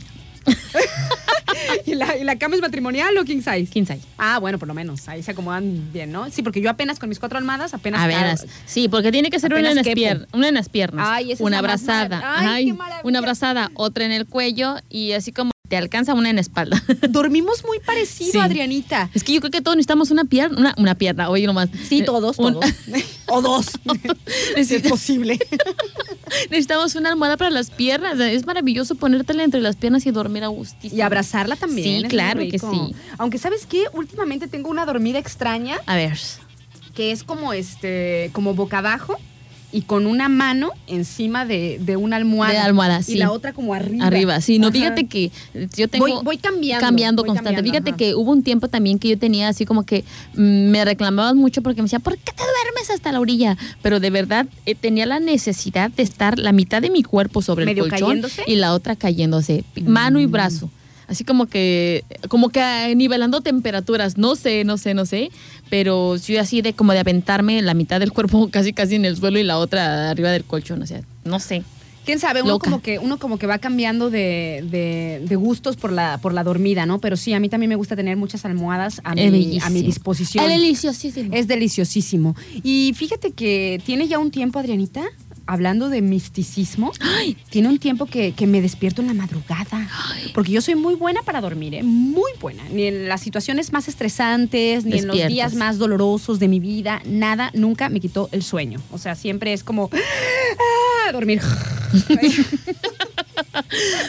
¿Y, 1.86 1.96
la, 1.96 2.18
¿Y 2.18 2.24
la 2.24 2.38
cama 2.38 2.56
es 2.56 2.62
matrimonial 2.62 3.18
o 3.18 3.26
king 3.26 3.38
size? 3.42 3.68
Quién 3.72 3.86
sabe. 3.86 4.02
Ah, 4.18 4.40
bueno, 4.40 4.58
por 4.60 4.68
lo 4.68 4.74
menos. 4.74 5.08
Ahí 5.10 5.24
se 5.24 5.32
acomodan 5.32 5.92
bien, 5.92 6.12
¿no? 6.12 6.30
Sí, 6.30 6.42
porque 6.44 6.62
yo 6.62 6.70
apenas 6.70 7.00
con 7.00 7.10
mis 7.10 7.20
cuatro 7.20 7.38
almohadas 7.38 7.74
apenas. 7.74 8.02
A 8.02 8.08
ver, 8.08 8.16
cago. 8.18 8.32
as- 8.32 8.46
sí, 8.66 8.88
porque 8.88 9.12
tiene 9.12 9.30
que 9.30 9.40
ser 9.40 9.52
una 9.52 9.60
en, 9.60 9.66
Apenas 9.66 9.86
las 9.86 9.96
quepo. 9.96 10.02
pier- 10.02 10.28
una 10.34 10.48
en 10.48 10.54
las 10.56 10.70
piernas, 10.70 11.06
Ay, 11.10 11.26
esa 11.32 11.44
es 11.44 11.48
una 11.48 11.60
abrazada, 11.60 12.22
marav- 12.22 12.36
Ay, 12.38 12.66
qué 12.66 12.72
Ay, 12.72 12.78
maravilla. 12.78 13.02
una 13.04 13.20
abrazada, 13.20 13.72
otra 13.74 14.06
en 14.06 14.12
el 14.12 14.26
cuello 14.26 14.76
y 14.90 15.12
así 15.14 15.32
como 15.32 15.52
te 15.68 15.78
alcanza 15.78 16.14
una 16.16 16.30
en 16.30 16.36
la 16.38 16.42
espalda. 16.42 16.82
Dormimos 17.10 17.64
muy 17.66 17.80
parecido, 17.80 18.32
Sí. 18.32 18.38
Adrianita. 18.40 19.10
Es 19.14 19.24
que 19.24 19.34
yo 19.34 19.40
creo 19.40 19.52
que 19.52 19.62
todos 19.62 19.76
necesitamos 19.78 20.10
una 20.12 20.26
pierna, 20.26 20.58
una, 20.58 20.74
una 20.78 20.96
pierna, 20.96 21.30
oye 21.30 21.46
nomás. 21.46 21.70
Sí, 21.88 22.02
todos, 22.04 22.38
un- 22.40 22.54
todos. 22.54 22.72
o 23.28 23.42
dos. 23.42 23.66
si 24.56 24.76
es 24.76 24.82
posible. 24.84 25.38
Necesitamos 26.50 26.96
una 26.96 27.10
almohada 27.10 27.38
para 27.38 27.50
las 27.50 27.70
piernas. 27.70 28.20
Es 28.20 28.46
maravilloso 28.46 28.96
ponértela 28.96 29.44
entre 29.44 29.62
las 29.62 29.76
piernas 29.76 30.06
y 30.06 30.12
dormir 30.12 30.44
a 30.44 30.48
gustísimo. 30.48 30.98
Y 30.98 31.02
abrazarla 31.02 31.56
también. 31.56 32.04
Sí, 32.04 32.08
claro 32.08 32.42
que 32.42 32.60
sí. 32.60 32.96
Aunque, 33.18 33.38
¿sabes 33.38 33.66
qué? 33.66 33.86
Últimamente 33.94 34.48
tengo 34.48 34.70
una 34.70 34.86
dormida 34.86 35.20
extraña 35.20 35.78
A 35.86 35.96
ver. 35.96 36.18
que 36.96 37.12
es 37.12 37.24
como 37.24 37.54
este, 37.54 38.30
como 38.34 38.54
boca 38.54 38.80
abajo 38.80 39.18
y 39.72 39.82
con 39.82 40.08
una 40.08 40.30
mano 40.30 40.72
encima 40.88 41.46
de, 41.46 41.80
de 41.80 41.96
una 41.96 42.16
almohada. 42.16 42.54
De 42.54 42.60
almohada, 42.60 43.00
Y 43.02 43.04
sí. 43.04 43.16
la 43.18 43.32
otra 43.32 43.54
como 43.54 43.74
arriba. 43.74 44.06
Arriba, 44.08 44.42
sí, 44.42 44.58
no, 44.60 44.68
Ajá. 44.68 44.74
fíjate 44.74 45.08
que 45.08 45.32
yo 45.76 45.88
tengo... 45.88 46.08
Voy- 46.08 46.24
voy 46.24 46.38
cambiando, 46.38 46.86
Cambiando 46.86 47.22
voy 47.24 47.28
constante. 47.30 47.56
cambiando, 47.56 47.72
fíjate 47.72 47.90
ajá. 47.92 47.98
que 47.98 48.16
hubo 48.16 48.32
un 48.32 48.42
tiempo 48.44 48.68
también 48.68 48.98
que 49.00 49.10
yo 49.10 49.18
tenía 49.20 49.48
así 49.48 49.66
como 49.66 49.84
que 49.86 50.04
mm, 50.36 50.70
me 50.70 50.84
reclamaban 50.86 51.38
mucho 51.38 51.62
porque 51.62 51.82
me 51.82 51.86
decía, 51.86 52.00
¿por 52.00 52.18
qué 52.18 52.32
te 52.32 52.42
duermes 52.44 52.90
hasta 52.90 53.12
la 53.12 53.20
orilla? 53.20 53.58
Pero 53.82 54.00
de 54.00 54.10
verdad 54.10 54.48
eh, 54.66 54.74
tenía 54.76 55.06
la 55.06 55.20
necesidad 55.20 55.92
de 55.92 56.04
estar 56.04 56.40
la 56.40 56.52
mitad 56.52 56.82
de 56.82 56.90
mi 56.90 57.04
cuerpo 57.04 57.42
sobre 57.42 57.66
¿Medio 57.66 57.84
el 57.86 57.90
colchón 57.92 58.08
cayéndose? 58.10 58.44
Y 58.48 58.56
la 58.56 58.74
otra 58.74 58.96
cayéndose, 58.96 59.64
mano 59.86 60.20
y 60.20 60.26
brazo. 60.26 60.70
Así 61.10 61.24
como 61.24 61.48
que, 61.48 62.04
como 62.28 62.50
que 62.50 62.94
nivelando 62.96 63.42
temperaturas, 63.42 64.18
no 64.18 64.36
sé, 64.36 64.64
no 64.64 64.78
sé, 64.78 64.94
no 64.94 65.06
sé, 65.06 65.32
pero 65.70 66.16
yo 66.18 66.40
así 66.40 66.62
de 66.62 66.74
como 66.74 66.94
de 66.94 67.00
aventarme 67.00 67.62
la 67.64 67.74
mitad 67.74 68.00
del 68.00 68.12
cuerpo 68.14 68.48
casi 68.52 68.72
casi 68.74 68.96
en 68.96 69.06
el 69.06 69.18
suelo 69.18 69.40
y 69.40 69.44
la 69.44 69.58
otra 69.58 70.10
arriba 70.12 70.30
del 70.32 70.44
colchón, 70.44 70.82
o 70.84 70.86
sea, 70.86 71.02
no 71.26 71.40
sé. 71.40 71.64
¿Quién 72.06 72.18
sabe? 72.20 72.42
Uno 72.42 72.54
Loca. 72.54 72.66
como 72.66 72.82
que, 72.82 72.98
uno 72.98 73.20
como 73.20 73.38
que 73.38 73.46
va 73.46 73.60
cambiando 73.60 74.10
de, 74.10 74.66
de- 74.72 75.22
de 75.28 75.36
gustos 75.36 75.76
por 75.76 75.92
la, 75.92 76.18
por 76.20 76.34
la 76.34 76.44
dormida, 76.44 76.88
¿no? 76.88 77.00
Pero 77.00 77.16
sí, 77.18 77.34
a 77.34 77.40
mí 77.40 77.50
también 77.50 77.70
me 77.70 77.76
gusta 77.76 77.96
tener 77.96 78.18
muchas 78.18 78.46
almohadas 78.46 79.00
a, 79.04 79.14
Es 79.14 79.32
mi, 79.32 79.38
bellísimo. 79.40 79.66
a 79.66 79.70
mi 79.70 79.82
disposición. 79.84 80.44
Es 80.46 80.50
deliciosísimo. 80.60 81.36
Es 81.36 81.48
deliciosísimo. 81.48 82.36
Y 82.64 82.94
fíjate 82.96 83.32
que 83.32 83.80
tiene 83.86 84.08
ya 84.08 84.18
un 84.18 84.32
tiempo, 84.32 84.58
Adrianita, 84.58 85.04
hablando 85.50 85.90
de 85.90 86.04
misticismo, 86.04 86.92
tiene 87.50 87.70
un 87.70 87.80
tiempo 87.80 88.06
que, 88.06 88.34
que 88.34 88.46
me 88.46 88.62
despierto 88.62 89.02
en 89.02 89.08
la 89.08 89.16
madrugada. 89.16 89.90
Porque 90.36 90.52
yo 90.52 90.62
soy 90.62 90.76
muy 90.76 90.94
buena 90.94 91.24
para 91.24 91.42
dormir, 91.42 91.74
¿eh? 91.74 91.82
muy 91.82 92.32
buena. 92.40 92.64
Ni 92.72 92.84
en 92.84 93.08
las 93.08 93.22
situaciones 93.22 93.74
más 93.74 93.88
estresantes, 93.88 94.86
ni 94.86 95.00
en 95.00 95.08
los 95.08 95.18
días 95.28 95.56
más 95.56 95.80
dolorosos 95.80 96.38
de 96.38 96.48
mi 96.48 96.60
vida, 96.60 97.02
nada, 97.04 97.50
nunca 97.56 97.90
me 97.90 98.00
quitó 98.00 98.30
el 98.32 98.44
sueño. 98.44 98.80
O 98.92 99.00
sea, 99.00 99.16
siempre 99.16 99.52
es 99.52 99.64
como 99.64 99.90
ah, 99.92 101.12
dormir. 101.12 101.42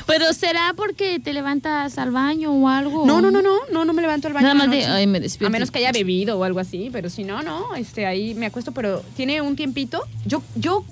Pero 0.06 0.34
será 0.34 0.74
porque 0.76 1.20
te 1.20 1.32
levantas 1.32 1.96
al 1.96 2.10
baño 2.10 2.52
o 2.52 2.68
algo. 2.68 3.06
No, 3.06 3.22
no, 3.22 3.30
no, 3.30 3.40
no, 3.40 3.60
no, 3.72 3.86
no 3.86 3.92
me 3.94 4.02
levanto 4.02 4.28
al 4.28 4.34
baño. 4.34 4.48
Nada 4.48 4.54
más 4.54 4.70
de, 4.70 4.84
ay, 4.84 5.06
me 5.06 5.20
despierto. 5.20 5.46
A 5.46 5.50
menos 5.50 5.70
que 5.70 5.78
haya 5.78 5.92
bebido 5.92 6.38
o 6.38 6.44
algo 6.44 6.60
así, 6.60 6.90
pero 6.92 7.08
si 7.08 7.24
no, 7.24 7.42
no, 7.42 7.74
este, 7.76 8.04
ahí 8.04 8.34
me 8.34 8.44
acuesto, 8.46 8.72
pero 8.72 9.02
tiene 9.16 9.40
un 9.40 9.56
tiempito. 9.56 10.02
Yo, 10.26 10.42
yo 10.54 10.84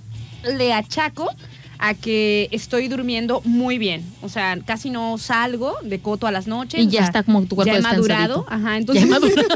le 0.44 0.72
achaco 0.72 1.30
a 1.80 1.94
que 1.94 2.48
estoy 2.50 2.88
durmiendo 2.88 3.40
muy 3.44 3.78
bien. 3.78 4.04
O 4.22 4.28
sea, 4.28 4.58
casi 4.66 4.90
no 4.90 5.16
salgo 5.18 5.76
de 5.82 6.00
coto 6.00 6.26
a 6.26 6.32
las 6.32 6.46
noches. 6.48 6.80
Y 6.82 6.86
o 6.88 6.90
ya 6.90 6.98
sea, 7.00 7.06
está 7.06 7.22
como 7.22 7.42
tu 7.44 7.54
cuerpo 7.54 7.72
Ya 7.72 7.78
he 7.78 7.82
madurado. 7.82 8.46
Ajá, 8.48 8.76
entonces. 8.76 9.04
Ya 9.04 9.06
he 9.06 9.10
madurado. 9.20 9.48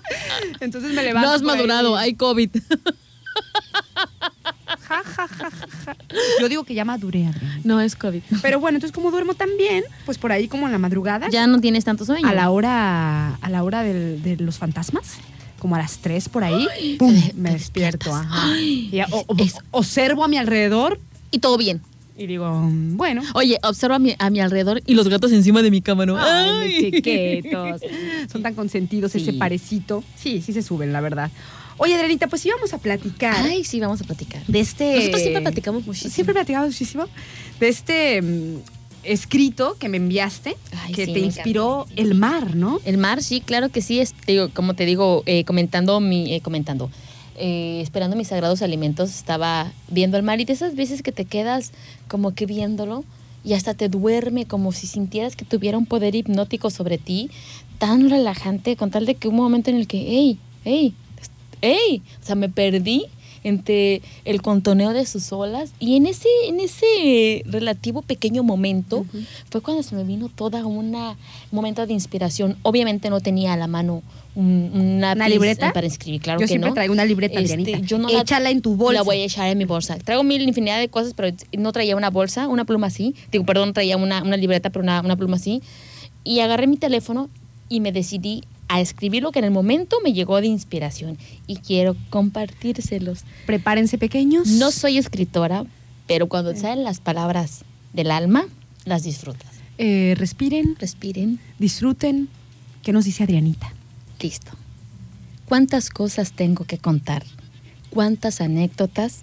entonces 0.60 0.92
me 0.94 1.02
levanto. 1.02 1.28
No 1.28 1.34
has 1.34 1.42
ahí. 1.42 1.46
madurado, 1.46 1.96
hay 1.96 2.14
COVID. 2.14 2.50
Ja, 4.88 5.02
ja, 5.04 5.26
ja, 5.26 5.50
ja, 5.50 5.66
ja. 5.84 5.96
Yo 6.40 6.48
digo 6.48 6.62
que 6.62 6.72
ya 6.74 6.84
maduré, 6.84 7.26
Adrián. 7.26 7.60
No 7.64 7.80
es 7.80 7.96
COVID. 7.96 8.22
Pero 8.40 8.60
bueno, 8.60 8.76
entonces 8.76 8.94
como 8.94 9.10
duermo 9.10 9.34
tan 9.34 9.48
bien, 9.58 9.82
pues 10.04 10.16
por 10.16 10.30
ahí 10.30 10.46
como 10.46 10.66
en 10.66 10.72
la 10.72 10.78
madrugada. 10.78 11.28
Ya 11.28 11.46
no 11.48 11.60
tienes 11.60 11.84
tanto 11.84 12.04
sueño. 12.04 12.26
a 12.28 12.32
la 12.32 12.50
hora 12.50 13.34
a 13.34 13.50
la 13.50 13.64
hora 13.64 13.82
del- 13.82 14.22
de 14.22 14.36
los 14.36 14.58
fantasmas 14.58 15.16
como 15.66 15.74
a 15.74 15.78
las 15.78 15.98
3 15.98 16.28
por 16.28 16.44
ahí 16.44 16.64
me 17.34 17.50
despierto 17.50 18.14
ajá. 18.14 18.52
Ay, 18.52 18.88
Y 18.92 19.00
o- 19.00 19.24
o- 19.26 19.36
es- 19.38 19.56
observo 19.72 20.22
a 20.22 20.28
mi 20.28 20.36
alrededor 20.36 21.00
Y 21.32 21.40
todo 21.40 21.58
bien. 21.58 21.80
y 22.16 22.26
digo 22.28 22.48
bueno 22.70 23.22
Oye, 23.34 23.58
observa 23.64 23.96
a 23.96 23.98
mi, 23.98 24.14
a 24.16 24.30
mi 24.30 24.38
alrededor 24.38 24.80
y 24.86 24.94
los 24.94 25.08
gatos 25.08 25.32
encima 25.32 25.62
de 25.62 25.72
mi 25.72 25.82
cama, 25.82 26.06
¿no? 26.06 26.16
Ay, 26.18 26.48
Ay. 26.48 26.68
mis 26.92 27.02
chiquitos. 27.02 27.80
Son 28.32 28.42
tan 28.44 28.54
consentidos 28.54 29.10
Sí. 29.10 29.18
ese 29.22 29.32
parecito. 29.32 30.04
Sí, 30.16 30.40
sí 30.40 30.52
se 30.52 30.62
suben, 30.62 30.92
la 30.92 31.00
verdad. 31.00 31.32
Oye, 31.78 31.94
Adrianita, 31.94 32.28
pues 32.28 32.46
íbamos 32.46 32.72
a 32.72 32.78
platicar 32.78 33.34
Ay, 33.36 33.64
sí, 33.64 33.80
vamos 33.80 34.00
a 34.00 34.04
platicar. 34.04 34.46
de 34.46 34.60
este. 34.60 34.94
Nosotros 34.96 35.20
siempre 35.20 35.42
platicamos 35.42 35.84
muchísimo. 35.84 36.14
Siempre 36.14 36.32
platicamos 36.32 36.68
muchísimo. 36.68 37.06
De 37.58 37.68
este 37.68 38.22
mm, 38.22 38.56
escrito 39.06 39.76
que 39.78 39.88
me 39.88 39.96
enviaste, 39.96 40.56
Ay, 40.84 40.92
que 40.92 41.06
sí, 41.06 41.12
te 41.12 41.18
inspiró 41.20 41.86
el 41.96 42.14
mar, 42.14 42.54
¿no? 42.54 42.80
El 42.84 42.98
mar, 42.98 43.22
sí, 43.22 43.40
claro 43.40 43.68
que 43.68 43.82
sí. 43.82 44.00
Es, 44.00 44.14
digo, 44.26 44.48
como 44.52 44.74
te 44.74 44.84
digo, 44.86 45.22
eh, 45.26 45.44
comentando 45.44 46.00
mi, 46.00 46.34
eh, 46.34 46.40
comentando, 46.40 46.90
eh, 47.36 47.80
esperando 47.82 48.16
mis 48.16 48.28
sagrados 48.28 48.62
alimentos, 48.62 49.10
estaba 49.10 49.72
viendo 49.88 50.16
el 50.16 50.22
mar 50.22 50.40
y 50.40 50.44
de 50.44 50.52
esas 50.52 50.74
veces 50.74 51.02
que 51.02 51.12
te 51.12 51.24
quedas 51.24 51.72
como 52.08 52.34
que 52.34 52.46
viéndolo 52.46 53.04
y 53.44 53.54
hasta 53.54 53.74
te 53.74 53.88
duerme 53.88 54.46
como 54.46 54.72
si 54.72 54.86
sintieras 54.86 55.36
que 55.36 55.44
tuviera 55.44 55.78
un 55.78 55.86
poder 55.86 56.14
hipnótico 56.14 56.70
sobre 56.70 56.98
ti, 56.98 57.30
tan 57.78 58.10
relajante, 58.10 58.76
con 58.76 58.90
tal 58.90 59.06
de 59.06 59.14
que 59.14 59.28
un 59.28 59.36
momento 59.36 59.70
en 59.70 59.76
el 59.76 59.86
que, 59.86 59.98
hey, 59.98 60.38
hey, 60.64 60.94
hey, 61.62 62.02
o 62.20 62.26
sea, 62.26 62.34
me 62.34 62.48
perdí 62.48 63.06
entre 63.48 64.02
el 64.24 64.42
contoneo 64.42 64.92
de 64.92 65.06
sus 65.06 65.32
olas. 65.32 65.72
Y 65.80 65.96
en 65.96 66.06
ese 66.06 66.28
en 66.48 66.60
ese 66.60 67.42
relativo 67.46 68.02
pequeño 68.02 68.42
momento 68.42 69.06
fue 69.50 69.60
cuando 69.60 69.82
se 69.82 69.94
me 69.94 70.04
vino 70.04 70.28
toda 70.28 70.64
una 70.66 71.10
un 71.10 71.16
momento 71.56 71.86
de 71.86 71.92
inspiración. 71.92 72.56
Obviamente 72.62 73.10
no 73.10 73.20
tenía 73.20 73.52
a 73.52 73.56
la 73.56 73.66
mano 73.66 74.02
un- 74.34 74.70
una, 74.74 75.12
¿Una 75.12 75.26
plis- 75.26 75.30
libreta? 75.30 75.72
para 75.72 75.86
escribir 75.86 76.20
claro 76.20 76.38
Yo 76.40 76.44
que 76.44 76.48
siempre 76.48 76.68
no. 76.70 76.74
traigo 76.74 76.92
una 76.92 77.04
libreta, 77.06 77.40
Este, 77.40 77.80
yo 77.82 77.98
no 77.98 78.08
la- 78.08 78.20
Échala 78.20 78.50
en 78.50 78.60
tu 78.60 78.76
bolsa. 78.76 78.98
la 79.00 79.02
voy 79.02 79.16
a 79.20 79.24
echar 79.24 79.48
en 79.48 79.56
mi 79.58 79.64
bolsa. 79.64 79.96
Traigo 79.98 80.22
mil 80.24 80.42
infinidad 80.42 80.78
de 80.78 80.88
cosas 80.88 81.14
pero 81.16 81.34
no 81.56 81.72
traía 81.72 81.96
una 81.96 82.10
bolsa 82.10 82.46
una 82.48 82.64
pluma 82.64 82.88
así. 82.88 83.14
Digo 83.32 83.44
perdón 83.44 83.72
traía 83.72 83.96
una, 83.96 84.22
una 84.22 84.36
libreta 84.36 84.70
pero 84.70 84.82
una, 84.82 85.00
una 85.00 85.16
pluma 85.16 85.36
así. 85.36 85.62
Y 86.24 86.40
agarré 86.40 86.66
mi 86.66 86.76
teléfono 86.76 87.30
y 87.68 87.80
me 87.80 87.92
decidí 87.92 88.42
a 88.68 88.80
escribir 88.80 89.22
lo 89.22 89.32
que 89.32 89.38
en 89.38 89.44
el 89.44 89.50
momento 89.50 89.98
me 90.02 90.12
llegó 90.12 90.40
de 90.40 90.46
inspiración 90.48 91.18
y 91.46 91.56
quiero 91.58 91.96
compartírselos. 92.10 93.24
Prepárense, 93.46 93.98
pequeños. 93.98 94.48
No 94.48 94.70
soy 94.72 94.98
escritora, 94.98 95.64
pero 96.06 96.28
cuando 96.28 96.54
salen 96.56 96.84
las 96.84 97.00
palabras 97.00 97.64
del 97.92 98.10
alma, 98.10 98.46
las 98.84 99.02
disfrutas. 99.04 99.50
Eh, 99.78 100.14
respiren, 100.16 100.76
Respiren. 100.78 101.38
disfruten. 101.58 102.28
¿Qué 102.82 102.92
nos 102.92 103.04
dice 103.04 103.24
Adrianita? 103.24 103.72
Listo. 104.20 104.52
¿Cuántas 105.46 105.90
cosas 105.90 106.32
tengo 106.32 106.64
que 106.64 106.78
contar? 106.78 107.24
¿Cuántas 107.90 108.40
anécdotas? 108.40 109.22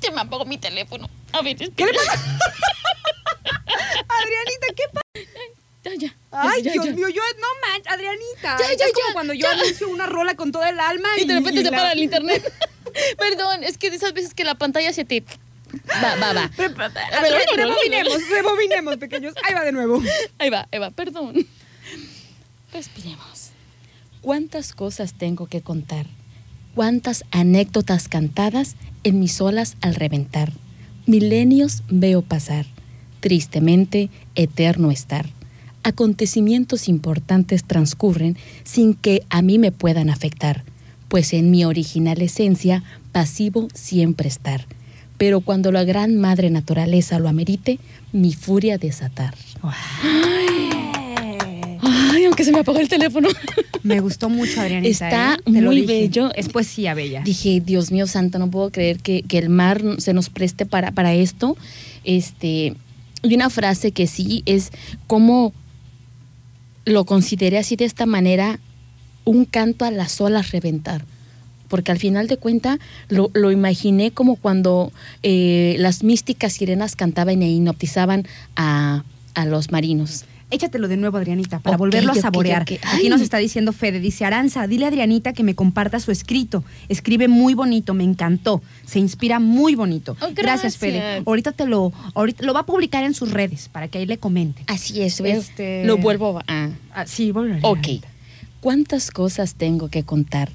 Se 0.00 0.10
me 0.10 0.20
apagó 0.20 0.44
mi 0.44 0.58
teléfono. 0.58 1.08
A 1.32 1.42
ver, 1.42 1.56
¿qué 1.56 1.66
le 1.86 1.92
pasa? 1.94 2.12
Adrianita, 4.08 4.66
¿qué 4.76 4.82
pasa? 4.92 5.02
Ya, 5.84 5.92
ya. 5.98 6.16
Ay, 6.30 6.62
ya, 6.62 6.72
Dios 6.72 6.86
ya. 6.86 6.92
mío, 6.92 7.08
yo 7.08 7.22
no 7.40 7.46
manches, 7.68 7.92
Adrianita. 7.92 8.56
Ya, 8.58 8.66
ya, 8.76 8.84
es 8.86 8.92
como 8.92 9.08
ya, 9.08 9.12
cuando 9.12 9.32
yo 9.34 9.48
anuncio 9.48 9.88
una 9.88 10.06
rola 10.06 10.36
con 10.36 10.52
todo 10.52 10.64
el 10.64 10.78
alma 10.78 11.08
y, 11.18 11.22
Y 11.22 11.26
de 11.26 11.34
repente 11.34 11.62
se 11.64 11.70
la- 11.70 11.76
para 11.76 11.92
el 11.92 12.00
internet. 12.02 12.52
Perdón, 13.18 13.64
es 13.64 13.78
que 13.78 13.90
de 13.90 13.96
esas 13.96 14.12
veces 14.12 14.32
que 14.34 14.44
la 14.44 14.54
pantalla 14.54 14.92
se 14.92 15.04
te... 15.04 15.24
Va, 16.02 16.16
va, 16.16 16.32
va. 16.34 16.50
Re- 16.56 17.56
Rebobinemos, 17.56 18.28
rebobinemos, 18.28 18.96
pequeños. 18.98 19.34
Ahí 19.42 19.54
va 19.54 19.64
de 19.64 19.72
nuevo. 19.72 20.02
Ahí 20.38 20.50
va, 20.50 20.68
ahí 20.70 20.78
va, 20.78 20.90
perdón. 20.90 21.46
Respiremos. 22.72 23.50
¿Cuántas 24.20 24.72
cosas 24.74 25.14
tengo 25.14 25.46
que 25.46 25.62
contar? 25.62 26.06
¿Cuántas 26.74 27.24
anécdotas 27.30 28.08
cantadas 28.08 28.76
en 29.02 29.18
mis 29.20 29.40
olas 29.40 29.76
al 29.80 29.94
reventar? 29.94 30.52
Milenios 31.06 31.82
veo 31.88 32.22
pasar, 32.22 32.66
tristemente 33.20 34.10
eterno 34.34 34.90
estar. 34.90 35.26
Acontecimientos 35.84 36.88
importantes 36.88 37.64
transcurren 37.64 38.36
sin 38.64 38.94
que 38.94 39.22
a 39.30 39.42
mí 39.42 39.58
me 39.58 39.72
puedan 39.72 40.10
afectar, 40.10 40.64
pues 41.08 41.32
en 41.32 41.50
mi 41.50 41.64
original 41.64 42.22
esencia, 42.22 42.84
pasivo 43.10 43.68
siempre 43.74 44.28
estar. 44.28 44.66
Pero 45.18 45.40
cuando 45.40 45.72
la 45.72 45.84
gran 45.84 46.16
madre 46.16 46.50
naturaleza 46.50 47.18
lo 47.18 47.28
amerite, 47.28 47.78
mi 48.12 48.32
furia 48.32 48.78
desatar. 48.78 49.34
Ay, 51.82 52.24
aunque 52.24 52.44
se 52.44 52.52
me 52.52 52.60
apagó 52.60 52.78
el 52.78 52.88
teléfono. 52.88 53.28
Me 53.82 54.00
gustó 54.00 54.28
mucho, 54.28 54.60
Adrianita. 54.60 54.90
Está 54.90 55.38
¿eh? 55.46 55.60
Muy 55.60 55.82
bello. 55.82 56.32
Es 56.34 56.48
poesía 56.48 56.94
bella. 56.94 57.22
Dije, 57.24 57.60
Dios 57.64 57.90
mío 57.90 58.06
santo, 58.06 58.38
no 58.38 58.50
puedo 58.50 58.70
creer 58.70 59.00
que, 59.00 59.22
que 59.22 59.38
el 59.38 59.48
mar 59.48 59.82
se 59.98 60.12
nos 60.12 60.30
preste 60.30 60.66
para, 60.66 60.92
para 60.92 61.14
esto. 61.14 61.56
Este, 62.04 62.74
y 63.22 63.34
una 63.34 63.50
frase 63.50 63.92
que 63.92 64.06
sí 64.06 64.42
es 64.46 64.70
como 65.06 65.52
lo 66.84 67.04
consideré 67.04 67.58
así 67.58 67.76
de 67.76 67.84
esta 67.84 68.06
manera, 68.06 68.58
un 69.24 69.44
canto 69.44 69.84
a 69.84 69.90
las 69.90 70.20
olas 70.20 70.50
reventar. 70.50 71.04
Porque 71.68 71.90
al 71.90 71.98
final 71.98 72.26
de 72.26 72.36
cuenta 72.36 72.78
lo, 73.08 73.30
lo 73.32 73.50
imaginé 73.50 74.10
como 74.10 74.36
cuando 74.36 74.92
eh, 75.22 75.76
las 75.78 76.02
místicas 76.02 76.54
sirenas 76.54 76.96
cantaban 76.96 77.42
e 77.42 77.50
hipnotizaban 77.50 78.26
a, 78.56 79.04
a 79.34 79.46
los 79.46 79.70
marinos. 79.70 80.24
Échatelo 80.52 80.86
de 80.86 80.98
nuevo, 80.98 81.16
Adrianita, 81.16 81.60
para 81.60 81.76
volverlo 81.76 82.12
a 82.12 82.14
saborear. 82.14 82.62
Aquí 82.62 83.08
nos 83.08 83.22
está 83.22 83.38
diciendo 83.38 83.72
Fede, 83.72 84.00
dice 84.00 84.24
Aranza, 84.26 84.66
dile 84.66 84.84
a 84.84 84.88
Adrianita 84.88 85.32
que 85.32 85.42
me 85.42 85.54
comparta 85.54 85.98
su 85.98 86.10
escrito. 86.10 86.62
Escribe 86.88 87.26
muy 87.26 87.54
bonito, 87.54 87.94
me 87.94 88.04
encantó. 88.04 88.62
Se 88.84 88.98
inspira 88.98 89.40
muy 89.40 89.74
bonito. 89.74 90.16
Oh, 90.20 90.28
gracias. 90.34 90.76
Fede. 90.76 90.98
gracias. 90.98 91.26
Ahorita 91.26 91.52
te 91.52 91.66
lo, 91.66 91.92
ahorita 92.14 92.44
lo 92.44 92.52
va 92.52 92.60
a 92.60 92.66
publicar 92.66 93.02
en 93.02 93.14
sus 93.14 93.30
redes 93.30 93.70
para 93.70 93.88
que 93.88 93.98
ahí 93.98 94.06
le 94.06 94.18
comenten. 94.18 94.64
Así 94.68 95.00
es, 95.00 95.20
Este- 95.20 95.84
lo 95.84 95.96
vuelvo 95.96 96.40
a... 96.46 96.70
Ah, 96.94 97.06
sí, 97.06 97.32
vuelve. 97.32 97.58
Ok. 97.62 98.04
¿Cuántas 98.60 99.10
cosas 99.10 99.54
tengo 99.54 99.88
que 99.88 100.04
contar? 100.04 100.50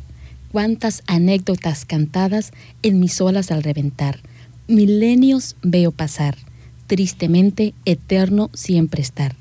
¿Cuántas 0.52 1.04
anécdotas 1.08 1.86
cantadas 1.86 2.52
en 2.84 3.00
mis 3.00 3.20
olas 3.20 3.52
al 3.52 3.64
reventar? 3.64 4.20
Milenios 4.68 5.56
veo 5.62 5.92
pasar, 5.92 6.38
tristemente 6.88 7.74
eterno 7.86 8.50
siempre 8.54 9.02
estar. 9.02 9.36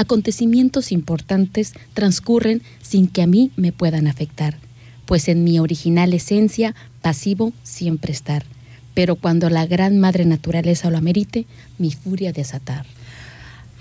Acontecimientos 0.00 0.92
importantes 0.92 1.74
transcurren 1.92 2.62
sin 2.80 3.06
que 3.06 3.20
a 3.20 3.26
mí 3.26 3.50
me 3.56 3.70
puedan 3.70 4.06
afectar, 4.06 4.56
pues 5.04 5.28
en 5.28 5.44
mi 5.44 5.58
original 5.58 6.14
esencia 6.14 6.74
pasivo 7.02 7.52
siempre 7.64 8.10
estar. 8.10 8.46
Pero 8.94 9.16
cuando 9.16 9.50
la 9.50 9.66
gran 9.66 9.98
madre 9.98 10.24
naturaleza 10.24 10.88
lo 10.88 10.96
amerite, 10.96 11.44
mi 11.76 11.92
furia 11.92 12.32
desatar. 12.32 12.86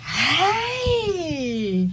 ¡Ay! 0.04 1.90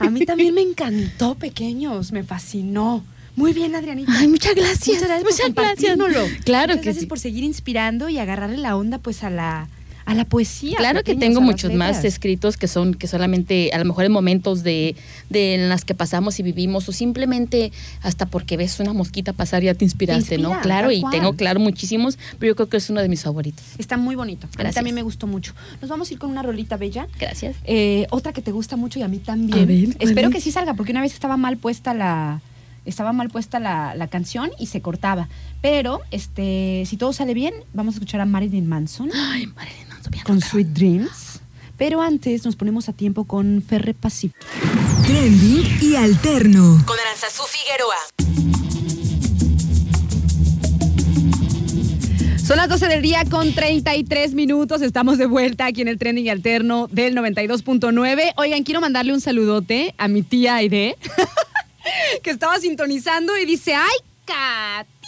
A 0.00 0.10
mí 0.10 0.26
también 0.26 0.52
me 0.52 0.62
encantó, 0.62 1.36
pequeños. 1.36 2.10
Me 2.10 2.24
fascinó. 2.24 3.04
Muy 3.36 3.52
bien, 3.52 3.76
Adrianita. 3.76 4.10
Ay, 4.16 4.26
muchas 4.26 4.56
gracias. 4.56 4.96
Muchas 4.96 5.08
gracias 5.08 5.22
Muchas 5.22 5.50
por 5.54 5.64
gracias. 5.64 6.42
Claro 6.44 6.72
Muchas 6.72 6.82
que 6.82 6.84
gracias 6.86 7.02
sí. 7.02 7.06
por 7.06 7.20
seguir 7.20 7.44
inspirando 7.44 8.08
y 8.08 8.18
agarrarle 8.18 8.58
la 8.58 8.74
onda 8.74 8.98
pues 8.98 9.22
a 9.22 9.30
la, 9.30 9.68
a 10.08 10.14
la 10.14 10.24
poesía. 10.24 10.78
Claro 10.78 11.04
que 11.04 11.14
tengo 11.14 11.42
muchos 11.42 11.70
más 11.74 12.02
escritos 12.02 12.56
que 12.56 12.66
son 12.66 12.94
que 12.94 13.06
solamente 13.06 13.70
a 13.74 13.78
lo 13.78 13.84
mejor 13.84 14.06
en 14.06 14.12
momentos 14.12 14.62
de, 14.62 14.96
de 15.28 15.54
en 15.54 15.68
las 15.68 15.84
que 15.84 15.94
pasamos 15.94 16.40
y 16.40 16.42
vivimos 16.42 16.88
o 16.88 16.92
simplemente 16.92 17.72
hasta 18.00 18.24
porque 18.24 18.56
ves 18.56 18.80
una 18.80 18.94
mosquita 18.94 19.34
pasar 19.34 19.62
ya 19.62 19.74
te 19.74 19.84
inspiraste, 19.84 20.36
inspira, 20.36 20.56
¿no? 20.56 20.60
Claro, 20.62 20.90
y 20.90 21.02
cual. 21.02 21.12
tengo 21.12 21.34
claro 21.34 21.60
muchísimos, 21.60 22.18
pero 22.38 22.52
yo 22.52 22.56
creo 22.56 22.70
que 22.70 22.78
es 22.78 22.88
uno 22.88 23.02
de 23.02 23.08
mis 23.10 23.22
favoritos. 23.22 23.62
Está 23.76 23.98
muy 23.98 24.14
bonito. 24.14 24.46
A 24.46 24.48
mí 24.48 24.54
Gracias. 24.56 24.74
también 24.76 24.94
me 24.94 25.02
gustó 25.02 25.26
mucho. 25.26 25.52
Nos 25.82 25.90
vamos 25.90 26.08
a 26.08 26.12
ir 26.14 26.18
con 26.18 26.30
una 26.30 26.42
rolita 26.42 26.78
bella. 26.78 27.06
Gracias. 27.20 27.56
Eh, 27.64 28.06
otra 28.08 28.32
que 28.32 28.40
te 28.40 28.50
gusta 28.50 28.76
mucho 28.76 28.98
y 28.98 29.02
a 29.02 29.08
mí 29.08 29.18
también. 29.18 29.58
A 29.62 29.66
ver, 29.66 29.84
¿cuál 29.94 30.08
Espero 30.08 30.28
es? 30.28 30.34
que 30.34 30.40
sí 30.40 30.50
salga, 30.52 30.72
porque 30.72 30.92
una 30.92 31.02
vez 31.02 31.12
estaba 31.12 31.36
mal 31.36 31.58
puesta 31.58 31.92
la. 31.92 32.40
Estaba 32.86 33.12
mal 33.12 33.28
puesta 33.28 33.60
la, 33.60 33.94
la 33.94 34.08
canción 34.08 34.50
y 34.58 34.66
se 34.66 34.80
cortaba. 34.80 35.28
Pero, 35.60 36.00
este, 36.10 36.84
si 36.86 36.96
todo 36.96 37.12
sale 37.12 37.34
bien, 37.34 37.52
vamos 37.74 37.94
a 37.94 37.96
escuchar 37.96 38.22
a 38.22 38.24
Marilyn 38.24 38.66
Manson 38.66 39.10
Ay, 39.12 39.46
Marilyn 39.48 39.87
con. 40.24 40.40
Sweet 40.40 40.68
Dreams. 40.68 41.40
Pero 41.76 42.02
antes 42.02 42.44
nos 42.44 42.56
ponemos 42.56 42.88
a 42.88 42.92
tiempo 42.92 43.24
con 43.24 43.62
Ferre 43.62 43.94
Pacífico. 43.94 44.44
Trending 45.06 45.78
y 45.80 45.94
alterno. 45.94 46.82
Con 46.86 46.98
Aranzazú 46.98 47.44
Figueroa. 47.44 47.96
Son 52.44 52.56
las 52.56 52.68
12 52.70 52.88
del 52.88 53.02
día 53.02 53.24
con 53.30 53.52
33 53.52 54.34
minutos. 54.34 54.80
Estamos 54.80 55.18
de 55.18 55.26
vuelta 55.26 55.66
aquí 55.66 55.82
en 55.82 55.88
el 55.88 55.98
trending 55.98 56.30
alterno 56.30 56.88
del 56.90 57.14
92.9. 57.14 58.32
Oigan, 58.36 58.64
quiero 58.64 58.80
mandarle 58.80 59.12
un 59.12 59.20
saludote 59.20 59.94
a 59.98 60.08
mi 60.08 60.22
tía 60.22 60.56
Aide, 60.56 60.96
que 62.22 62.30
estaba 62.30 62.58
sintonizando 62.58 63.36
y 63.36 63.44
dice, 63.44 63.74
¡ay, 63.74 63.98
Katit! 64.24 64.98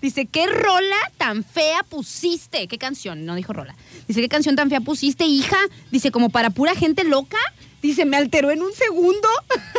Dice, 0.00 0.26
¿qué 0.26 0.46
rola 0.46 0.96
tan 1.18 1.44
fea 1.44 1.82
pusiste? 1.82 2.68
¿Qué 2.68 2.78
canción? 2.78 3.24
No 3.24 3.34
dijo 3.34 3.52
rola. 3.52 3.74
Dice, 4.10 4.22
¿qué 4.22 4.28
canción 4.28 4.56
tan 4.56 4.68
fea 4.68 4.80
pusiste, 4.80 5.24
hija? 5.24 5.56
Dice, 5.92 6.10
como 6.10 6.30
para 6.30 6.50
pura 6.50 6.74
gente 6.74 7.04
loca. 7.04 7.38
Dice, 7.80 8.04
me 8.04 8.16
alteró 8.16 8.50
en 8.50 8.60
un 8.60 8.72
segundo. 8.72 9.28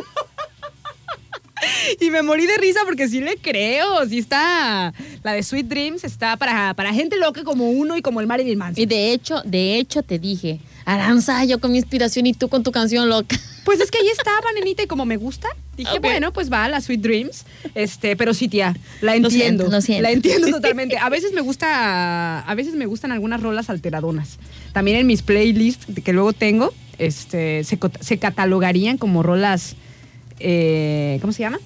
Y 2.00 2.10
me 2.10 2.24
morí 2.24 2.48
de 2.48 2.58
risa 2.58 2.80
porque 2.86 3.08
sí 3.08 3.20
le 3.20 3.38
creo. 3.38 4.08
Sí 4.08 4.20
está. 4.20 4.94
La 5.22 5.34
de 5.34 5.44
Sweet 5.44 5.68
Dreams 5.68 6.04
está 6.04 6.36
para, 6.38 6.74
para 6.74 6.92
gente 6.92 7.18
loca 7.18 7.44
como 7.44 7.70
uno 7.70 7.96
y 7.96 8.02
como 8.02 8.20
el 8.20 8.26
Marilyn 8.26 8.58
Manson. 8.58 8.82
Y 8.82 8.88
de 8.88 9.12
hecho, 9.12 9.44
de 9.46 9.76
hecho 9.76 10.02
te 10.02 10.18
dije, 10.18 10.60
Aranza, 10.94 11.44
yo 11.46 11.60
con 11.60 11.72
mi 11.72 11.78
inspiración 11.78 12.26
y 12.28 12.34
tú 12.34 12.50
con 12.50 12.64
tu 12.64 12.72
canción 12.72 13.10
loca. 13.10 13.40
Pues 13.64 13.80
es 13.80 13.92
que 13.92 14.00
ahí 14.00 14.08
estaba, 14.08 14.52
nenita, 14.56 14.82
y 14.84 14.88
como 14.88 15.06
me 15.06 15.18
gusta, 15.18 15.48
dije, 15.78 15.98
Ok. 15.98 16.02
bueno, 16.02 16.34
pues 16.34 16.52
va, 16.52 16.68
la 16.68 16.82
Sweet 16.82 17.02
Dreams. 17.02 17.46
Este, 17.76 18.16
pero 18.16 18.34
sí, 18.34 18.48
tía, 18.48 18.76
la 19.02 19.12
Lo 19.16 19.28
entiendo. 19.28 19.66
siento, 19.66 19.70
lo 19.70 19.82
siento. 19.82 20.02
La 20.04 20.12
entiendo 20.12 20.48
totalmente. 20.52 20.98
A 20.98 21.10
veces 21.10 21.32
me 21.34 21.42
gusta, 21.42 22.40
a 22.40 22.56
veces 22.56 22.74
me 22.74 22.88
gustan 22.88 23.12
algunas 23.12 23.42
rolas 23.42 23.70
alteradonas. 23.70 24.40
También 24.74 24.98
en 24.98 25.08
mis 25.08 25.22
playlists 25.22 25.86
que 26.04 26.12
luego 26.14 26.34
tengo, 26.34 26.74
este, 26.98 27.64
se, 27.64 28.18
catalogarían 28.18 28.98
como 28.98 29.22
rolas, 29.22 29.76
eh, 30.40 31.20
¿cómo 31.22 31.32
se 31.32 31.44
llama? 31.44 31.60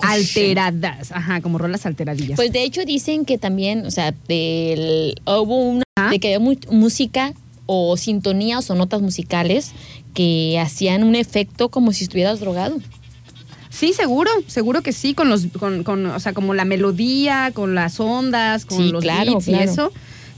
Alteradas. 0.00 1.12
Ajá, 1.12 1.40
como 1.40 1.58
rolas 1.58 1.86
alteradillas. 1.86 2.36
Pues 2.36 2.52
de 2.52 2.62
hecho 2.62 2.84
dicen 2.84 3.24
que 3.24 3.38
también, 3.38 3.86
o 3.86 3.90
sea, 3.90 4.14
del, 4.28 5.20
hubo 5.26 5.62
una 5.64 5.82
Ajá. 5.96 6.10
de 6.10 6.20
que 6.20 6.34
había 6.34 6.56
música 6.70 7.34
o 7.74 7.96
sintonías 7.96 8.68
o 8.68 8.74
notas 8.74 9.00
musicales 9.00 9.72
que 10.12 10.58
hacían 10.60 11.04
un 11.04 11.14
efecto 11.14 11.70
como 11.70 11.94
si 11.94 12.04
estuvieras 12.04 12.38
drogado. 12.38 12.76
Sí, 13.70 13.94
seguro, 13.94 14.30
seguro 14.46 14.82
que 14.82 14.92
sí, 14.92 15.14
con 15.14 15.30
los, 15.30 15.46
con, 15.58 15.82
con, 15.82 16.04
o 16.04 16.20
sea, 16.20 16.34
como 16.34 16.52
la 16.52 16.66
melodía, 16.66 17.50
con 17.54 17.74
las 17.74 17.98
ondas, 17.98 18.66
con 18.66 18.76
Sí, 18.76 18.90
los 18.92 19.02
claro, 19.02 19.32
beats 19.32 19.48
y 19.48 19.52
claro. 19.52 19.70
eso. 19.70 19.92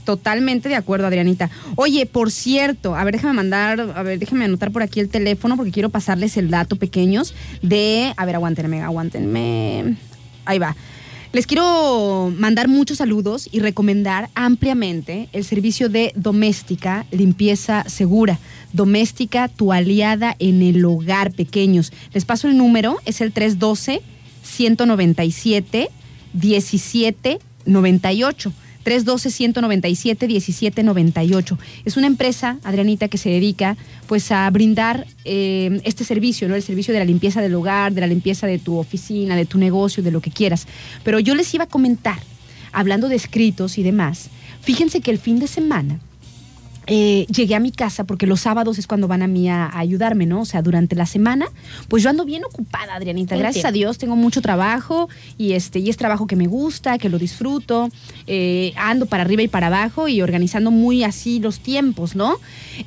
Totalmente 0.05 0.69
de 0.69 0.75
acuerdo, 0.75 1.07
Adrianita. 1.07 1.49
Oye, 1.75 2.05
por 2.05 2.31
cierto, 2.31 2.95
a 2.95 3.03
ver, 3.03 3.15
déjame 3.15 3.33
mandar, 3.33 3.81
a 3.81 4.03
ver, 4.03 4.17
déjame 4.19 4.45
anotar 4.45 4.71
por 4.71 4.81
aquí 4.81 5.01
el 5.01 5.09
teléfono 5.09 5.57
porque 5.57 5.71
quiero 5.71 5.89
pasarles 5.89 6.37
el 6.37 6.49
dato 6.49 6.77
pequeños 6.77 7.33
de, 7.61 8.13
a 8.15 8.25
ver, 8.25 8.35
aguántenme, 8.35 8.81
aguántenme. 8.81 9.97
Ahí 10.45 10.59
va. 10.59 10.75
Les 11.35 11.45
quiero 11.47 12.33
mandar 12.37 12.69
muchos 12.69 12.99
saludos 12.99 13.49
y 13.51 13.59
recomendar 13.59 14.29
ampliamente 14.35 15.27
el 15.33 15.43
servicio 15.43 15.89
de 15.89 16.13
Doméstica 16.15 17.05
Limpieza 17.11 17.83
Segura. 17.89 18.39
Doméstica, 18.71 19.49
tu 19.49 19.73
aliada 19.73 20.37
en 20.39 20.61
el 20.61 20.85
hogar, 20.85 21.33
pequeños. 21.33 21.91
Les 22.13 22.23
paso 22.23 22.47
el 22.47 22.55
número, 22.55 22.99
es 23.03 23.19
el 23.19 23.33
312 23.33 24.01
197 24.43 25.89
1798. 26.31 28.53
312-197-1798. 28.85 31.57
Es 31.83 31.97
una 31.97 32.07
empresa, 32.07 32.59
Adrianita, 32.63 33.07
que 33.07 33.17
se 33.17 33.29
dedica 33.29 33.75
pues 34.07 34.31
a 34.31 34.49
brindar 34.49 35.07
eh, 35.25 35.81
este 35.83 36.03
servicio, 36.03 36.47
¿no? 36.47 36.55
El 36.55 36.63
servicio 36.63 36.93
de 36.93 36.99
la 36.99 37.05
limpieza 37.05 37.41
del 37.41 37.55
hogar, 37.55 37.93
de 37.93 38.01
la 38.01 38.07
limpieza 38.07 38.47
de 38.47 38.59
tu 38.59 38.77
oficina, 38.77 39.35
de 39.35 39.45
tu 39.45 39.57
negocio, 39.57 40.03
de 40.03 40.11
lo 40.11 40.21
que 40.21 40.31
quieras. 40.31 40.67
Pero 41.03 41.19
yo 41.19 41.35
les 41.35 41.53
iba 41.53 41.65
a 41.65 41.67
comentar, 41.67 42.19
hablando 42.71 43.09
de 43.09 43.15
escritos 43.15 43.77
y 43.77 43.83
demás, 43.83 44.29
fíjense 44.61 45.01
que 45.01 45.11
el 45.11 45.19
fin 45.19 45.39
de 45.39 45.47
semana 45.47 45.99
eh, 46.87 47.25
llegué 47.27 47.55
a 47.55 47.59
mi 47.59 47.71
casa 47.71 48.03
porque 48.03 48.27
los 48.27 48.41
sábados 48.41 48.77
es 48.77 48.87
cuando 48.87 49.07
van 49.07 49.21
a 49.21 49.27
mí 49.27 49.49
a, 49.49 49.65
a 49.65 49.79
ayudarme, 49.79 50.25
¿no? 50.25 50.41
O 50.41 50.45
sea, 50.45 50.61
durante 50.61 50.95
la 50.95 51.05
semana, 51.05 51.47
pues 51.87 52.03
yo 52.03 52.09
ando 52.09 52.25
bien 52.25 52.43
ocupada, 52.45 52.95
Adrianita. 52.95 53.35
Gracias 53.35 53.65
a. 53.65 53.71
Dios 53.71 53.97
tengo 53.97 54.15
mucho 54.15 54.41
trabajo 54.41 55.09
y 55.37 55.53
este 55.53 55.79
y 55.79 55.89
es 55.89 55.97
trabajo 55.97 56.27
que 56.27 56.35
me 56.35 56.47
gusta, 56.47 56.97
que 56.97 57.09
lo 57.09 57.17
disfruto. 57.17 57.89
eh, 58.27 58.73
ando 58.77 59.05
para 59.05 59.23
arriba 59.23 59.41
y 59.43 59.47
para 59.47 59.67
abajo 59.67 60.07
y 60.07 60.21
organizando 60.21 60.71
muy 60.71 61.03
así 61.03 61.39
los 61.39 61.59
tiempos, 61.59 62.15
¿no? 62.15 62.37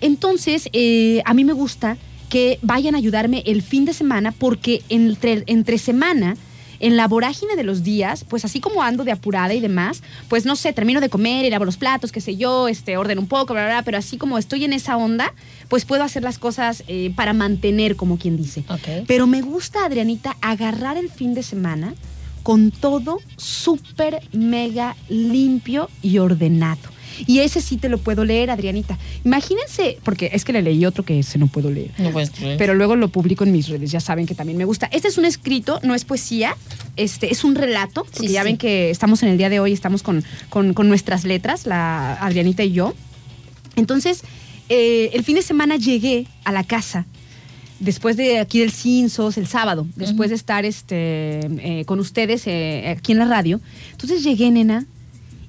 Entonces, 0.00 0.68
eh, 0.72 1.22
a 1.24 1.34
mí 1.34 1.44
me 1.44 1.52
gusta 1.52 1.96
que 2.28 2.58
vayan 2.62 2.94
a 2.94 2.98
ayudarme 2.98 3.42
el 3.46 3.62
fin 3.62 3.84
de 3.84 3.92
semana 3.92 4.32
porque 4.32 4.82
entre, 4.88 5.44
entre 5.46 5.78
semana 5.78 6.36
en 6.80 6.96
la 6.96 7.08
vorágine 7.08 7.56
de 7.56 7.64
los 7.64 7.82
días, 7.82 8.24
pues 8.24 8.44
así 8.44 8.60
como 8.60 8.82
ando 8.82 9.04
de 9.04 9.12
apurada 9.12 9.54
y 9.54 9.60
demás, 9.60 10.02
pues 10.28 10.44
no 10.44 10.56
sé, 10.56 10.72
termino 10.72 11.00
de 11.00 11.08
comer 11.08 11.44
y 11.44 11.50
lavo 11.50 11.64
los 11.64 11.76
platos, 11.76 12.12
qué 12.12 12.20
sé 12.20 12.36
yo, 12.36 12.68
este, 12.68 12.96
ordeno 12.96 13.20
un 13.20 13.28
poco, 13.28 13.52
bla, 13.52 13.64
bla, 13.64 13.74
bla, 13.74 13.82
pero 13.82 13.98
así 13.98 14.18
como 14.18 14.38
estoy 14.38 14.64
en 14.64 14.72
esa 14.72 14.96
onda, 14.96 15.34
pues 15.68 15.84
puedo 15.84 16.02
hacer 16.02 16.22
las 16.22 16.38
cosas 16.38 16.84
eh, 16.88 17.12
para 17.14 17.32
mantener, 17.32 17.96
como 17.96 18.18
quien 18.18 18.36
dice. 18.36 18.64
Pero 19.06 19.26
me 19.26 19.40
gusta, 19.42 19.84
Adrianita, 19.84 20.36
agarrar 20.40 20.96
el 20.96 21.10
fin 21.10 21.34
de 21.34 21.42
semana 21.42 21.94
con 22.42 22.70
todo 22.70 23.18
súper 23.36 24.22
mega 24.32 24.96
limpio 25.08 25.90
y 26.02 26.18
ordenado. 26.18 26.97
Y 27.26 27.40
ese 27.40 27.60
sí 27.60 27.76
te 27.76 27.88
lo 27.88 27.98
puedo 27.98 28.24
leer, 28.24 28.50
Adrianita. 28.50 28.98
Imagínense, 29.24 29.98
porque 30.04 30.30
es 30.32 30.44
que 30.44 30.52
le 30.52 30.62
leí 30.62 30.84
otro 30.86 31.04
que 31.04 31.18
ese 31.18 31.38
no 31.38 31.46
puedo 31.48 31.70
leer. 31.70 31.90
No 31.98 32.10
puedes 32.10 32.30
Pero 32.58 32.74
luego 32.74 32.96
lo 32.96 33.08
publico 33.08 33.44
en 33.44 33.52
mis 33.52 33.68
redes, 33.68 33.90
ya 33.90 34.00
saben 34.00 34.26
que 34.26 34.34
también 34.34 34.56
me 34.58 34.64
gusta. 34.64 34.88
Este 34.92 35.08
es 35.08 35.18
un 35.18 35.24
escrito, 35.24 35.80
no 35.82 35.94
es 35.94 36.04
poesía, 36.04 36.56
este 36.96 37.32
es 37.32 37.44
un 37.44 37.54
relato, 37.54 38.04
porque 38.04 38.28
Sí, 38.28 38.34
ya 38.34 38.42
sí. 38.42 38.46
ven 38.48 38.56
que 38.58 38.90
estamos 38.90 39.22
en 39.22 39.30
el 39.30 39.38
día 39.38 39.48
de 39.48 39.60
hoy, 39.60 39.72
estamos 39.72 40.02
con, 40.02 40.24
con- 40.48 40.74
con 40.74 40.88
nuestras 40.88 41.24
letras, 41.24 41.66
la 41.66 42.14
Adrianita 42.14 42.62
y 42.64 42.72
yo. 42.72 42.94
Entonces, 43.76 44.22
eh, 44.68 45.10
el 45.12 45.24
fin 45.24 45.36
de 45.36 45.42
semana 45.42 45.76
llegué 45.76 46.26
a 46.44 46.52
la 46.52 46.64
casa 46.64 47.06
después 47.80 48.16
de 48.16 48.38
aquí 48.40 48.58
del 48.58 48.72
Cinsos, 48.72 49.38
el 49.38 49.46
sábado, 49.46 49.86
después 49.94 50.30
de 50.30 50.36
estar 50.36 50.64
este, 50.64 51.40
eh, 51.80 51.84
con 51.86 52.00
ustedes 52.00 52.42
eh, 52.46 52.88
aquí 52.98 53.12
en 53.12 53.18
la 53.18 53.24
radio. 53.26 53.60
Entonces 53.92 54.24
llegué, 54.24 54.50
nena, 54.50 54.84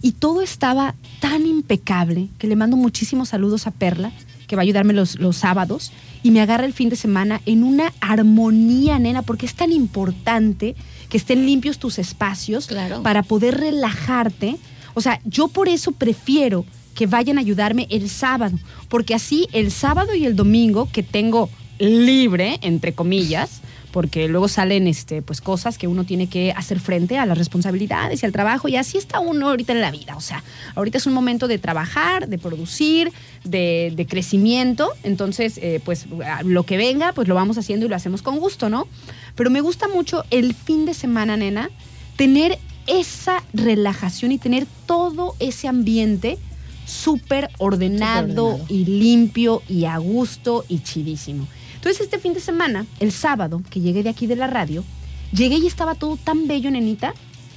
y 0.02 0.14
todo 0.14 0.42
estaba 0.42 0.96
tan 1.20 1.46
impecable 1.46 2.30
que 2.38 2.48
le 2.48 2.56
mando 2.56 2.78
muchísimos 2.78 3.30
saludos 3.30 3.68
a 3.68 3.72
Perla, 3.72 4.12
que 4.48 4.56
va 4.56 4.62
a 4.62 4.64
ayudarme 4.64 4.94
los, 4.94 5.20
los 5.20 5.38
sábados, 5.38 5.92
y 6.24 6.32
me 6.32 6.42
agarra 6.42 6.66
el 6.66 6.74
fin 6.74 6.90
de 6.90 6.96
semana 6.96 7.42
en 7.46 7.64
una 7.64 7.94
armonía, 8.02 8.98
nena, 9.00 9.22
porque 9.22 9.46
es 9.46 9.54
tan 9.56 9.72
importante 9.72 10.76
que 11.10 11.18
estén 11.18 11.46
limpios 11.46 11.80
tus 11.80 12.00
espacios 12.00 12.68
Claro. 12.68 13.04
para 13.04 13.24
poder 13.24 13.58
relajarte. 13.58 14.58
O 14.94 15.02
sea, 15.02 15.20
yo 15.26 15.48
por 15.48 15.68
eso 15.70 15.92
prefiero 15.92 16.66
que 16.96 17.08
vayan 17.08 17.38
a 17.38 17.42
ayudarme 17.42 17.88
el 17.90 18.10
sábado, 18.10 18.58
porque 18.90 19.14
así 19.16 19.48
el 19.54 19.72
sábado 19.72 20.14
y 20.16 20.26
el 20.26 20.36
domingo 20.36 20.90
que 20.92 21.04
tengo 21.04 21.50
libre, 21.78 22.60
entre 22.62 22.94
comillas, 22.94 23.62
porque 23.92 24.28
luego 24.28 24.48
salen 24.48 24.88
este, 24.88 25.22
pues, 25.22 25.42
cosas 25.42 25.78
que 25.78 25.88
uno 25.88 26.04
tiene 26.04 26.28
que 26.28 26.52
hacer 26.52 26.80
frente 26.80 27.18
a 27.18 27.26
las 27.26 27.38
responsabilidades 27.38 28.22
y 28.22 28.26
al 28.26 28.32
trabajo, 28.32 28.68
y 28.68 28.76
así 28.76 28.98
está 28.98 29.20
uno 29.20 29.50
ahorita 29.50 29.74
en 29.74 29.82
la 29.82 29.92
vida. 29.92 30.16
O 30.16 30.22
sea, 30.22 30.44
ahorita 30.76 30.98
es 30.98 31.06
un 31.06 31.14
momento 31.14 31.48
de 31.48 31.58
trabajar, 31.58 32.28
de 32.28 32.38
producir, 32.38 33.12
de, 33.44 33.94
de 33.96 34.06
crecimiento, 34.06 34.92
entonces, 35.04 35.60
eh, 35.62 35.82
pues 35.84 36.06
lo 36.44 36.64
que 36.64 36.78
venga, 36.78 37.14
pues 37.14 37.28
lo 37.28 37.36
vamos 37.36 37.58
haciendo 37.58 37.86
y 37.86 37.90
lo 37.90 37.96
hacemos 37.96 38.22
con 38.22 38.40
gusto, 38.40 38.70
¿no? 38.70 38.88
Pero 39.36 39.50
me 39.50 39.62
gusta 39.62 39.88
mucho 39.88 40.24
el 40.30 40.54
fin 40.54 40.86
de 40.86 40.94
semana, 40.94 41.38
nena, 41.38 41.70
tener 42.16 42.60
esa 42.88 43.44
relajación 43.54 44.32
y 44.32 44.38
tener 44.38 44.66
todo 44.86 45.36
ese 45.40 45.68
ambiente 45.68 46.38
súper 46.86 47.50
ordenado, 47.60 48.48
ordenado. 48.48 48.66
y 48.68 48.86
limpio 48.86 49.62
y 49.70 49.86
a 49.86 49.98
gusto 49.98 50.66
y 50.68 50.80
chidísimo. 50.80 51.48
Entonces 51.80 52.02
este 52.02 52.20
fin 52.20 52.34
de 52.34 52.42
semana, 52.42 52.86
el 53.00 53.14
sábado, 53.14 53.64
que 53.70 53.80
llegué 53.80 54.04
de 54.04 54.10
aquí 54.10 54.28
de 54.28 54.36
la 54.36 54.48
radio, 54.48 54.84
llegué 55.32 55.56
y 55.60 55.66
estaba 55.66 55.96
todo 55.96 56.18
tan 56.18 56.46
bello, 56.46 56.70
nenita, 56.70 57.14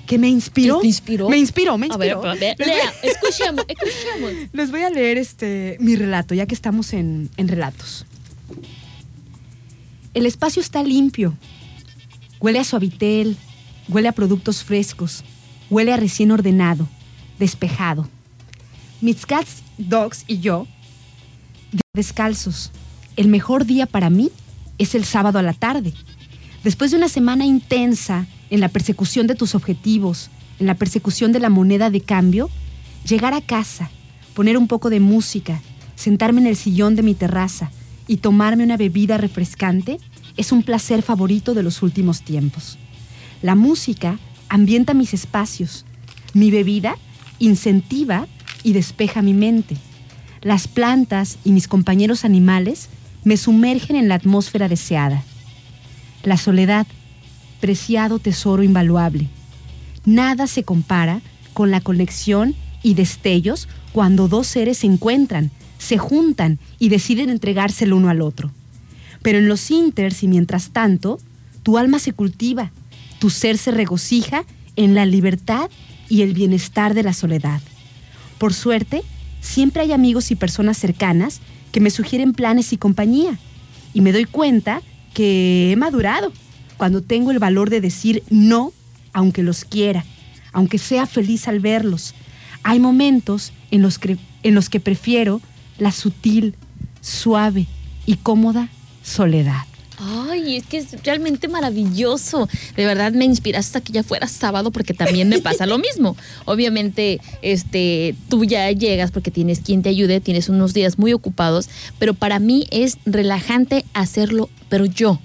que 0.06 0.16
me 0.16 0.28
inspiró. 0.28 0.78
¿Te 0.78 0.86
inspiró? 0.86 1.28
Me 1.28 1.38
inspiró, 1.38 1.76
me 1.76 1.88
A 1.90 1.96
ver, 1.96 2.12
inspiró. 2.12 2.30
a 2.30 2.34
ver, 2.36 2.56
lea, 2.64 2.92
escuchemos, 3.02 3.64
escuchemos. 3.66 4.48
les 4.52 4.70
voy 4.70 4.82
a 4.82 4.90
leer 4.90 5.18
este 5.18 5.76
mi 5.80 5.96
relato, 5.96 6.34
ya 6.36 6.46
que 6.46 6.54
estamos 6.54 6.92
en, 6.92 7.30
en 7.36 7.48
relatos. 7.48 8.06
El 10.14 10.26
espacio 10.26 10.62
está 10.62 10.84
limpio. 10.84 11.36
Huele 12.38 12.60
a 12.60 12.64
suavitel, 12.64 13.36
huele 13.88 14.06
a 14.06 14.12
productos 14.12 14.62
frescos, 14.62 15.24
huele 15.68 15.92
a 15.92 15.96
recién 15.96 16.30
ordenado, 16.30 16.88
despejado. 17.40 18.08
Mis 19.00 19.26
cats, 19.26 19.62
dogs 19.78 20.22
y 20.28 20.38
yo, 20.38 20.68
descalzos. 21.92 22.70
El 23.16 23.28
mejor 23.28 23.66
día 23.66 23.86
para 23.86 24.08
mí 24.08 24.30
es 24.78 24.94
el 24.94 25.04
sábado 25.04 25.38
a 25.38 25.42
la 25.42 25.52
tarde. 25.52 25.92
Después 26.64 26.90
de 26.90 26.96
una 26.96 27.08
semana 27.08 27.44
intensa 27.44 28.26
en 28.50 28.60
la 28.60 28.68
persecución 28.68 29.26
de 29.26 29.34
tus 29.34 29.54
objetivos, 29.54 30.30
en 30.58 30.66
la 30.66 30.74
persecución 30.74 31.32
de 31.32 31.40
la 31.40 31.50
moneda 31.50 31.90
de 31.90 32.00
cambio, 32.00 32.48
llegar 33.06 33.34
a 33.34 33.40
casa, 33.40 33.90
poner 34.34 34.56
un 34.56 34.68
poco 34.68 34.88
de 34.88 35.00
música, 35.00 35.60
sentarme 35.94 36.40
en 36.40 36.46
el 36.46 36.56
sillón 36.56 36.96
de 36.96 37.02
mi 37.02 37.14
terraza 37.14 37.70
y 38.08 38.18
tomarme 38.18 38.64
una 38.64 38.76
bebida 38.76 39.18
refrescante 39.18 39.98
es 40.36 40.52
un 40.52 40.62
placer 40.62 41.02
favorito 41.02 41.52
de 41.52 41.62
los 41.62 41.82
últimos 41.82 42.22
tiempos. 42.22 42.78
La 43.42 43.54
música 43.54 44.18
ambienta 44.48 44.94
mis 44.94 45.14
espacios. 45.14 45.84
Mi 46.32 46.50
bebida 46.50 46.96
incentiva 47.38 48.26
y 48.62 48.72
despeja 48.72 49.20
mi 49.20 49.34
mente. 49.34 49.76
Las 50.40 50.68
plantas 50.68 51.38
y 51.44 51.52
mis 51.52 51.68
compañeros 51.68 52.24
animales 52.24 52.88
me 53.24 53.36
sumergen 53.36 53.96
en 53.96 54.08
la 54.08 54.16
atmósfera 54.16 54.68
deseada. 54.68 55.22
La 56.24 56.36
soledad, 56.36 56.86
preciado 57.60 58.18
tesoro 58.18 58.62
invaluable. 58.62 59.28
Nada 60.04 60.46
se 60.46 60.64
compara 60.64 61.20
con 61.52 61.70
la 61.70 61.80
conexión 61.80 62.54
y 62.82 62.94
destellos 62.94 63.68
cuando 63.92 64.28
dos 64.28 64.46
seres 64.46 64.78
se 64.78 64.86
encuentran, 64.86 65.50
se 65.78 65.98
juntan 65.98 66.58
y 66.78 66.88
deciden 66.88 67.30
entregarse 67.30 67.84
el 67.84 67.92
uno 67.92 68.08
al 68.08 68.20
otro. 68.20 68.50
Pero 69.22 69.38
en 69.38 69.48
los 69.48 69.70
inters 69.70 70.22
y 70.22 70.28
mientras 70.28 70.70
tanto, 70.70 71.20
tu 71.62 71.78
alma 71.78 71.98
se 71.98 72.12
cultiva, 72.12 72.72
tu 73.18 73.30
ser 73.30 73.56
se 73.58 73.70
regocija 73.70 74.44
en 74.74 74.94
la 74.94 75.06
libertad 75.06 75.70
y 76.08 76.22
el 76.22 76.34
bienestar 76.34 76.94
de 76.94 77.04
la 77.04 77.12
soledad. 77.12 77.60
Por 78.38 78.52
suerte, 78.52 79.02
siempre 79.40 79.82
hay 79.82 79.92
amigos 79.92 80.30
y 80.32 80.36
personas 80.36 80.78
cercanas 80.78 81.40
que 81.72 81.80
me 81.80 81.90
sugieren 81.90 82.32
planes 82.32 82.72
y 82.72 82.76
compañía. 82.76 83.38
Y 83.92 84.00
me 84.00 84.12
doy 84.12 84.24
cuenta 84.24 84.82
que 85.12 85.72
he 85.72 85.76
madurado 85.76 86.32
cuando 86.76 87.02
tengo 87.02 87.30
el 87.30 87.38
valor 87.38 87.70
de 87.70 87.80
decir 87.80 88.22
no, 88.30 88.72
aunque 89.12 89.42
los 89.42 89.64
quiera, 89.64 90.04
aunque 90.52 90.78
sea 90.78 91.06
feliz 91.06 91.48
al 91.48 91.60
verlos. 91.60 92.14
Hay 92.62 92.78
momentos 92.78 93.52
en 93.70 93.82
los 93.82 93.98
que, 93.98 94.18
en 94.42 94.54
los 94.54 94.68
que 94.68 94.80
prefiero 94.80 95.40
la 95.78 95.90
sutil, 95.90 96.54
suave 97.00 97.66
y 98.06 98.16
cómoda 98.16 98.68
soledad. 99.02 99.71
Ay, 100.05 100.57
es 100.57 100.66
que 100.66 100.78
es 100.78 101.03
realmente 101.05 101.46
maravilloso. 101.46 102.48
De 102.76 102.84
verdad 102.84 103.12
me 103.12 103.24
inspiraste 103.24 103.78
a 103.78 103.80
que 103.80 103.92
ya 103.92 104.03
fuera 104.03 104.26
sábado 104.26 104.72
porque 104.72 104.94
también 104.94 105.28
me 105.28 105.40
pasa 105.40 105.64
lo 105.66 105.78
mismo. 105.78 106.16
Obviamente, 106.44 107.20
este, 107.40 108.16
tú 108.28 108.44
ya 108.44 108.70
llegas 108.72 109.12
porque 109.12 109.30
tienes 109.30 109.61
quien 109.61 109.82
te 109.82 109.90
ayude, 109.90 110.20
tienes 110.20 110.48
unos 110.48 110.74
días 110.74 110.98
muy 110.98 111.12
ocupados, 111.12 111.68
pero 111.98 112.14
para 112.14 112.40
mí 112.40 112.66
es 112.70 112.98
relajante 113.05 113.84
hacerlo, 113.94 114.50
pero 114.68 114.86
yo. 114.86 115.20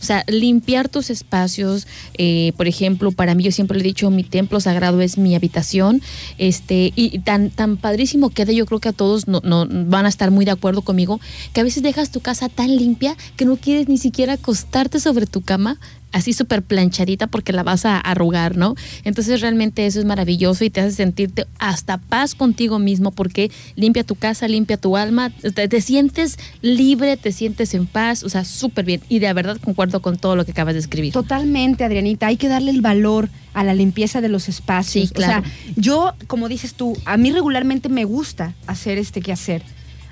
O 0.00 0.04
sea, 0.04 0.24
limpiar 0.28 0.88
tus 0.88 1.10
espacios, 1.10 1.86
eh, 2.14 2.52
por 2.56 2.68
ejemplo, 2.68 3.12
para 3.12 3.34
mí 3.34 3.44
yo 3.44 3.52
siempre 3.52 3.78
le 3.78 3.84
he 3.84 3.88
dicho, 3.88 4.10
mi 4.10 4.22
templo 4.22 4.60
sagrado 4.60 5.00
es 5.00 5.18
mi 5.18 5.34
habitación, 5.34 6.02
este, 6.38 6.92
y 6.94 7.18
tan, 7.20 7.50
tan 7.50 7.76
padrísimo 7.76 8.30
queda, 8.30 8.52
yo 8.52 8.66
creo 8.66 8.80
que 8.80 8.88
a 8.90 8.92
todos 8.92 9.28
no, 9.28 9.40
no 9.42 9.66
van 9.68 10.06
a 10.06 10.08
estar 10.08 10.30
muy 10.30 10.44
de 10.44 10.52
acuerdo 10.52 10.82
conmigo, 10.82 11.20
que 11.52 11.60
a 11.60 11.64
veces 11.64 11.82
dejas 11.82 12.10
tu 12.10 12.20
casa 12.20 12.48
tan 12.48 12.76
limpia 12.76 13.16
que 13.36 13.44
no 13.44 13.56
quieres 13.56 13.88
ni 13.88 13.98
siquiera 13.98 14.34
acostarte 14.34 15.00
sobre 15.00 15.26
tu 15.26 15.42
cama, 15.42 15.78
así 16.12 16.32
súper 16.32 16.62
planchadita 16.62 17.26
porque 17.26 17.52
la 17.52 17.62
vas 17.62 17.84
a 17.84 17.98
arrugar, 17.98 18.56
¿no? 18.56 18.74
Entonces 19.04 19.40
realmente 19.40 19.86
eso 19.86 19.98
es 19.98 20.04
maravilloso 20.04 20.64
y 20.64 20.70
te 20.70 20.80
hace 20.80 20.92
sentirte 20.92 21.46
hasta 21.58 21.98
paz 21.98 22.34
contigo 22.34 22.78
mismo 22.78 23.10
porque 23.10 23.50
limpia 23.76 24.04
tu 24.04 24.14
casa, 24.14 24.48
limpia 24.48 24.76
tu 24.76 24.96
alma, 24.96 25.30
te, 25.30 25.68
te 25.68 25.80
sientes 25.80 26.38
libre, 26.62 27.16
te 27.16 27.32
sientes 27.32 27.74
en 27.74 27.86
paz, 27.86 28.22
o 28.22 28.28
sea, 28.28 28.44
súper 28.44 28.84
bien. 28.84 29.00
Y 29.08 29.18
de 29.18 29.32
verdad 29.32 29.58
concuerdo 29.58 30.00
con 30.00 30.16
todo 30.16 30.36
lo 30.36 30.44
que 30.44 30.52
acabas 30.52 30.74
de 30.74 30.80
escribir. 30.80 31.12
Totalmente, 31.12 31.84
Adrianita. 31.84 32.26
Hay 32.26 32.36
que 32.36 32.48
darle 32.48 32.70
el 32.70 32.80
valor 32.80 33.28
a 33.54 33.64
la 33.64 33.74
limpieza 33.74 34.20
de 34.20 34.28
los 34.28 34.48
espacios. 34.48 35.08
Sí, 35.08 35.14
claro. 35.14 35.40
O 35.40 35.44
sea, 35.44 35.52
yo, 35.76 36.14
como 36.26 36.48
dices 36.48 36.74
tú, 36.74 36.96
a 37.04 37.16
mí 37.16 37.32
regularmente 37.32 37.88
me 37.88 38.04
gusta 38.04 38.54
hacer 38.66 38.98
este 38.98 39.20
que 39.20 39.32
hacer. 39.32 39.62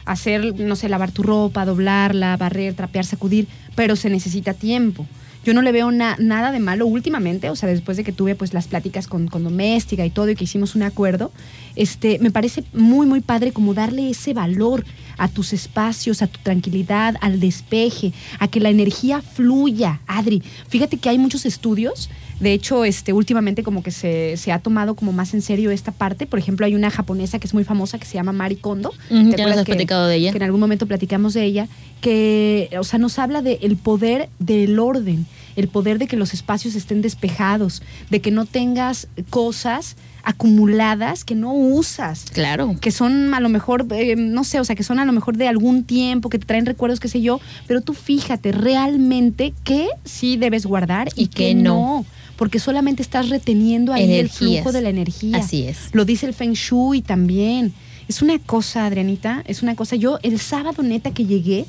Hacer, 0.04 0.58
no 0.60 0.76
sé, 0.76 0.88
lavar 0.88 1.10
tu 1.10 1.22
ropa, 1.22 1.64
doblarla, 1.64 2.36
barrer, 2.36 2.74
trapear, 2.74 3.04
sacudir, 3.04 3.48
pero 3.74 3.96
se 3.96 4.08
necesita 4.08 4.54
tiempo. 4.54 5.06
Yo 5.46 5.54
no 5.54 5.62
le 5.62 5.70
veo 5.70 5.92
na- 5.92 6.16
nada 6.18 6.50
de 6.50 6.58
malo 6.58 6.88
últimamente, 6.88 7.50
o 7.50 7.54
sea, 7.54 7.68
después 7.68 7.96
de 7.96 8.02
que 8.02 8.10
tuve 8.10 8.34
pues 8.34 8.52
las 8.52 8.66
pláticas 8.66 9.06
con, 9.06 9.28
con 9.28 9.44
Doméstica 9.44 10.04
y 10.04 10.10
todo 10.10 10.28
y 10.28 10.34
que 10.34 10.42
hicimos 10.42 10.74
un 10.74 10.82
acuerdo, 10.82 11.30
este, 11.76 12.18
me 12.18 12.32
parece 12.32 12.64
muy, 12.72 13.06
muy 13.06 13.20
padre 13.20 13.52
como 13.52 13.72
darle 13.72 14.10
ese 14.10 14.34
valor 14.34 14.84
a 15.18 15.28
tus 15.28 15.52
espacios, 15.52 16.22
a 16.22 16.26
tu 16.26 16.38
tranquilidad, 16.42 17.16
al 17.20 17.40
despeje, 17.40 18.12
a 18.38 18.48
que 18.48 18.60
la 18.60 18.70
energía 18.70 19.22
fluya. 19.22 20.00
Adri, 20.06 20.42
fíjate 20.68 20.96
que 20.98 21.08
hay 21.08 21.18
muchos 21.18 21.46
estudios. 21.46 22.08
De 22.40 22.52
hecho, 22.52 22.84
este, 22.84 23.14
últimamente 23.14 23.62
como 23.62 23.82
que 23.82 23.90
se, 23.90 24.36
se 24.36 24.52
ha 24.52 24.58
tomado 24.58 24.94
como 24.94 25.10
más 25.12 25.32
en 25.32 25.40
serio 25.40 25.70
esta 25.70 25.90
parte. 25.90 26.26
Por 26.26 26.38
ejemplo, 26.38 26.66
hay 26.66 26.74
una 26.74 26.90
japonesa 26.90 27.38
que 27.38 27.46
es 27.46 27.54
muy 27.54 27.64
famosa 27.64 27.98
que 27.98 28.04
se 28.04 28.14
llama 28.14 28.32
Mari 28.32 28.56
Kondo. 28.56 28.92
¿Te 29.08 29.14
ya 29.36 29.46
nos 29.46 29.56
has 29.56 29.64
que- 29.64 29.72
platicado 29.72 30.06
de 30.06 30.16
ella. 30.16 30.32
que 30.32 30.36
en 30.36 30.42
algún 30.42 30.60
momento 30.60 30.86
platicamos 30.86 31.32
de 31.32 31.44
ella, 31.44 31.66
que, 32.02 32.68
o 32.78 32.84
sea, 32.84 32.98
nos 32.98 33.18
habla 33.18 33.40
del 33.42 33.76
poder 33.76 34.28
del 34.38 34.78
orden, 34.78 35.26
el 35.56 35.68
poder 35.68 35.98
de 35.98 36.06
que 36.06 36.16
los 36.16 36.34
espacios 36.34 36.74
estén 36.74 37.02
despejados, 37.02 37.82
de 38.10 38.20
que 38.20 38.30
no 38.30 38.44
tengas 38.46 39.08
cosas 39.30 39.96
acumuladas 40.22 41.24
que 41.24 41.36
no 41.36 41.54
usas. 41.54 42.24
Claro. 42.32 42.76
Que 42.80 42.90
son 42.90 43.32
a 43.32 43.40
lo 43.40 43.48
mejor, 43.48 43.86
eh, 43.92 44.16
no 44.16 44.42
sé, 44.42 44.58
o 44.58 44.64
sea, 44.64 44.74
que 44.74 44.82
son 44.82 44.98
a 44.98 45.04
lo 45.04 45.12
mejor 45.12 45.36
de 45.36 45.46
algún 45.46 45.84
tiempo, 45.84 46.30
que 46.30 46.38
te 46.38 46.46
traen 46.46 46.66
recuerdos, 46.66 46.98
qué 46.98 47.06
sé 47.08 47.20
yo, 47.22 47.40
pero 47.68 47.80
tú 47.80 47.94
fíjate 47.94 48.50
realmente 48.50 49.54
qué 49.62 49.88
sí 50.04 50.36
debes 50.36 50.66
guardar 50.66 51.08
y, 51.14 51.24
Y 51.24 51.26
qué 51.28 51.54
no. 51.54 51.62
no. 51.62 52.06
Porque 52.36 52.58
solamente 52.58 53.02
estás 53.02 53.30
reteniendo 53.30 53.92
ahí 53.92 54.14
el 54.14 54.28
flujo 54.28 54.72
de 54.72 54.82
la 54.82 54.90
energía. 54.90 55.38
Así 55.38 55.62
es. 55.62 55.88
Lo 55.92 56.04
dice 56.04 56.26
el 56.26 56.34
Feng 56.34 56.52
Shui 56.52 57.00
también. 57.00 57.72
Es 58.08 58.20
una 58.20 58.38
cosa, 58.38 58.84
Adrianita, 58.84 59.42
es 59.46 59.62
una 59.62 59.74
cosa. 59.74 59.96
Yo 59.96 60.18
el 60.22 60.38
sábado 60.38 60.82
neta 60.82 61.12
que 61.12 61.24
llegué, 61.24 61.64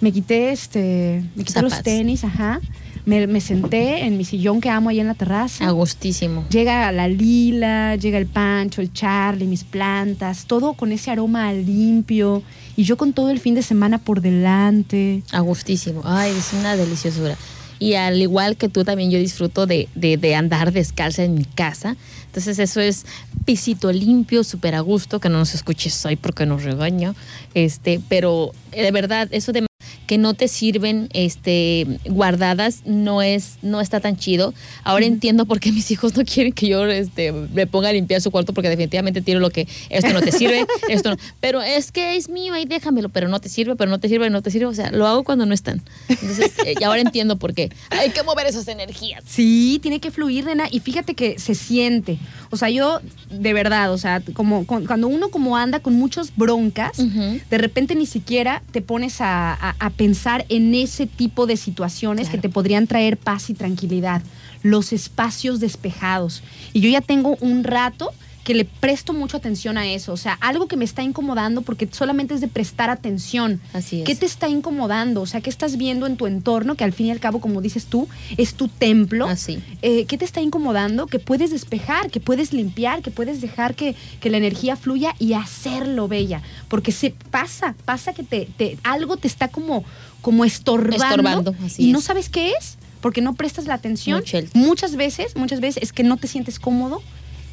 me 0.00 0.12
quité 0.12 0.52
este, 0.52 1.24
me 1.34 1.44
quité 1.44 1.62
los 1.62 1.82
tenis, 1.82 2.24
ajá. 2.24 2.60
Me, 3.06 3.26
me 3.28 3.40
senté 3.40 4.04
en 4.04 4.16
mi 4.18 4.24
sillón 4.24 4.60
que 4.60 4.68
amo 4.68 4.90
ahí 4.90 4.98
en 5.00 5.06
la 5.06 5.14
terraza. 5.14 5.66
A 5.66 5.70
gustísimo. 5.70 6.44
Llega 6.50 6.90
la 6.92 7.06
lila, 7.06 7.94
llega 7.96 8.18
el 8.18 8.26
pancho, 8.26 8.80
el 8.82 8.92
charlie, 8.92 9.46
mis 9.46 9.62
plantas, 9.64 10.46
todo 10.46 10.74
con 10.74 10.90
ese 10.92 11.10
aroma 11.12 11.52
limpio. 11.52 12.42
Y 12.76 12.82
yo 12.82 12.96
con 12.96 13.12
todo 13.12 13.30
el 13.30 13.38
fin 13.40 13.54
de 13.54 13.62
semana 13.62 13.98
por 13.98 14.20
delante. 14.20 15.22
A 15.32 15.40
gustísimo. 15.40 16.02
Ay, 16.04 16.32
es 16.36 16.52
una 16.52 16.76
deliciosura. 16.76 17.36
Y 17.78 17.94
al 17.94 18.20
igual 18.20 18.56
que 18.56 18.68
tú 18.68 18.84
también 18.84 19.10
yo 19.10 19.18
disfruto 19.18 19.66
de, 19.66 19.88
de- 19.94 20.16
de 20.16 20.34
andar 20.34 20.72
descalza 20.72 21.22
en 21.22 21.34
mi 21.34 21.44
casa. 21.44 21.96
Entonces 22.26 22.58
eso 22.58 22.80
es 22.80 23.06
pisito 23.44 23.92
limpio, 23.92 24.42
súper 24.44 24.74
a 24.74 24.80
gusto, 24.80 25.20
que 25.20 25.28
no 25.28 25.38
nos 25.38 25.54
escuches 25.54 26.04
hoy 26.06 26.16
porque 26.16 26.44
nos 26.44 26.64
regaño. 26.64 27.14
Este, 27.54 28.00
pero 28.08 28.52
eh, 28.72 28.82
de 28.82 28.90
verdad, 28.90 29.28
eso 29.30 29.52
de 29.52 29.64
que 30.06 30.18
no 30.18 30.34
te 30.34 30.48
sirven 30.48 31.08
este 31.12 31.86
guardadas 32.04 32.82
no 32.84 33.22
es 33.22 33.56
no 33.62 33.80
está 33.80 34.00
tan 34.00 34.16
chido. 34.16 34.54
Ahora 34.84 35.04
entiendo 35.06 35.46
por 35.46 35.60
qué 35.60 35.72
mis 35.72 35.90
hijos 35.90 36.16
no 36.16 36.24
quieren 36.24 36.52
que 36.52 36.68
yo 36.68 36.84
este 36.86 37.32
me 37.32 37.66
ponga 37.66 37.88
a 37.88 37.92
limpiar 37.92 38.20
su 38.20 38.30
cuarto 38.30 38.52
porque 38.52 38.68
definitivamente 38.68 39.20
tiro 39.20 39.40
lo 39.40 39.50
que 39.50 39.66
esto 39.90 40.12
no 40.12 40.20
te 40.20 40.32
sirve, 40.32 40.66
esto 40.88 41.10
no. 41.10 41.16
Pero 41.40 41.62
es 41.62 41.92
que 41.92 42.16
es 42.16 42.28
mío, 42.28 42.54
ahí 42.54 42.64
déjamelo, 42.64 43.08
pero 43.08 43.28
no 43.28 43.40
te 43.40 43.48
sirve, 43.48 43.76
pero 43.76 43.90
no 43.90 43.98
te 43.98 44.08
sirve, 44.08 44.30
no 44.30 44.42
te 44.42 44.50
sirve, 44.50 44.66
o 44.66 44.74
sea, 44.74 44.90
lo 44.90 45.06
hago 45.06 45.24
cuando 45.24 45.46
no 45.46 45.54
están. 45.54 45.82
Entonces, 46.08 46.52
eh, 46.64 46.74
y 46.80 46.84
ahora 46.84 47.00
entiendo 47.00 47.36
por 47.36 47.54
qué. 47.54 47.70
Hay 47.90 48.10
que 48.10 48.22
mover 48.22 48.46
esas 48.46 48.68
energías. 48.68 49.22
Sí, 49.26 49.78
tiene 49.82 50.00
que 50.00 50.10
fluir, 50.10 50.44
nena. 50.44 50.66
Y 50.70 50.80
fíjate 50.80 51.14
que 51.14 51.38
se 51.38 51.54
siente. 51.54 52.18
O 52.50 52.56
sea, 52.56 52.70
yo, 52.70 53.00
de 53.30 53.52
verdad, 53.52 53.92
o 53.92 53.98
sea, 53.98 54.22
como 54.34 54.66
cuando 54.66 55.08
uno 55.08 55.28
como 55.30 55.56
anda 55.56 55.80
con 55.80 55.94
muchas 55.94 56.34
broncas, 56.36 56.92
de 56.96 57.58
repente 57.58 57.94
ni 57.94 58.06
siquiera 58.06 58.62
te 58.72 58.80
pones 58.82 59.20
a, 59.20 59.52
a- 59.54 59.76
a 59.78 59.90
pensar 59.96 60.44
en 60.48 60.74
ese 60.74 61.06
tipo 61.06 61.46
de 61.46 61.56
situaciones 61.56 62.28
Claro. 62.28 62.42
que 62.42 62.48
te 62.48 62.52
podrían 62.52 62.86
traer 62.86 63.16
paz 63.16 63.50
y 63.50 63.54
tranquilidad. 63.54 64.22
Los 64.62 64.92
espacios 64.92 65.60
despejados. 65.60 66.42
Y 66.72 66.80
yo 66.80 66.88
ya 66.90 67.00
tengo 67.00 67.36
un 67.40 67.64
rato 67.64 68.12
que 68.46 68.54
le 68.54 68.64
presto 68.64 69.12
mucho 69.12 69.36
atención 69.36 69.76
a 69.76 69.88
eso. 69.88 70.12
O 70.12 70.16
sea, 70.16 70.34
algo 70.34 70.68
que 70.68 70.76
me 70.76 70.84
está 70.84 71.02
incomodando 71.02 71.62
porque 71.62 71.88
solamente 71.90 72.32
es 72.32 72.40
de 72.40 72.46
prestar 72.46 72.90
atención. 72.90 73.60
Así 73.72 74.02
es. 74.02 74.06
¿Qué 74.06 74.14
te 74.14 74.24
está 74.24 74.48
incomodando? 74.48 75.20
O 75.22 75.26
sea, 75.26 75.40
¿qué 75.40 75.50
estás 75.50 75.76
viendo 75.76 76.06
en 76.06 76.16
tu 76.16 76.28
entorno? 76.28 76.76
Que 76.76 76.84
al 76.84 76.92
fin 76.92 77.06
y 77.06 77.10
al 77.10 77.18
cabo, 77.18 77.40
como 77.40 77.60
dices 77.60 77.86
tú, 77.86 78.06
es 78.36 78.54
tu 78.54 78.68
templo. 78.68 79.26
Así. 79.26 79.58
Eh, 79.82 80.04
¿Qué 80.04 80.16
te 80.16 80.24
está 80.24 80.40
incomodando? 80.42 81.08
Que 81.08 81.18
puedes 81.18 81.50
despejar, 81.50 82.08
que 82.08 82.20
puedes 82.20 82.52
limpiar, 82.52 83.02
que 83.02 83.10
puedes 83.10 83.40
dejar 83.40 83.74
que, 83.74 83.96
que 84.20 84.30
la 84.30 84.36
energía 84.36 84.76
fluya 84.76 85.16
y 85.18 85.32
hacerlo 85.32 86.06
bella. 86.06 86.40
Porque 86.68 86.92
se 86.92 87.10
pasa, 87.32 87.74
pasa 87.84 88.12
que 88.12 88.22
te, 88.22 88.48
te- 88.56 88.78
algo 88.84 89.16
te 89.16 89.26
está 89.26 89.48
como, 89.48 89.82
como 90.22 90.44
estorbando. 90.44 91.04
Estorbando, 91.04 91.56
así 91.64 91.88
y 91.88 91.92
no 91.92 91.98
es. 91.98 92.04
sabes 92.04 92.28
qué 92.28 92.52
es, 92.52 92.78
porque 93.00 93.22
no 93.22 93.34
prestas 93.34 93.66
la 93.66 93.74
atención. 93.74 94.22
Muchas 94.54 94.94
veces, 94.94 95.34
muchas 95.34 95.58
veces 95.60 95.82
es 95.82 95.92
que 95.92 96.04
no 96.04 96.16
te 96.16 96.28
sientes 96.28 96.60
cómodo 96.60 97.02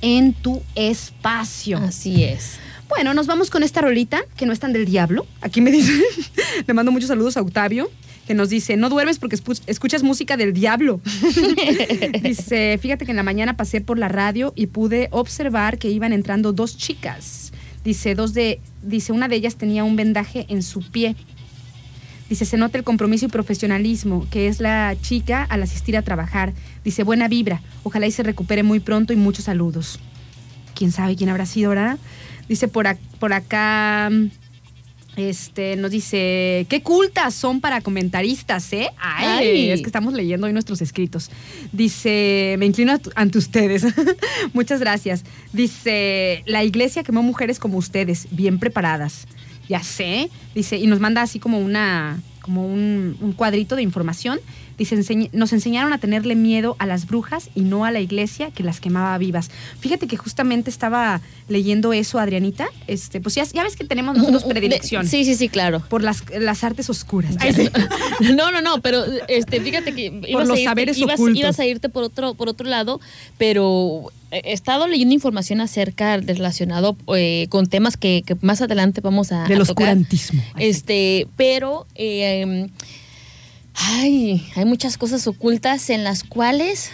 en 0.03 0.33
tu 0.33 0.61
espacio. 0.75 1.79
Así 1.79 2.23
es. 2.23 2.59
Bueno, 2.89 3.15
nos 3.15 3.25
vamos 3.25 3.49
con 3.49 3.63
esta 3.63 3.81
rolita, 3.81 4.21
que 4.35 4.45
no 4.45 4.53
es 4.53 4.59
tan 4.59 4.73
del 4.73 4.85
diablo. 4.85 5.25
Aquí 5.41 5.61
me 5.61 5.71
dice, 5.71 5.91
le 6.67 6.73
mando 6.75 6.91
muchos 6.91 7.07
saludos 7.07 7.37
a 7.37 7.41
Octavio, 7.41 7.89
que 8.27 8.35
nos 8.35 8.49
dice, 8.49 8.77
no 8.77 8.89
duermes 8.89 9.17
porque 9.17 9.37
escuchas 9.65 10.03
música 10.03 10.37
del 10.37 10.53
diablo. 10.53 11.01
dice, 12.21 12.77
fíjate 12.79 13.05
que 13.05 13.11
en 13.11 13.17
la 13.17 13.23
mañana 13.23 13.57
pasé 13.57 13.81
por 13.81 13.97
la 13.97 14.09
radio 14.09 14.53
y 14.55 14.67
pude 14.67 15.07
observar 15.11 15.79
que 15.79 15.89
iban 15.89 16.13
entrando 16.13 16.53
dos 16.53 16.77
chicas. 16.77 17.53
Dice, 17.83 18.13
dos 18.13 18.33
de, 18.33 18.59
dice, 18.81 19.13
una 19.13 19.27
de 19.29 19.37
ellas 19.37 19.55
tenía 19.55 19.83
un 19.85 19.95
vendaje 19.95 20.45
en 20.49 20.63
su 20.63 20.81
pie. 20.81 21.15
Dice, 22.30 22.45
se 22.45 22.57
nota 22.57 22.78
el 22.78 22.84
compromiso 22.84 23.26
y 23.26 23.30
profesionalismo, 23.30 24.26
que 24.32 24.47
es 24.47 24.59
la 24.59 24.95
chica 25.01 25.43
al 25.43 25.61
asistir 25.63 25.97
a 25.97 26.01
trabajar. 26.01 26.53
Dice, 26.84 27.03
buena 27.03 27.28
vibra. 27.28 27.61
Ojalá 27.84 28.07
y 28.07 28.11
se 28.11 28.24
recupere 28.24 28.63
muy 28.63 28.80
pronto 28.80 29.13
y 29.13 29.15
muchos 29.15 29.45
saludos. 29.45 29.99
¿Quién 30.74 30.91
sabe 30.91 31.15
quién 31.15 31.30
habrá 31.30 31.45
sido, 31.45 31.69
verdad? 31.69 31.99
Dice 32.47 32.67
por, 32.67 32.88
por 33.19 33.34
acá, 33.34 34.09
este, 35.15 35.76
nos 35.76 35.91
dice, 35.91 36.65
qué 36.69 36.82
cultas 36.82 37.36
son 37.36 37.61
para 37.61 37.82
comentaristas, 37.82 38.71
¿eh? 38.74 38.89
Ay, 38.97 39.47
Ay. 39.47 39.69
es 39.69 39.82
que 39.82 39.88
estamos 39.88 40.13
leyendo 40.13 40.47
hoy 40.47 40.53
nuestros 40.53 40.82
escritos. 40.82 41.30
Dice, 41.71 42.55
me 42.57 42.65
inclino 42.65 42.99
ante 43.15 43.38
ustedes. 43.38 43.86
Muchas 44.53 44.80
gracias. 44.80 45.24
Dice, 45.51 46.43
la 46.45 46.63
iglesia 46.63 47.03
quemó 47.03 47.21
mujeres 47.21 47.59
como 47.59 47.78
ustedes, 47.78 48.28
bien 48.32 48.59
preparadas. 48.59 49.28
Ya 49.70 49.82
sé. 49.84 50.30
Dice, 50.55 50.78
y 50.78 50.88
nos 50.88 50.99
manda 50.99 51.22
así 51.22 51.39
como 51.39 51.59
una, 51.59 52.22
como 52.41 52.66
un, 52.68 53.18
un 53.22 53.34
cuadrito 53.34 53.76
de 53.76 53.82
información. 53.82 54.39
Dice, 54.76 54.97
"Enseñ- 54.97 55.30
nos 55.34 55.53
enseñaron 55.53 55.93
a 55.93 55.99
tenerle 55.99 56.34
miedo 56.36 56.76
a 56.80 56.88
las 56.88 57.05
brujas 57.05 57.51
y 57.53 57.61
no 57.61 57.86
a 57.86 57.91
la 57.91 57.99
iglesia 57.99 58.49
que 58.49 58.64
las 58.64 58.80
quemaba 58.80 59.16
vivas. 59.20 59.51
Fíjate 59.80 60.07
que 60.07 60.18
justamente 60.18 60.72
estaba 60.72 61.22
leyendo 61.47 61.93
eso, 61.93 62.18
Adrianita. 62.18 62.66
Este, 62.88 63.22
pues 63.22 63.36
ya, 63.36 63.43
ya 63.43 63.61
ves 63.61 63.76
que 63.76 63.84
tenemos 63.84 64.18
nosotros 64.18 64.43
predilección 64.49 65.07
Sí, 65.07 65.26
sí, 65.26 65.36
sí, 65.36 65.47
claro. 65.47 65.82
por 65.89 66.01
las, 66.01 66.24
las 66.39 66.64
artes 66.64 66.89
oscuras. 66.89 67.36
Ay, 67.39 67.53
sí. 67.53 67.70
No, 68.36 68.51
no, 68.51 68.61
no, 68.61 68.82
pero 68.82 69.03
este, 69.28 69.61
fíjate 69.61 69.93
que 69.93 70.22
ibas, 70.28 70.47
los 70.47 70.57
a, 70.57 70.61
irte, 70.61 70.70
saberes 70.70 70.97
ibas 70.97 71.59
a 71.59 71.66
irte 71.68 71.89
por 71.89 72.03
otro, 72.03 72.34
por 72.34 72.49
otro 72.49 72.68
lado, 72.68 72.99
pero 73.38 74.11
he 74.34 74.53
estado 74.53 74.88
leyendo 74.88 75.13
información 75.13 75.61
acerca 75.61 76.17
relacionado 76.17 76.97
eh, 77.15 77.47
con 77.49 77.67
temas 77.67 77.97
que, 77.97 78.23
que 78.25 78.36
más 78.41 78.61
adelante 78.61 79.01
vamos 79.01 79.31
a, 79.31 79.43
Del 79.45 79.59
a 79.59 79.63
oscurantismo. 79.63 80.41
Este, 80.57 81.27
pero 81.38 81.86
eh, 81.95 82.67
ay, 83.75 84.45
hay 84.55 84.65
muchas 84.65 84.97
cosas 84.97 85.27
ocultas 85.27 85.89
en 85.89 86.03
las 86.03 86.23
cuales 86.23 86.91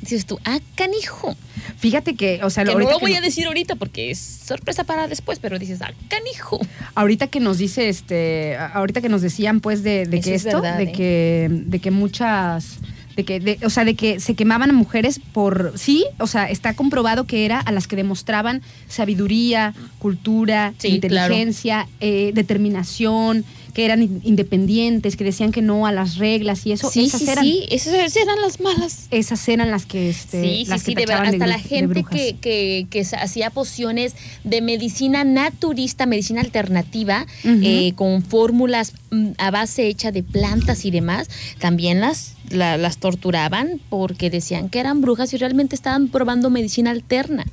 dices 0.00 0.26
tú, 0.26 0.38
ah, 0.44 0.58
canijo. 0.74 1.36
Fíjate 1.78 2.14
que, 2.16 2.40
o 2.42 2.50
sea, 2.50 2.64
Que 2.64 2.72
no 2.72 2.80
lo 2.80 2.98
voy 2.98 3.12
no- 3.12 3.18
a 3.18 3.20
decir 3.20 3.46
ahorita 3.46 3.76
porque 3.76 4.10
es 4.10 4.18
sorpresa 4.18 4.84
para 4.84 5.06
después, 5.08 5.38
pero 5.38 5.58
dices, 5.58 5.80
ah, 5.82 5.92
canijo. 6.08 6.60
ahorita 6.94 7.28
que 7.28 7.40
nos 7.40 7.58
dice 7.58 7.88
este 7.88 8.56
ahorita 8.56 9.00
que 9.00 9.08
nos 9.08 9.22
decían 9.22 9.60
pues 9.60 9.82
de, 9.82 10.06
que 10.10 10.18
es 10.18 10.26
esto 10.44 10.60
verdad, 10.60 10.78
de 10.78 10.84
¿eh? 10.84 10.92
que 10.92 11.48
de 11.50 11.78
que 11.78 11.90
muchas 11.90 12.78
de 13.16 13.24
que 13.24 13.40
de- 13.40 13.58
o 13.64 13.70
sea 13.70 13.84
de 13.84 13.94
que 13.94 14.20
se 14.20 14.34
quemaban 14.34 14.70
a 14.70 14.72
mujeres 14.72 15.20
por 15.32 15.72
sí 15.76 16.04
o 16.18 16.26
sea 16.26 16.48
está 16.50 16.74
comprobado 16.74 17.24
que 17.24 17.44
era 17.44 17.58
a 17.60 17.72
las 17.72 17.86
que 17.86 17.96
demostraban 17.96 18.62
sabiduría 18.88 19.74
cultura 19.98 20.74
Sí, 20.78 20.98
claro. 21.00 21.32
inteligencia 21.34 21.88
eh, 22.00 22.32
determinación 22.34 23.44
que 23.74 23.86
eran 23.86 24.02
in- 24.02 24.20
independientes 24.22 25.16
que 25.16 25.24
decían 25.24 25.50
que 25.50 25.62
no 25.62 25.86
a 25.86 25.92
las 25.92 26.16
reglas 26.16 26.66
y 26.66 26.72
eso 26.72 26.90
sí, 26.90 27.04
esas 27.06 27.22
sí, 27.22 27.30
eran 27.30 27.44
sí, 27.44 27.66
esas, 27.70 28.16
eran 28.16 28.40
las 28.42 28.60
malas. 28.60 29.06
esas 29.10 29.48
eran 29.48 29.70
las 29.70 29.86
que 29.86 30.10
este 30.10 30.42
Sí, 30.42 30.64
sí, 30.64 30.70
las 30.70 30.82
sí, 30.82 30.94
que 30.94 31.06
de 31.06 31.12
Hasta 31.12 31.46
la 31.46 31.58
gente 31.58 32.04
que, 32.04 32.36
que, 32.38 32.86
que 32.90 33.00
hacía 33.00 33.48
pociones 33.50 34.14
de 34.44 34.60
medicina 34.60 35.24
naturista, 35.24 36.04
medicina 36.06 36.42
alternativa, 36.42 37.26
eh, 37.44 37.92
con 37.94 38.22
fórmulas 38.22 38.92
mm, 39.10 39.28
a 39.38 39.50
base 39.50 39.86
hecha 39.86 40.12
de 40.12 40.22
plantas 40.22 40.84
y 40.84 40.90
demás, 40.90 41.28
también 41.58 42.00
las, 42.00 42.34
la- 42.52 42.76
las 42.78 42.98
torturaban 42.98 43.80
porque 43.88 44.30
decían 44.30 44.68
que 44.68 44.78
eran 44.80 45.00
brujas 45.00 45.32
y 45.32 45.36
realmente 45.36 45.74
estaban 45.74 46.08
probando 46.08 46.50
medicina 46.50 46.90
alterna. 46.90 47.44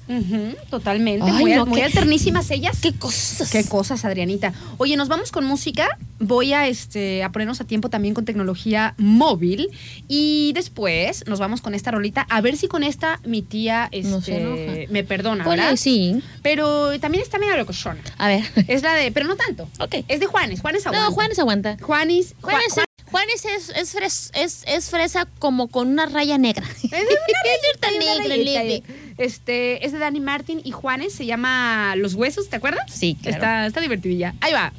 Totalmente 0.69 1.25
Ay, 1.29 1.33
muy, 1.41 1.53
no, 1.53 1.65
muy 1.65 1.79
qué- 1.79 1.85
alternísimas 1.85 2.49
ellas 2.51 2.77
¿Qué 2.81 2.93
cosas? 2.93 3.49
Qué 3.51 3.63
cosas, 3.65 4.05
Adrianita. 4.05 4.53
Oye, 4.77 4.95
nos 4.97 5.07
vamos 5.07 5.31
con 5.31 5.45
música. 5.45 5.87
voy 6.19 6.51
a, 6.53 6.67
este, 6.67 7.23
a 7.23 7.31
ponernos 7.31 7.61
a 7.61 7.63
tiempo 7.63 7.89
también 7.89 8.13
con 8.13 8.25
tecnología 8.25 8.93
móvil 8.97 9.69
y 10.09 10.51
después 10.53 11.23
nos 11.27 11.39
vamos 11.39 11.61
con 11.61 11.73
esta 11.73 11.91
rolita. 11.91 12.25
A 12.29 12.41
ver 12.41 12.57
si 12.57 12.67
con 12.67 12.83
esta 12.83 13.19
mi 13.25 13.41
tía 13.41 13.89
No 14.03 14.21
se 14.21 14.33
este, 14.37 14.41
enoja. 14.41 14.91
me 14.91 15.03
perdona, 15.05 15.43
Ponle, 15.45 15.61
¿verdad? 15.63 15.77
sí. 15.77 16.21
Pero 16.43 16.99
también 16.99 17.23
está 17.23 17.39
medio 17.39 17.55
locochona. 17.55 18.01
A 18.17 18.27
ver. 18.27 18.43
Es 18.67 18.83
la 18.83 18.93
de, 18.95 19.11
pero 19.11 19.27
no 19.27 19.35
tanto. 19.37 19.69
Ok. 19.79 20.03
Es 20.09 20.19
de 20.19 20.25
Juanes, 20.25 20.59
Juanes 20.61 20.85
aguanta. 20.85 21.07
No, 21.09 21.13
Juanes 21.15 21.39
aguanta. 21.39 21.77
Juanis, 21.81 22.35
Ju- 22.35 22.41
Juanes, 22.41 22.73
Juan- 22.73 22.85
Juanes 23.11 23.45
es, 23.45 23.69
es, 23.69 23.95
fres- 23.95 24.31
es, 24.33 24.63
es 24.67 24.89
fresa 24.89 25.27
como 25.39 25.67
con 25.67 25.87
una 25.89 26.05
raya 26.05 26.37
negra. 26.37 26.65
Es 26.83 26.91
de 26.91 26.97
una 26.97 28.27
negra. 28.27 28.85
Este, 29.17 29.85
es 29.85 29.91
de 29.91 29.99
Danny 29.99 30.19
Martin 30.19 30.61
y 30.63 30.71
Juanes, 30.71 31.13
se 31.13 31.25
llama 31.25 31.95
Los 31.97 32.13
Huesos, 32.13 32.49
¿te 32.49 32.55
acuerdas? 32.55 32.83
Sí, 32.91 33.17
claro. 33.21 33.35
Está, 33.35 33.65
está 33.67 33.81
divertidilla. 33.81 34.33
Ahí 34.41 34.53
va. 34.53 34.71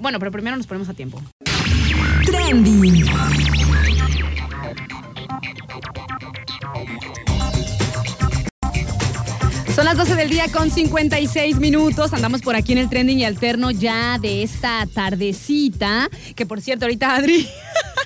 Bueno, 0.00 0.18
pero 0.18 0.30
primero 0.32 0.56
nos 0.56 0.66
ponemos 0.66 0.88
a 0.88 0.94
tiempo. 0.94 1.22
Trending. 2.24 3.04
Son 9.78 9.84
las 9.84 9.96
12 9.96 10.16
del 10.16 10.28
día 10.28 10.50
con 10.50 10.72
56 10.72 11.60
minutos. 11.60 12.12
Andamos 12.12 12.42
por 12.42 12.56
aquí 12.56 12.72
en 12.72 12.78
el 12.78 12.88
trending 12.88 13.20
y 13.20 13.24
alterno 13.24 13.70
ya 13.70 14.18
de 14.18 14.42
esta 14.42 14.84
tardecita. 14.92 16.10
Que 16.34 16.46
por 16.46 16.60
cierto, 16.60 16.86
ahorita 16.86 17.14
Adri 17.14 17.48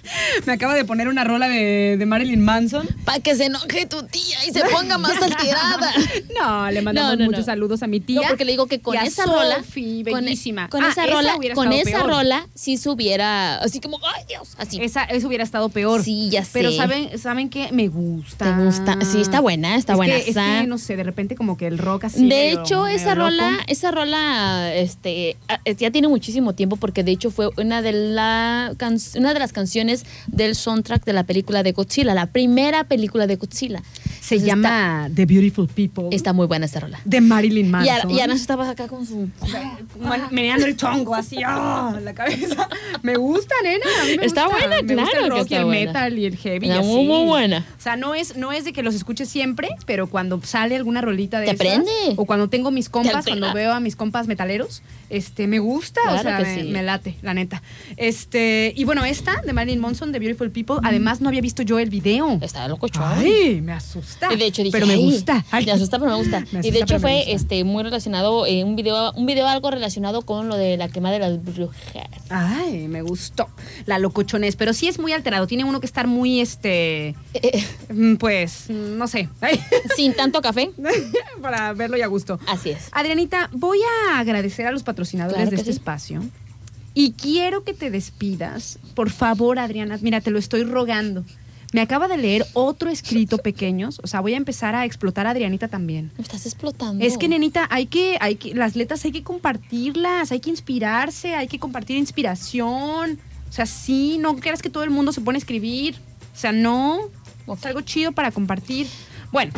me 0.47 0.53
acaba 0.53 0.75
de 0.75 0.85
poner 0.85 1.09
una 1.09 1.25
rola 1.25 1.49
de, 1.49 1.97
de 1.99 2.07
Marilyn 2.07 2.41
Manson. 2.41 2.87
Para 3.05 3.21
que 3.21 3.35
se 3.37 3.47
enoje 3.47 3.87
tu 3.87 4.03
tía 4.05 4.37
y 4.47 4.53
se 4.53 4.63
ponga 4.65 4.99
más 4.99 5.21
alterada. 5.23 5.93
No, 6.39 6.71
le 6.71 6.83
mandamos 6.83 7.13
No, 7.13 7.17
no, 7.19 7.25
muchos 7.27 7.41
no. 7.41 7.47
saludos 7.47 7.83
a 7.83 7.87
mi 7.87 8.01
tía. 8.01 8.23
Porque 8.29 8.45
le 8.45 8.53
digo 8.53 8.67
que 8.67 8.81
con 8.81 8.97
esa 8.97 9.25
rola. 9.27 9.57
Con- 9.57 10.25
bellísima. 10.25 10.69
Con, 10.69 10.83
Ah, 10.85 10.89
esa 10.91 11.07
rola, 11.07 11.35
con 11.55 11.73
esa 11.73 11.91
peor. 11.99 12.07
rola, 12.11 12.47
sí 12.55 12.77
se 12.77 12.89
hubiera. 12.91 13.59
Así 13.59 13.81
como, 13.81 13.99
¡ay 14.17 14.25
Dios! 14.29 14.55
Así. 14.59 14.79
Esa, 14.83 15.05
eso 15.05 15.29
hubiera 15.29 15.45
estado 15.45 15.69
peor. 15.69 16.03
Sí, 16.03 16.29
ya 16.31 16.45
Pero 16.53 16.71
sé. 16.71 16.77
saben, 16.77 17.19
saben 17.19 17.49
que 17.51 17.71
me 17.73 17.89
gusta. 17.89 18.45
¿Te 18.57 18.65
gusta? 18.65 18.99
Sí, 19.05 19.21
está 19.21 19.41
buena, 19.41 19.77
está 19.77 19.93
es 19.93 19.97
buena. 19.97 20.15
Que, 20.15 20.31
es 20.31 20.37
que, 20.37 20.67
no 20.67 20.79
sé, 20.79 20.97
de 20.97 21.05
repente 21.05 21.37
como 21.37 21.57
que 21.57 21.67
el 21.67 21.79
rock 21.79 22.05
así. 22.05 22.23
de 22.23 22.27
medio- 22.27 22.61
hecho, 22.63 22.83
medio 22.85 22.97
esa 22.97 23.15
rola, 23.15 23.59
esa 23.67 23.91
rola, 23.91 24.75
este, 24.75 25.37
ah, 25.49 25.61
ya 25.79 25.91
tiene 25.91 26.09
muchísimo 26.09 26.55
tiempo 26.55 26.77
porque 26.77 27.05
de 27.05 27.13
hecho 27.13 27.31
fue 27.31 27.49
una 27.57 27.83
de 27.83 27.93
la 27.93 28.75
una 29.17 29.33
de 29.35 29.39
las 29.39 29.53
canciones 29.53 29.92
del 30.27 30.55
soundtrack 30.55 31.05
de 31.05 31.13
la 31.13 31.25
película 31.25 31.63
de 31.63 31.73
Godzilla, 31.73 32.15
la 32.15 32.27
primera 32.27 32.85
película 32.85 33.27
de 33.27 33.37
Godzilla. 33.37 33.83
Se 34.21 34.37
Entonces, 34.37 34.43
llama 34.47 35.11
The 35.15 35.27
Beautiful 35.27 35.67
People. 35.69 36.05
Está, 36.05 36.17
está 36.17 36.33
muy 36.33 36.47
buena 36.47 36.67
esta 36.67 36.81
rola. 36.81 37.01
de 37.05 37.21
Marilyn 37.21 37.67
Y 37.67 37.69
Manson. 37.69 37.95
Ana, 38.05 38.13
y 38.13 38.21
Ana 38.21 38.35
estaba 38.35 38.71
acá 38.71 38.87
con 38.89 39.05
su 39.07 39.29
meneando 40.31 40.67
el 40.67 40.77
chongo 40.77 41.15
así, 41.15 41.39
¡ah! 41.47 41.99
la 42.03 42.15
cabeza. 42.15 42.69
Me 43.03 43.17
gusta, 43.17 43.55
nena. 43.63 43.85
a 44.01 44.05
mí 44.07 44.17
me 44.19 44.25
Está 44.27 44.45
gusta. 44.47 44.59
buena, 44.69 44.83
me 44.83 44.95
gusta 44.95 45.11
claro 45.11 45.19
el 45.19 45.23
que 45.25 45.29
rock 45.31 45.39
y 45.39 45.43
está 45.43 45.57
el 45.59 45.65
buena. 45.65 45.87
metal 45.87 46.19
y 46.19 46.27
el 46.27 46.37
heavy. 46.37 46.67
y 46.67 46.71
Está 46.71 46.83
muy, 46.83 47.05
muy 47.07 47.25
buena. 47.27 47.67
O 47.79 47.83
sea, 47.83 47.97
no 47.97 48.15
es, 48.15 48.37
no 48.37 48.53
es 48.53 48.65
de 48.65 48.73
que 48.73 48.83
los 48.83 48.95
escuche 48.95 49.27
siempre, 49.27 49.69
pero 49.87 50.07
cuando 50.09 50.41
sale 50.43 50.77
alguna 50.77 51.01
rolita 51.01 51.41
de 51.41 51.47
Te 51.47 51.53
esas, 51.53 51.67
prende. 51.67 51.91
O 52.17 52.25
cuando 52.25 52.49
tengo 52.49 52.71
mis 52.71 52.89
compas, 52.89 53.25
cuando 53.27 53.53
veo 53.53 53.73
a 53.73 53.81
mis 53.81 53.97
compas 53.97 54.27
metaleros, 54.27 54.83
este, 55.13 55.47
me 55.47 55.59
gusta, 55.59 56.01
o 56.01 56.09
Claro 56.09 56.23
sea, 56.23 56.39
que 56.39 56.45
me, 56.45 56.63
sí. 56.63 56.69
me 56.69 56.83
late, 56.83 57.17
la 57.21 57.35
neta. 57.35 57.63
Este, 57.99 58.73
y 58.75 58.85
bueno, 58.85 59.05
esta 59.05 59.43
de 59.43 59.53
Marilyn 59.53 59.79
Manson, 59.79 60.11
de 60.11 60.19
Beautiful 60.19 60.51
People, 60.51 60.77
además 60.83 61.21
no 61.21 61.29
había 61.29 61.43
visto 61.43 61.63
yo 61.63 61.79
el 61.79 61.91
video. 61.91 62.39
Está 62.41 62.67
loco 62.67 62.87
Ay, 62.99 63.61
me 63.61 63.73
asusta. 63.73 64.33
Y 64.33 64.37
de 64.37 64.47
hecho 64.47 64.63
dije, 64.63 64.73
pero 64.73 64.87
me 64.87 64.97
gusta. 64.97 65.45
Ay. 65.51 65.67
Me 65.67 65.73
asusta, 65.73 65.99
pero 65.99 66.11
me 66.13 66.17
gusta. 66.17 66.41
Me 66.53 66.61
y 66.61 66.63
de 66.63 66.69
asusta, 66.69 66.85
hecho 66.85 67.01
fue 67.01 67.33
este 67.33 67.63
muy 67.65 67.83
relacionado, 67.83 68.47
eh, 68.47 68.65
un 68.65 68.75
video, 68.75 69.13
un 69.13 69.27
video 69.27 69.47
algo 69.47 69.71
relacionado 69.71 70.23
con 70.23 70.49
lo 70.49 70.57
de 70.57 70.79
la 70.79 70.89
quema 70.89 71.13
de 71.13 71.19
las 71.19 71.45
brujas. 71.45 71.77
Ay, 72.31 72.89
me 72.89 73.03
gustó. 73.03 73.49
La 73.85 73.99
locochonés, 73.99 74.57
pero 74.57 74.73
sí 74.73 74.89
es 74.89 74.99
muy 74.99 75.13
alterado. 75.13 75.47
Tiene 75.47 75.65
uno 75.65 75.81
que 75.81 75.87
estar 75.87 76.07
muy, 76.07 76.41
este, 76.41 77.15
Eh, 77.35 77.65
mm, 77.93 78.15
pues, 78.17 78.71
mm, 78.71 78.97
no 78.97 79.07
sé, 79.09 79.29
Ay, 79.41 79.61
sin 79.95 80.15
tanto 80.15 80.41
café. 80.41 80.71
para 81.43 81.75
verlo 81.75 81.99
y 81.99 82.03
a 82.03 82.07
gusto. 82.07 82.41
Así 82.47 82.71
es. 82.71 82.89
Adrianita, 82.93 83.51
voy 83.53 83.79
a 84.11 84.19
agradecer 84.19 84.67
a 84.67 84.73
los 84.73 84.83
patrocinadores 84.83 85.02
Claro 85.11 85.51
de 85.51 85.57
este 85.57 85.73
sí. 85.73 85.79
espacio. 85.79 86.23
Y 86.95 87.13
quiero 87.13 87.65
que 87.65 87.73
te 87.73 87.91
despidas. 87.91 88.79
Por 88.95 89.11
favor, 89.11 89.59
Adriana, 89.59 89.99
mira, 90.03 90.21
te 90.21 90.31
lo 90.31 90.39
estoy 90.39 90.65
rogando. 90.65 91.25
Me 91.73 91.81
acaba 91.81 92.07
de 92.07 92.19
leer 92.19 92.47
otro 92.53 92.91
escrito 92.91 93.39
pequeños. 93.39 93.99
O 94.03 94.07
sea, 94.07 94.21
voy 94.21 94.35
a 94.35 94.37
empezar 94.37 94.75
a 94.75 94.85
explotar 94.85 95.27
a 95.27 95.31
Adrianita 95.31 95.69
también. 95.69 96.13
Me 96.19 96.23
estás 96.23 96.45
explotando. 96.45 97.03
Es 97.03 97.17
que, 97.17 97.29
nenita, 97.29 97.67
hay 97.71 97.87
que, 97.87 98.19
hay 98.21 98.37
que, 98.37 98.55
las 98.55 98.77
letras 98.77 99.03
hay 99.07 99.13
que 99.13 99.23
compartirlas, 99.23 100.33
hay 100.33 100.41
que 100.41 100.51
inspirarse, 100.51 101.35
hay 101.35 101.49
que 101.49 101.59
compartir 101.59 101.97
inspiración. 101.97 103.19
O 103.49 103.53
sea, 103.53 103.65
sí, 103.65 104.19
no 104.19 104.37
creas 104.37 104.61
que 104.61 104.69
todo 104.69 104.85
el 104.85 104.91
mundo 104.91 105.13
se 105.13 105.23
pone 105.23 105.37
a 105.37 105.41
escribir. 105.41 105.97
O 106.35 106.39
sea, 106.39 106.53
no. 106.53 106.99
Ok. 107.47 107.59
Es 107.59 107.67
algo 107.67 107.81
chido 107.81 108.13
para 108.13 108.33
compartir. 108.33 108.87
Bueno, 109.33 109.53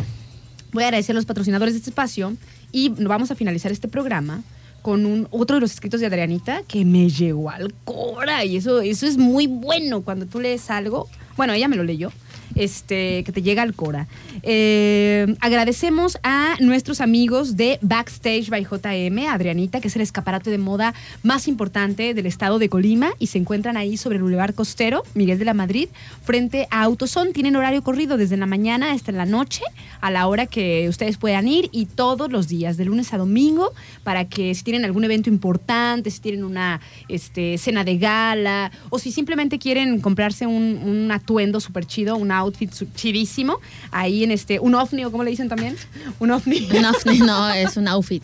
voy 0.73 0.85
a 0.85 0.87
agradecer 0.87 1.15
a 1.15 1.19
los 1.19 1.27
patrocinadores 1.27 1.75
de 1.75 1.79
este 1.79 1.91
espacio 1.91 2.37
y 2.71 2.91
vamos 2.91 3.33
a 3.33 3.35
finalizar 3.35 3.73
este 3.73 3.89
programa 3.89 4.45
con 4.85 5.07
un, 5.07 5.27
otro 5.31 5.57
de 5.57 5.63
los 5.63 5.73
escritos 5.73 6.01
de 6.01 6.07
Adrianita 6.09 6.61
que 6.69 6.85
me 6.85 7.09
llegó 7.09 7.49
al 7.49 7.73
cora 7.87 8.45
y 8.45 8.59
eso, 8.59 8.83
eso 8.83 9.07
es 9.07 9.17
muy 9.17 9.47
bueno 9.47 10.03
cuando 10.03 10.27
tú 10.27 10.41
lees 10.41 10.69
algo. 10.69 11.09
Bueno, 11.39 11.55
ella 11.55 11.69
me 11.69 11.77
lo 11.77 11.85
leyó. 11.85 12.13
Este, 12.55 13.25
que 13.25 13.33
te 13.33 13.43
llega 13.43 13.63
al 13.63 13.75
Cora. 13.75 14.07
Eh, 14.43 15.35
agradecemos 15.41 16.19
a 16.23 16.55
nuestros 16.61 17.01
amigos 17.01 17.57
de 17.57 17.79
Backstage 17.83 18.49
by 18.49 18.65
JM, 18.65 19.27
Adrianita, 19.29 19.81
que 19.81 19.89
es 19.89 19.97
el 19.97 20.03
escaparate 20.03 20.51
de 20.51 20.59
moda 20.59 20.95
más 21.23 21.49
importante 21.49 22.15
del 22.15 22.27
estado 22.27 22.59
de 22.59 22.69
Colima 22.69 23.13
y 23.19 23.27
se 23.27 23.39
encuentran 23.39 23.77
ahí 23.77 23.97
sobre 23.97 24.17
el 24.17 24.23
Boulevard 24.23 24.55
Costero, 24.55 25.03
Miguel 25.15 25.39
de 25.39 25.45
la 25.45 25.55
Madrid, 25.55 25.89
frente 26.23 26.69
a 26.71 26.83
Autoson. 26.83 27.33
Tienen 27.33 27.57
horario 27.57 27.83
corrido 27.83 28.17
desde 28.17 28.37
la 28.37 28.47
mañana 28.47 28.93
hasta 28.93 29.11
la 29.11 29.27
noche, 29.27 29.63
a 30.01 30.11
la 30.11 30.27
hora 30.29 30.47
que 30.47 30.89
ustedes 30.89 31.17
puedan 31.17 31.49
ir 31.49 31.69
y 31.73 31.87
todos 31.87 32.31
los 32.31 32.47
días, 32.47 32.77
de 32.77 32.85
lunes 32.85 33.13
a 33.13 33.19
domingo, 33.19 33.73
para 34.05 34.27
que 34.27 34.55
si 34.55 34.63
tienen 34.63 34.85
algún 34.85 35.05
evento 35.05 35.29
importante, 35.29 36.11
si 36.11 36.21
tienen 36.21 36.45
una 36.45 36.81
este, 37.09 37.59
cena 37.59 37.83
de 37.83 37.99
gala 37.99 38.71
o 38.91 38.99
si 38.99 39.11
simplemente 39.11 39.59
quieren 39.59 40.01
comprarse 40.01 40.47
un, 40.47 40.81
un 40.85 41.11
atuendo 41.11 41.59
súper 41.59 41.87
chido, 41.87 42.17
un 42.17 42.31
outfit 42.39 42.71
chidísimo, 42.95 43.61
ahí 43.91 44.25
en 44.25 44.31
este, 44.31 44.61
un 44.61 44.75
ovni 44.75 45.05
o 45.05 45.11
como 45.11 45.25
le 45.25 45.31
dicen 45.31 45.49
también, 45.49 45.77
un 46.19 46.31
ovni. 46.31 46.69
No, 46.81 46.93
no, 47.25 47.51
es 47.55 47.77
un 47.77 47.89
outfit. 47.89 48.23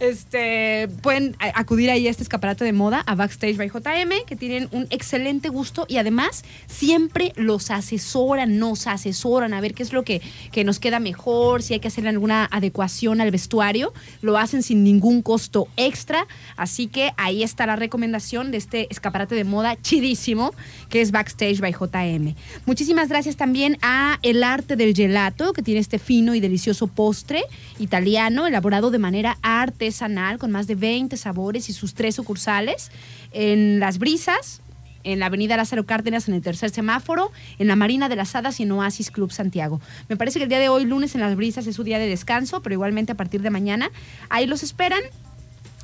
Este, 0.00 0.88
pueden 1.02 1.36
acudir 1.54 1.90
ahí 1.90 2.06
a 2.06 2.10
este 2.10 2.22
escaparate 2.22 2.64
de 2.64 2.72
moda, 2.72 3.02
a 3.06 3.14
Backstage 3.14 3.56
by 3.56 3.68
JM, 3.68 4.26
que 4.26 4.36
tienen 4.36 4.68
un 4.72 4.86
excelente 4.90 5.48
gusto 5.48 5.86
y 5.88 5.96
además 5.98 6.44
siempre 6.66 7.32
los 7.36 7.70
asesoran, 7.70 8.58
nos 8.58 8.86
asesoran 8.86 9.54
a 9.54 9.60
ver 9.60 9.74
qué 9.74 9.82
es 9.82 9.92
lo 9.92 10.02
que, 10.02 10.20
que 10.52 10.64
nos 10.64 10.78
queda 10.78 11.00
mejor, 11.00 11.62
si 11.62 11.74
hay 11.74 11.80
que 11.80 11.88
hacer 11.88 12.06
alguna 12.06 12.48
adecuación 12.50 13.20
al 13.20 13.30
vestuario, 13.30 13.92
lo 14.22 14.38
hacen 14.38 14.62
sin 14.62 14.84
ningún 14.84 15.22
costo 15.22 15.68
extra, 15.76 16.26
así 16.56 16.86
que 16.86 17.12
ahí 17.16 17.42
está 17.42 17.66
la 17.66 17.76
recomendación 17.76 18.50
de 18.50 18.58
este 18.58 18.86
escaparate 18.90 19.34
de 19.34 19.44
moda 19.44 19.76
chidísimo, 19.80 20.54
que 20.88 21.00
es 21.00 21.10
Backstage 21.10 21.60
by 21.60 21.72
JM. 21.72 22.34
Muchísimas 22.64 23.08
gracias 23.08 23.35
también 23.36 23.78
a 23.82 24.18
El 24.22 24.42
Arte 24.42 24.76
del 24.76 24.94
Gelato, 24.94 25.52
que 25.52 25.62
tiene 25.62 25.80
este 25.80 25.98
fino 25.98 26.34
y 26.34 26.40
delicioso 26.40 26.86
postre 26.86 27.44
italiano, 27.78 28.46
elaborado 28.46 28.90
de 28.90 28.98
manera 28.98 29.38
artesanal, 29.42 30.38
con 30.38 30.50
más 30.50 30.66
de 30.66 30.74
20 30.74 31.16
sabores 31.16 31.68
y 31.68 31.72
sus 31.72 31.94
tres 31.94 32.16
sucursales, 32.16 32.90
en 33.32 33.78
Las 33.78 33.98
Brisas, 33.98 34.60
en 35.04 35.20
la 35.20 35.26
avenida 35.26 35.56
Lázaro 35.56 35.86
Cárdenas, 35.86 36.28
en 36.28 36.34
el 36.34 36.42
tercer 36.42 36.70
semáforo, 36.70 37.30
en 37.58 37.68
la 37.68 37.76
Marina 37.76 38.08
de 38.08 38.16
las 38.16 38.34
Hadas 38.34 38.58
y 38.58 38.64
en 38.64 38.72
Oasis 38.72 39.10
Club 39.10 39.30
Santiago. 39.30 39.80
Me 40.08 40.16
parece 40.16 40.38
que 40.38 40.44
el 40.44 40.48
día 40.48 40.58
de 40.58 40.68
hoy, 40.68 40.84
lunes, 40.84 41.14
en 41.14 41.20
Las 41.20 41.36
Brisas, 41.36 41.66
es 41.66 41.76
su 41.76 41.84
día 41.84 41.98
de 41.98 42.08
descanso, 42.08 42.60
pero 42.60 42.72
igualmente 42.72 43.12
a 43.12 43.14
partir 43.14 43.40
de 43.42 43.50
mañana, 43.50 43.90
ahí 44.28 44.46
los 44.46 44.62
esperan. 44.64 45.00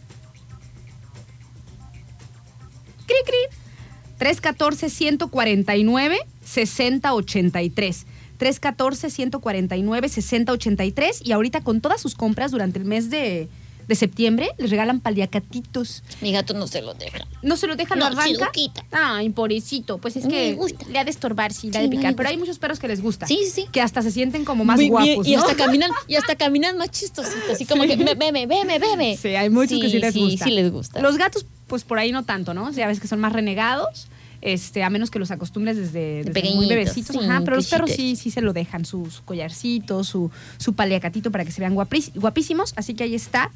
cri 3.06 3.16
cri. 3.26 3.58
314 4.18 4.90
149 4.90 6.18
6083 6.44 8.06
314 8.38 9.10
149 9.10 10.10
6083 10.10 11.22
y 11.24 11.32
ahorita 11.34 11.62
con 11.62 11.82
todas 11.82 12.02
sus 12.02 12.16
compras 12.16 12.52
durante 12.52 12.80
el 12.80 12.86
mes 12.86 13.10
de, 13.10 13.50
de 13.88 13.96
septiembre 13.96 14.50
les 14.58 14.70
regalan 14.70 15.00
paliacatitos. 15.00 16.04
Mi 16.22 16.32
gato 16.32 16.54
no 16.54 16.68
se 16.68 16.82
lo 16.82 16.94
deja. 16.94 17.26
No 17.44 17.58
se 17.58 17.68
lo 17.68 17.76
dejan, 17.76 18.00
lo 18.00 18.10
No, 18.10 18.22
sí 18.22 18.34
lo 18.34 18.40
arranca. 18.44 18.52
quita. 18.52 18.86
Ay, 18.92 19.30
pobrecito. 19.30 19.98
Pues 20.00 20.16
es 20.16 20.26
que 20.28 20.50
le 20.52 20.54
gusta. 20.56 20.86
le 20.90 21.00
ha 21.00 21.04
de 21.04 21.12
estorbar, 21.12 21.54
sí, 21.54 21.70
le 21.72 21.78
ha 21.78 21.82
Sí, 21.82 21.88
de 21.88 21.96
picar. 21.96 22.16
Pero 22.16 22.30
hay 22.30 22.38
muchos 22.38 22.60
perros 22.60 22.80
que 22.80 22.88
les 22.88 23.02
gusta. 23.02 23.28
Sí, 23.28 23.40
sí, 23.46 23.52
sí. 23.52 23.66
Que 23.72 23.82
hasta 23.82 24.02
se 24.02 24.12
sienten 24.12 24.46
como 24.46 24.66
más 24.66 24.78
Muy 24.78 24.90
guapos. 24.90 25.28
Y 25.28 25.36
¿no? 25.36 25.42
hasta 25.42 25.56
caminan, 25.56 25.92
y 26.08 26.16
hasta 26.16 26.36
caminan 26.38 26.78
más 26.78 26.92
chistositos, 26.92 27.50
así 27.52 27.66
como 27.66 27.84
que 27.84 27.96
"Ve- 27.96 28.16
veme, 28.16 28.46
veme, 28.48 28.80
veme. 28.80 29.18
Sí, 29.18 29.30
hay 29.30 29.50
muchos 29.50 29.80
que 29.80 29.90
sí 29.90 30.00
les 30.00 30.16
gusta. 30.16 30.46
Sí, 30.46 30.52
les 30.52 30.72
gusta. 30.72 31.02
Los 31.02 31.18
gatos, 31.18 31.46
pues 31.68 31.84
por 31.84 32.00
ahí 32.00 32.12
no 32.12 32.24
tanto, 32.24 32.54
¿no? 32.54 32.72
Ya 32.72 32.88
ves 32.88 33.00
que 33.00 33.08
son 33.08 33.20
más 33.20 33.34
renegados. 33.34 34.08
Este, 34.42 34.84
a 34.84 34.92
menos 34.92 35.10
que 35.10 35.18
los 35.18 35.32
acostumbres 35.32 35.76
desde, 35.76 36.24
desde 36.24 36.54
muy 36.54 36.68
bebecitos, 36.68 37.16
sí, 37.16 37.26
ajá, 37.28 37.42
pero 37.44 37.56
los 37.56 37.66
perros 37.68 37.90
sí, 37.90 38.16
sí 38.16 38.30
se 38.30 38.42
lo 38.42 38.54
dejan, 38.54 38.86
su, 38.86 39.10
su 39.10 39.24
collarcito, 39.24 40.04
su, 40.04 40.30
su 40.58 40.74
paliacatito 40.74 41.32
para 41.32 41.46
que 41.46 41.52
se 41.52 41.62
vean 41.62 41.74
guapísimos, 41.74 42.74
así 42.76 42.94
que 42.94 43.06
ahí 43.06 43.16
está 43.16 43.50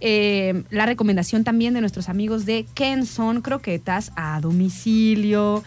eh, 0.00 0.64
la 0.70 0.86
recomendación 0.86 1.44
también 1.44 1.74
de 1.74 1.80
nuestros 1.80 2.08
amigos 2.08 2.46
de 2.46 2.66
Kenson 2.74 3.40
Croquetas 3.40 4.12
a 4.16 4.40
domicilio. 4.40 5.62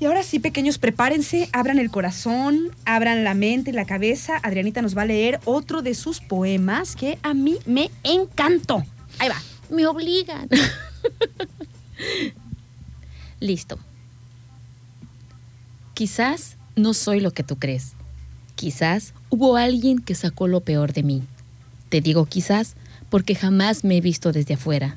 Y 0.00 0.04
ahora 0.04 0.22
sí, 0.22 0.38
pequeños, 0.38 0.78
prepárense, 0.78 1.48
abran 1.52 1.80
el 1.80 1.90
corazón, 1.90 2.70
abran 2.84 3.24
la 3.24 3.34
mente 3.34 3.72
la 3.72 3.84
cabeza. 3.84 4.38
Adrianita 4.42 4.80
nos 4.80 4.96
va 4.96 5.02
a 5.02 5.06
leer 5.06 5.40
otro 5.44 5.82
de 5.82 5.94
sus 5.94 6.20
poemas 6.20 6.94
que 6.94 7.18
a 7.22 7.34
mí 7.34 7.58
me 7.66 7.90
encantó. 8.04 8.84
Ahí 9.18 9.28
va. 9.28 9.42
Me 9.70 9.86
obligan. 9.86 10.48
Listo. 13.40 13.78
Quizás 15.94 16.56
no 16.76 16.94
soy 16.94 17.18
lo 17.18 17.32
que 17.32 17.42
tú 17.42 17.58
crees. 17.58 17.94
Quizás 18.54 19.14
hubo 19.30 19.56
alguien 19.56 19.98
que 19.98 20.14
sacó 20.14 20.46
lo 20.46 20.60
peor 20.60 20.92
de 20.92 21.02
mí. 21.02 21.22
Te 21.88 22.00
digo 22.00 22.26
quizás 22.26 22.76
porque 23.10 23.34
jamás 23.34 23.84
me 23.84 23.96
he 23.96 24.00
visto 24.00 24.32
desde 24.32 24.54
afuera. 24.54 24.96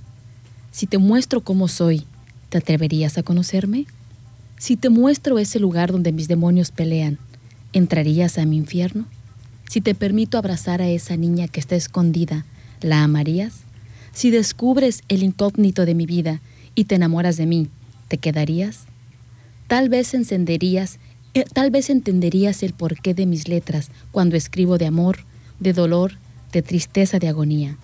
Si 0.71 0.87
te 0.87 0.97
muestro 0.97 1.41
cómo 1.41 1.67
soy, 1.67 2.05
¿te 2.49 2.57
atreverías 2.57 3.17
a 3.17 3.23
conocerme? 3.23 3.85
Si 4.57 4.77
te 4.77 4.89
muestro 4.89 5.39
ese 5.39 5.59
lugar 5.59 5.91
donde 5.91 6.11
mis 6.11 6.27
demonios 6.27 6.71
pelean, 6.71 7.17
¿entrarías 7.73 8.37
a 8.37 8.45
mi 8.45 8.57
infierno? 8.57 9.05
Si 9.69 9.81
te 9.81 9.95
permito 9.95 10.37
abrazar 10.37 10.81
a 10.81 10.89
esa 10.89 11.17
niña 11.17 11.47
que 11.47 11.59
está 11.59 11.75
escondida, 11.75 12.45
¿la 12.81 13.03
amarías? 13.03 13.61
Si 14.13 14.29
descubres 14.29 15.03
el 15.07 15.23
incógnito 15.23 15.85
de 15.85 15.95
mi 15.95 16.05
vida 16.05 16.41
y 16.75 16.85
te 16.85 16.95
enamoras 16.95 17.37
de 17.37 17.45
mí, 17.45 17.69
¿te 18.07 18.17
quedarías? 18.17 18.81
Tal 19.67 19.87
vez 19.87 20.13
encenderías, 20.13 20.99
eh, 21.33 21.45
tal 21.53 21.71
vez 21.71 21.89
entenderías 21.89 22.61
el 22.63 22.73
porqué 22.73 23.13
de 23.13 23.25
mis 23.25 23.47
letras 23.47 23.89
cuando 24.11 24.35
escribo 24.35 24.77
de 24.77 24.87
amor, 24.87 25.19
de 25.61 25.71
dolor, 25.71 26.17
de 26.51 26.61
tristeza, 26.61 27.19
de 27.19 27.29
agonía. 27.29 27.77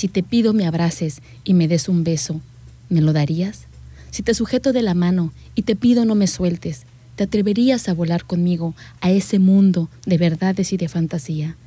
Si 0.00 0.08
te 0.08 0.22
pido 0.22 0.54
me 0.54 0.66
abraces 0.66 1.20
y 1.44 1.52
me 1.52 1.68
des 1.68 1.86
un 1.86 2.04
beso, 2.04 2.40
¿me 2.88 3.02
lo 3.02 3.12
darías? 3.12 3.66
Si 4.10 4.22
te 4.22 4.32
sujeto 4.32 4.72
de 4.72 4.80
la 4.80 4.94
mano 4.94 5.30
y 5.54 5.60
te 5.60 5.76
pido 5.76 6.06
no 6.06 6.14
me 6.14 6.26
sueltes, 6.26 6.84
¿te 7.16 7.24
atreverías 7.24 7.86
a 7.86 7.92
volar 7.92 8.24
conmigo 8.24 8.74
a 9.02 9.10
ese 9.10 9.38
mundo 9.38 9.90
de 10.06 10.16
verdades 10.16 10.72
y 10.72 10.78
de 10.78 10.88
fantasía? 10.88 11.58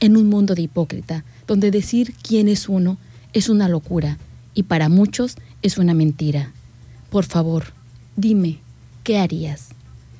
En 0.00 0.16
un 0.16 0.30
mundo 0.30 0.54
de 0.54 0.62
hipócrita, 0.62 1.26
donde 1.46 1.70
decir 1.70 2.14
quién 2.22 2.48
es 2.48 2.70
uno 2.70 2.96
es 3.34 3.50
una 3.50 3.68
locura 3.68 4.16
y 4.54 4.62
para 4.62 4.88
muchos 4.88 5.36
es 5.60 5.76
una 5.76 5.92
mentira. 5.92 6.52
Por 7.10 7.26
favor, 7.26 7.74
dime, 8.16 8.60
¿qué 9.02 9.18
harías? 9.18 9.68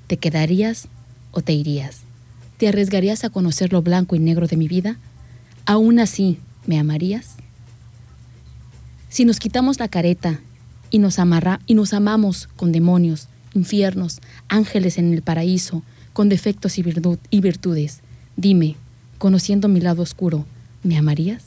¿Te 0.07 0.19
quedarías 0.19 0.87
o 1.31 1.41
te 1.41 1.55
irías? 1.55 2.01
¿Te 2.59 2.69
arriesgarías 2.69 3.25
a 3.25 3.31
conocer 3.31 3.73
lo 3.73 3.81
blanco 3.81 4.17
y 4.17 4.19
negro 4.19 4.49
de 4.49 4.59
mi 4.59 4.69
vida? 4.69 4.99
¿Aún 5.65 5.99
así 5.99 6.37
me 6.67 6.79
amarías? 6.79 7.34
Si 9.15 9.25
nos 9.25 9.39
quitamos 9.39 9.79
la 9.79 9.87
careta 9.87 10.41
y 10.91 10.99
nos, 10.99 11.21
amarra, 11.21 11.61
y 11.67 11.75
nos 11.75 11.93
amamos 11.95 12.49
con 12.57 12.73
demonios, 12.73 13.29
infiernos, 13.55 14.21
ángeles 14.49 14.99
en 14.99 15.13
el 15.15 15.23
paraíso, 15.23 15.85
con 16.13 16.29
defectos 16.29 16.79
y, 16.79 16.83
virtud- 16.83 17.21
y 17.31 17.41
virtudes, 17.41 18.01
dime, 18.35 18.75
conociendo 19.19 19.69
mi 19.69 19.81
lado 19.81 20.03
oscuro, 20.03 20.47
¿me 20.83 20.99
amarías? 20.99 21.45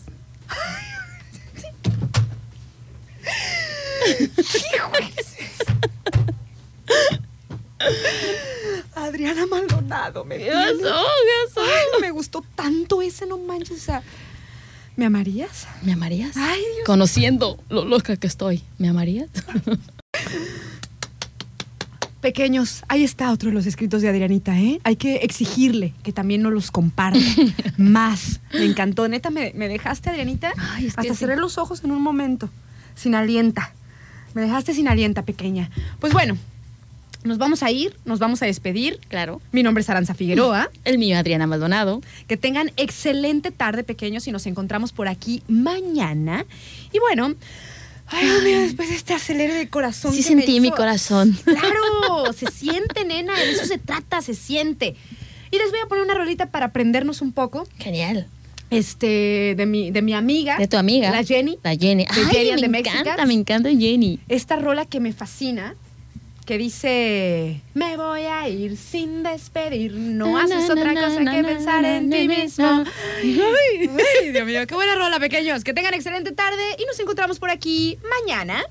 Adriana 8.95 9.45
Maldonado, 9.45 10.25
me 10.25 10.37
tienes- 10.37 10.81
Ay, 11.61 12.01
me 12.01 12.11
gustó 12.11 12.43
tanto 12.55 13.01
ese, 13.01 13.25
no 13.25 13.37
manches. 13.37 13.77
O 13.77 13.81
sea, 13.81 14.01
¿me 14.97 15.05
amarías? 15.05 15.67
¿Me 15.83 15.93
amarías? 15.93 16.35
Ay, 16.35 16.59
Dios. 16.59 16.85
Conociendo 16.85 17.57
lo 17.69 17.85
loca 17.85 18.17
que 18.17 18.27
estoy, 18.27 18.61
¿me 18.77 18.89
amarías? 18.89 19.29
Pequeños, 22.21 22.83
ahí 22.89 23.03
está 23.03 23.31
otro 23.31 23.49
de 23.49 23.55
los 23.55 23.67
escritos 23.67 24.01
de 24.01 24.09
Adrianita, 24.09 24.59
¿eh? 24.59 24.81
Hay 24.83 24.95
que 24.95 25.17
exigirle 25.17 25.93
que 26.03 26.11
también 26.11 26.41
nos 26.41 26.51
los 26.51 26.71
comparta 26.71 27.19
más. 27.77 28.41
Me 28.53 28.65
encantó. 28.65 29.07
Neta, 29.07 29.29
me, 29.29 29.53
me 29.55 29.67
dejaste, 29.69 30.09
Adrianita. 30.09 30.51
Ay, 30.57 30.87
es 30.87 30.95
que 30.95 31.01
Hasta 31.01 31.13
sí. 31.13 31.19
cerré 31.19 31.37
los 31.37 31.57
ojos 31.59 31.83
en 31.83 31.91
un 31.91 32.01
momento. 32.01 32.49
Sin 32.95 33.13
alienta. 33.13 33.71
Me 34.33 34.41
dejaste 34.41 34.73
sin 34.73 34.87
alienta, 34.87 35.21
pequeña. 35.21 35.69
Pues 35.99 36.11
bueno, 36.11 36.37
nos 37.23 37.37
vamos 37.37 37.63
a 37.63 37.71
ir, 37.71 37.95
nos 38.05 38.19
vamos 38.19 38.41
a 38.41 38.45
despedir. 38.45 38.99
Claro. 39.09 39.41
Mi 39.51 39.63
nombre 39.63 39.81
es 39.81 39.89
Aranza 39.89 40.13
Figueroa. 40.13 40.69
El 40.85 40.97
mío, 40.97 41.17
Adriana 41.17 41.47
Maldonado. 41.47 42.01
Que 42.27 42.37
tengan 42.37 42.71
excelente 42.77 43.51
tarde, 43.51 43.83
pequeños, 43.83 44.27
y 44.27 44.31
nos 44.31 44.45
encontramos 44.45 44.91
por 44.93 45.07
aquí 45.07 45.41
mañana. 45.47 46.45
Y 46.93 46.99
bueno, 46.99 47.33
ay, 48.07 48.25
Dios 48.25 48.43
mío, 48.43 48.59
después 48.61 48.89
de 48.89 48.95
este 48.95 49.13
acelere 49.13 49.53
de 49.53 49.67
corazón. 49.69 50.13
Sí 50.13 50.23
que 50.23 50.35
me 50.35 50.41
sentí 50.43 50.59
mi 50.59 50.67
hizo- 50.69 50.77
corazón. 50.77 51.37
Claro, 51.45 52.31
se 52.33 52.47
siente, 52.51 53.03
nena, 53.05 53.37
de 53.37 53.51
eso 53.51 53.65
se 53.65 53.77
trata, 53.77 54.21
se 54.21 54.33
siente. 54.33 54.95
Y 55.51 55.57
les 55.57 55.69
voy 55.71 55.79
a 55.83 55.87
poner 55.87 56.03
una 56.03 56.13
rolita 56.13 56.47
para 56.51 56.67
aprendernos 56.67 57.21
un 57.21 57.31
poco, 57.31 57.67
Genial. 57.77 58.27
este, 58.69 59.55
de 59.55 59.65
mi, 59.65 59.91
de 59.91 60.01
mi 60.01 60.13
amiga. 60.13 60.57
De 60.57 60.67
tu 60.67 60.77
amiga. 60.77 61.09
La 61.11 61.23
Jenny. 61.23 61.57
La 61.63 61.75
Jenny. 61.75 62.05
De 62.05 62.11
Ay, 62.21 62.25
Jenny 62.31 62.61
me 62.63 62.67
Mexicans. 62.67 63.01
encanta, 63.01 63.25
me 63.25 63.33
encanta 63.33 63.69
Jenny. 63.69 64.19
Esta 64.27 64.57
rola 64.57 64.85
que 64.85 64.99
me 64.99 65.13
fascina, 65.13 65.75
que 66.47 66.57
dice, 66.57 67.61
me 67.73 67.97
voy 67.97 68.21
a 68.21 68.47
ir 68.47 68.77
sin 68.77 69.21
despedir, 69.21 69.91
no 69.91 70.31
Na, 70.31 70.43
haces 70.43 70.69
na, 70.69 70.73
otra 70.75 70.93
na, 70.93 71.01
cosa 71.01 71.19
que 71.19 71.43
pensar 71.43 71.83
en 71.83 72.09
ti 72.09 72.25
mismo. 72.25 72.85
ay, 73.21 74.31
Dios 74.31 74.45
mío, 74.45 74.65
qué 74.65 74.73
buena 74.73 74.95
rola, 74.95 75.19
pequeños. 75.19 75.65
Que 75.65 75.73
tengan 75.73 75.93
excelente 75.93 76.31
tarde 76.31 76.63
y 76.79 76.85
nos 76.85 76.97
encontramos 77.01 77.37
por 77.37 77.49
aquí 77.49 77.99
mañana. 78.09 78.63